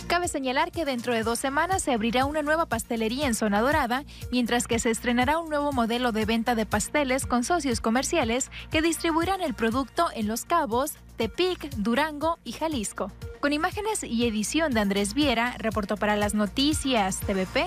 Cabe 0.09 0.27
señalar 0.27 0.73
que 0.73 0.87
dentro 0.87 1.13
de 1.13 1.23
dos 1.23 1.39
semanas 1.39 1.83
se 1.83 1.93
abrirá 1.93 2.25
una 2.25 2.41
nueva 2.41 2.65
pastelería 2.65 3.27
en 3.27 3.35
Zona 3.35 3.61
Dorada, 3.61 4.05
mientras 4.33 4.67
que 4.67 4.79
se 4.79 4.89
estrenará 4.89 5.39
un 5.39 5.51
nuevo 5.51 5.71
modelo 5.71 6.13
de 6.13 6.25
venta 6.25 6.55
de 6.55 6.65
pasteles 6.65 7.27
con 7.27 7.45
socios 7.45 7.83
comerciales 7.83 8.51
que 8.71 8.81
distribuirán 8.81 9.43
el 9.43 9.53
producto 9.53 10.09
en 10.15 10.27
Los 10.27 10.47
Cabos, 10.47 10.95
Tepic, 11.19 11.69
Durango 11.77 12.39
y 12.43 12.53
Jalisco. 12.53 13.13
Con 13.41 13.53
imágenes 13.53 14.03
y 14.03 14.27
edición 14.27 14.73
de 14.73 14.81
Andrés 14.81 15.13
Viera, 15.13 15.55
reportó 15.59 15.99
para 15.99 16.17
las 16.17 16.33
noticias 16.33 17.21
TVP, 17.21 17.67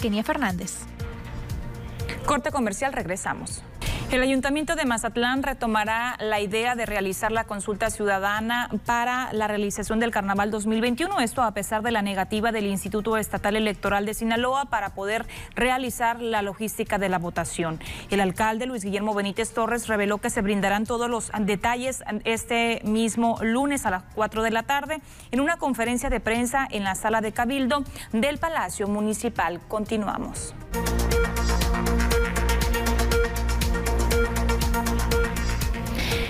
Kenia 0.00 0.24
Fernández. 0.24 0.80
Corte 2.26 2.50
comercial, 2.50 2.94
regresamos. 2.94 3.62
El 4.12 4.22
Ayuntamiento 4.22 4.76
de 4.76 4.84
Mazatlán 4.84 5.42
retomará 5.42 6.16
la 6.20 6.40
idea 6.40 6.76
de 6.76 6.86
realizar 6.86 7.32
la 7.32 7.42
consulta 7.42 7.90
ciudadana 7.90 8.70
para 8.86 9.32
la 9.32 9.48
realización 9.48 9.98
del 9.98 10.12
Carnaval 10.12 10.52
2021. 10.52 11.18
Esto 11.18 11.42
a 11.42 11.50
pesar 11.50 11.82
de 11.82 11.90
la 11.90 12.02
negativa 12.02 12.52
del 12.52 12.66
Instituto 12.66 13.16
Estatal 13.16 13.56
Electoral 13.56 14.06
de 14.06 14.14
Sinaloa 14.14 14.66
para 14.66 14.90
poder 14.90 15.26
realizar 15.56 16.22
la 16.22 16.42
logística 16.42 16.98
de 16.98 17.08
la 17.08 17.18
votación. 17.18 17.80
El 18.08 18.20
alcalde 18.20 18.66
Luis 18.66 18.84
Guillermo 18.84 19.12
Benítez 19.12 19.52
Torres 19.52 19.88
reveló 19.88 20.18
que 20.18 20.30
se 20.30 20.40
brindarán 20.40 20.86
todos 20.86 21.10
los 21.10 21.32
detalles 21.40 22.04
este 22.22 22.82
mismo 22.84 23.38
lunes 23.42 23.86
a 23.86 23.90
las 23.90 24.04
4 24.14 24.44
de 24.44 24.50
la 24.52 24.62
tarde 24.62 25.00
en 25.32 25.40
una 25.40 25.56
conferencia 25.56 26.10
de 26.10 26.20
prensa 26.20 26.68
en 26.70 26.84
la 26.84 26.94
sala 26.94 27.20
de 27.20 27.32
Cabildo 27.32 27.82
del 28.12 28.38
Palacio 28.38 28.86
Municipal. 28.86 29.60
Continuamos. 29.66 30.54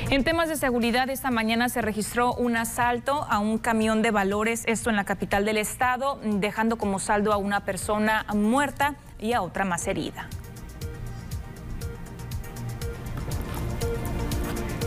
En 0.09 0.23
temas 0.23 0.49
de 0.49 0.55
seguridad, 0.55 1.11
esta 1.11 1.33
mañana 1.33 1.69
se 1.69 1.83
registró 1.83 2.33
un 2.35 2.57
asalto 2.57 3.27
a 3.29 3.41
un 3.41 3.59
camión 3.59 4.03
de 4.03 4.13
valores, 4.13 4.63
esto 4.67 4.89
en 4.89 4.95
la 4.95 5.05
capital 5.05 5.45
del 5.45 5.57
estado, 5.57 6.21
dejando 6.23 6.79
como 6.79 7.01
saldo 7.01 7.33
a 7.33 7.39
una 7.39 7.65
persona 7.65 8.25
muerta 8.33 8.95
y 9.19 9.33
a 9.33 9.43
otra 9.43 9.65
más 9.65 9.87
herida. 9.89 10.29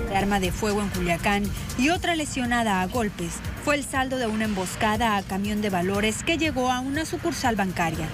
de 0.08 0.16
arma 0.16 0.40
de 0.40 0.52
fuego 0.52 0.82
en 0.82 0.90
Culiacán 0.90 1.44
y 1.78 1.90
otra 1.90 2.16
lesionada 2.16 2.82
a 2.82 2.88
golpes 2.88 3.36
fue 3.64 3.76
el 3.76 3.84
saldo 3.84 4.18
de 4.18 4.26
una 4.26 4.46
emboscada 4.46 5.18
a 5.18 5.22
camión 5.22 5.62
de 5.62 5.70
valores 5.70 6.24
que 6.24 6.40
llegó 6.40 6.72
a 6.72 6.80
una 6.80 7.06
sucursal 7.06 7.56
bancaria. 7.56 8.08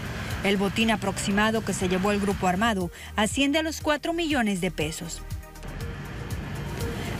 El 0.43 0.57
botín 0.57 0.91
aproximado 0.91 1.63
que 1.63 1.71
se 1.71 1.87
llevó 1.87 2.11
el 2.11 2.19
grupo 2.19 2.47
armado 2.47 2.91
asciende 3.15 3.59
a 3.59 3.63
los 3.63 3.79
4 3.79 4.11
millones 4.11 4.59
de 4.59 4.71
pesos. 4.71 5.21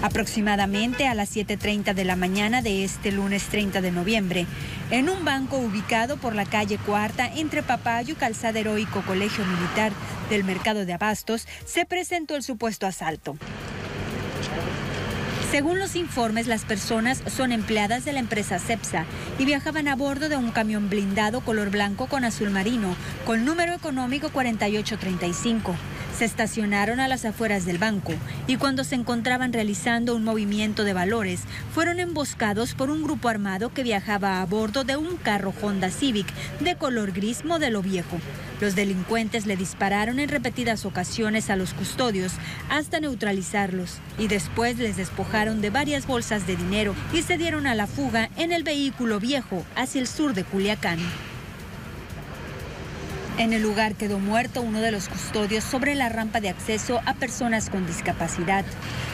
Aproximadamente 0.05 1.07
a 1.07 1.15
las 1.15 1.35
7.30 1.35 1.95
de 1.95 2.05
la 2.05 2.15
mañana 2.15 2.61
de 2.61 2.83
este 2.83 3.11
lunes 3.11 3.45
30 3.47 3.81
de 3.81 3.91
noviembre, 3.91 4.45
en 4.91 5.09
un 5.09 5.25
banco 5.25 5.57
ubicado 5.57 6.17
por 6.17 6.35
la 6.35 6.45
calle 6.45 6.77
Cuarta 6.77 7.25
entre 7.25 7.63
Papayo, 7.63 8.15
Calzada 8.15 8.59
Heroico 8.59 9.01
Colegio 9.01 9.43
Militar 9.43 9.91
del 10.29 10.43
Mercado 10.43 10.85
de 10.85 10.93
Abastos, 10.93 11.47
se 11.65 11.87
presentó 11.87 12.35
el 12.35 12.43
supuesto 12.43 12.85
asalto. 12.85 13.35
Según 15.49 15.79
los 15.79 15.95
informes, 15.95 16.45
las 16.45 16.65
personas 16.65 17.23
son 17.25 17.51
empleadas 17.51 18.05
de 18.05 18.13
la 18.13 18.19
empresa 18.19 18.59
CEPSA 18.59 19.05
y 19.39 19.45
viajaban 19.45 19.87
a 19.87 19.95
bordo 19.95 20.29
de 20.29 20.37
un 20.37 20.51
camión 20.51 20.87
blindado 20.87 21.41
color 21.41 21.71
blanco 21.71 22.05
con 22.05 22.25
azul 22.25 22.51
marino, 22.51 22.95
con 23.25 23.43
número 23.43 23.73
económico 23.73 24.29
4835. 24.29 25.75
Se 26.17 26.23
estacionaron 26.23 27.01
a 27.01 27.09
las 27.09 27.25
afueras 27.25 27.65
del 27.65 27.77
banco 27.77 28.13
y 28.47 28.55
cuando 28.55 28.85
se 28.85 28.95
encontraban 28.95 29.51
realizando 29.51 30.15
un 30.15 30.23
movimiento 30.23 30.85
de 30.85 30.93
valores, 30.93 31.41
fueron 31.73 31.99
emboscados 31.99 32.73
por 32.73 32.89
un 32.89 33.03
grupo 33.03 33.27
armado 33.27 33.73
que 33.73 33.83
viajaba 33.83 34.41
a 34.41 34.45
bordo 34.45 34.85
de 34.85 34.95
un 34.95 35.17
carro 35.17 35.53
Honda 35.61 35.89
Civic 35.89 36.27
de 36.61 36.77
color 36.77 37.11
gris 37.11 37.43
modelo 37.43 37.81
viejo. 37.81 38.17
Los 38.61 38.75
delincuentes 38.75 39.45
le 39.45 39.57
dispararon 39.57 40.19
en 40.19 40.29
repetidas 40.29 40.85
ocasiones 40.85 41.49
a 41.49 41.57
los 41.57 41.73
custodios 41.73 42.31
hasta 42.69 43.01
neutralizarlos 43.01 43.97
y 44.17 44.29
después 44.29 44.77
les 44.77 44.95
despojaron 44.95 45.59
de 45.59 45.69
varias 45.69 46.07
bolsas 46.07 46.47
de 46.47 46.55
dinero 46.55 46.95
y 47.11 47.23
se 47.23 47.37
dieron 47.37 47.67
a 47.67 47.75
la 47.75 47.87
fuga 47.87 48.29
en 48.37 48.53
el 48.53 48.63
vehículo 48.63 49.19
viejo 49.19 49.65
hacia 49.75 49.99
el 49.99 50.07
sur 50.07 50.33
de 50.33 50.45
Culiacán. 50.45 50.99
En 53.37 53.51
el 53.51 53.61
lugar 53.61 53.95
quedó 53.95 54.17
muerto 54.17 54.61
uno 54.61 54.79
de 54.79 54.91
los 54.91 55.09
custodios 55.09 55.65
sobre 55.65 55.93
la 55.93 56.07
rampa 56.07 56.39
de 56.39 56.47
acceso 56.47 57.01
a 57.05 57.15
personas 57.15 57.69
con 57.69 57.85
discapacidad, 57.85 58.63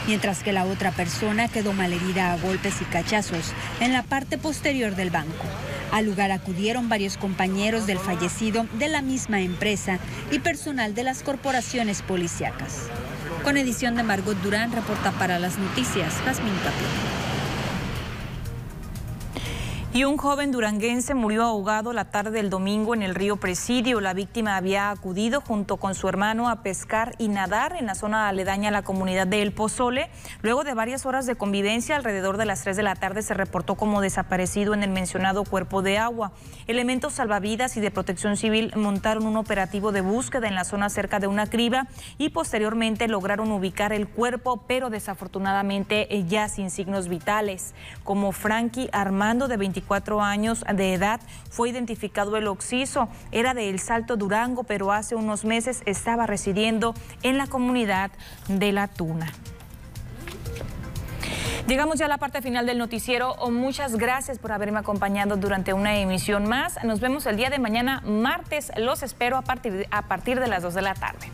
mientras 0.05 0.43
que 0.43 0.53
la 0.53 0.65
otra 0.65 0.91
persona 0.91 1.47
quedó 1.47 1.73
malherida 1.73 2.31
a 2.31 2.37
golpes 2.37 2.81
y 2.81 2.85
cachazos 2.85 3.51
en 3.79 3.93
la 3.93 4.03
parte 4.03 4.37
posterior 4.37 4.95
del 4.95 5.09
banco. 5.09 5.45
Al 5.91 6.05
lugar 6.05 6.31
acudieron 6.31 6.87
varios 6.87 7.17
compañeros 7.17 7.87
del 7.87 7.97
fallecido 7.97 8.67
de 8.77 8.89
la 8.89 9.01
misma 9.01 9.41
empresa 9.41 9.97
y 10.29 10.37
personal 10.37 10.93
de 10.93 11.03
las 11.03 11.23
corporaciones 11.23 12.03
policíacas. 12.03 12.89
Con 13.43 13.57
edición 13.57 13.95
de 13.95 14.03
Margot 14.03 14.39
Durán, 14.43 14.71
reporta 14.71 15.11
para 15.13 15.39
las 15.39 15.57
noticias 15.57 16.13
Jasmine 16.25 16.57
Tapia. 16.57 17.30
Y 19.93 20.05
un 20.05 20.15
joven 20.15 20.53
duranguense 20.53 21.13
murió 21.15 21.43
ahogado 21.43 21.91
la 21.91 22.05
tarde 22.05 22.31
del 22.31 22.49
domingo 22.49 22.95
en 22.95 23.01
el 23.01 23.13
río 23.13 23.35
Presidio. 23.35 23.99
La 23.99 24.13
víctima 24.13 24.55
había 24.55 24.89
acudido 24.89 25.41
junto 25.41 25.75
con 25.75 25.95
su 25.95 26.07
hermano 26.07 26.47
a 26.47 26.63
pescar 26.63 27.13
y 27.17 27.27
nadar 27.27 27.75
en 27.77 27.87
la 27.87 27.95
zona 27.95 28.29
aledaña 28.29 28.69
a 28.69 28.71
la 28.71 28.83
comunidad 28.83 29.27
de 29.27 29.41
El 29.41 29.51
Pozole. 29.51 30.09
Luego 30.43 30.63
de 30.63 30.73
varias 30.73 31.05
horas 31.05 31.25
de 31.25 31.35
convivencia, 31.35 31.97
alrededor 31.97 32.37
de 32.37 32.45
las 32.45 32.61
3 32.63 32.77
de 32.77 32.83
la 32.83 32.95
tarde 32.95 33.21
se 33.21 33.33
reportó 33.33 33.75
como 33.75 33.99
desaparecido 33.99 34.73
en 34.73 34.83
el 34.83 34.91
mencionado 34.91 35.43
cuerpo 35.43 35.81
de 35.81 35.97
agua. 35.97 36.31
Elementos 36.67 37.11
salvavidas 37.11 37.75
y 37.75 37.81
de 37.81 37.91
protección 37.91 38.37
civil 38.37 38.71
montaron 38.77 39.25
un 39.25 39.35
operativo 39.35 39.91
de 39.91 39.99
búsqueda 39.99 40.47
en 40.47 40.55
la 40.55 40.63
zona 40.63 40.87
cerca 40.87 41.19
de 41.19 41.27
una 41.27 41.47
criba 41.47 41.87
y 42.17 42.29
posteriormente 42.29 43.09
lograron 43.09 43.51
ubicar 43.51 43.91
el 43.91 44.07
cuerpo, 44.07 44.63
pero 44.67 44.89
desafortunadamente 44.89 46.15
eh, 46.15 46.23
ya 46.29 46.47
sin 46.47 46.71
signos 46.71 47.09
vitales. 47.09 47.73
Como 48.05 48.31
Frankie 48.31 48.89
Armando 48.93 49.49
de 49.49 49.57
24 49.57 49.80
cuatro 49.81 50.21
años 50.21 50.63
de 50.73 50.93
edad, 50.93 51.19
fue 51.49 51.69
identificado 51.69 52.37
el 52.37 52.47
occiso. 52.47 53.09
Era 53.31 53.53
de 53.53 53.69
El 53.69 53.79
Salto 53.79 54.17
Durango, 54.17 54.63
pero 54.63 54.91
hace 54.91 55.15
unos 55.15 55.45
meses 55.45 55.81
estaba 55.85 56.27
residiendo 56.27 56.93
en 57.23 57.37
la 57.37 57.47
comunidad 57.47 58.11
de 58.47 58.71
La 58.71 58.87
Tuna. 58.87 59.31
Llegamos 61.67 61.99
ya 61.99 62.05
a 62.05 62.09
la 62.09 62.17
parte 62.17 62.41
final 62.41 62.65
del 62.65 62.77
noticiero. 62.77 63.35
Muchas 63.49 63.95
gracias 63.95 64.39
por 64.39 64.51
haberme 64.51 64.79
acompañado 64.79 65.37
durante 65.37 65.73
una 65.73 65.97
emisión 65.97 66.47
más. 66.47 66.83
Nos 66.83 66.99
vemos 66.99 67.25
el 67.27 67.37
día 67.37 67.49
de 67.49 67.59
mañana, 67.59 68.01
martes. 68.01 68.71
Los 68.77 69.03
espero 69.03 69.37
a 69.37 69.41
partir, 69.41 69.87
a 69.91 70.01
partir 70.01 70.39
de 70.39 70.47
las 70.47 70.63
2 70.63 70.73
de 70.73 70.81
la 70.81 70.95
tarde. 70.95 71.29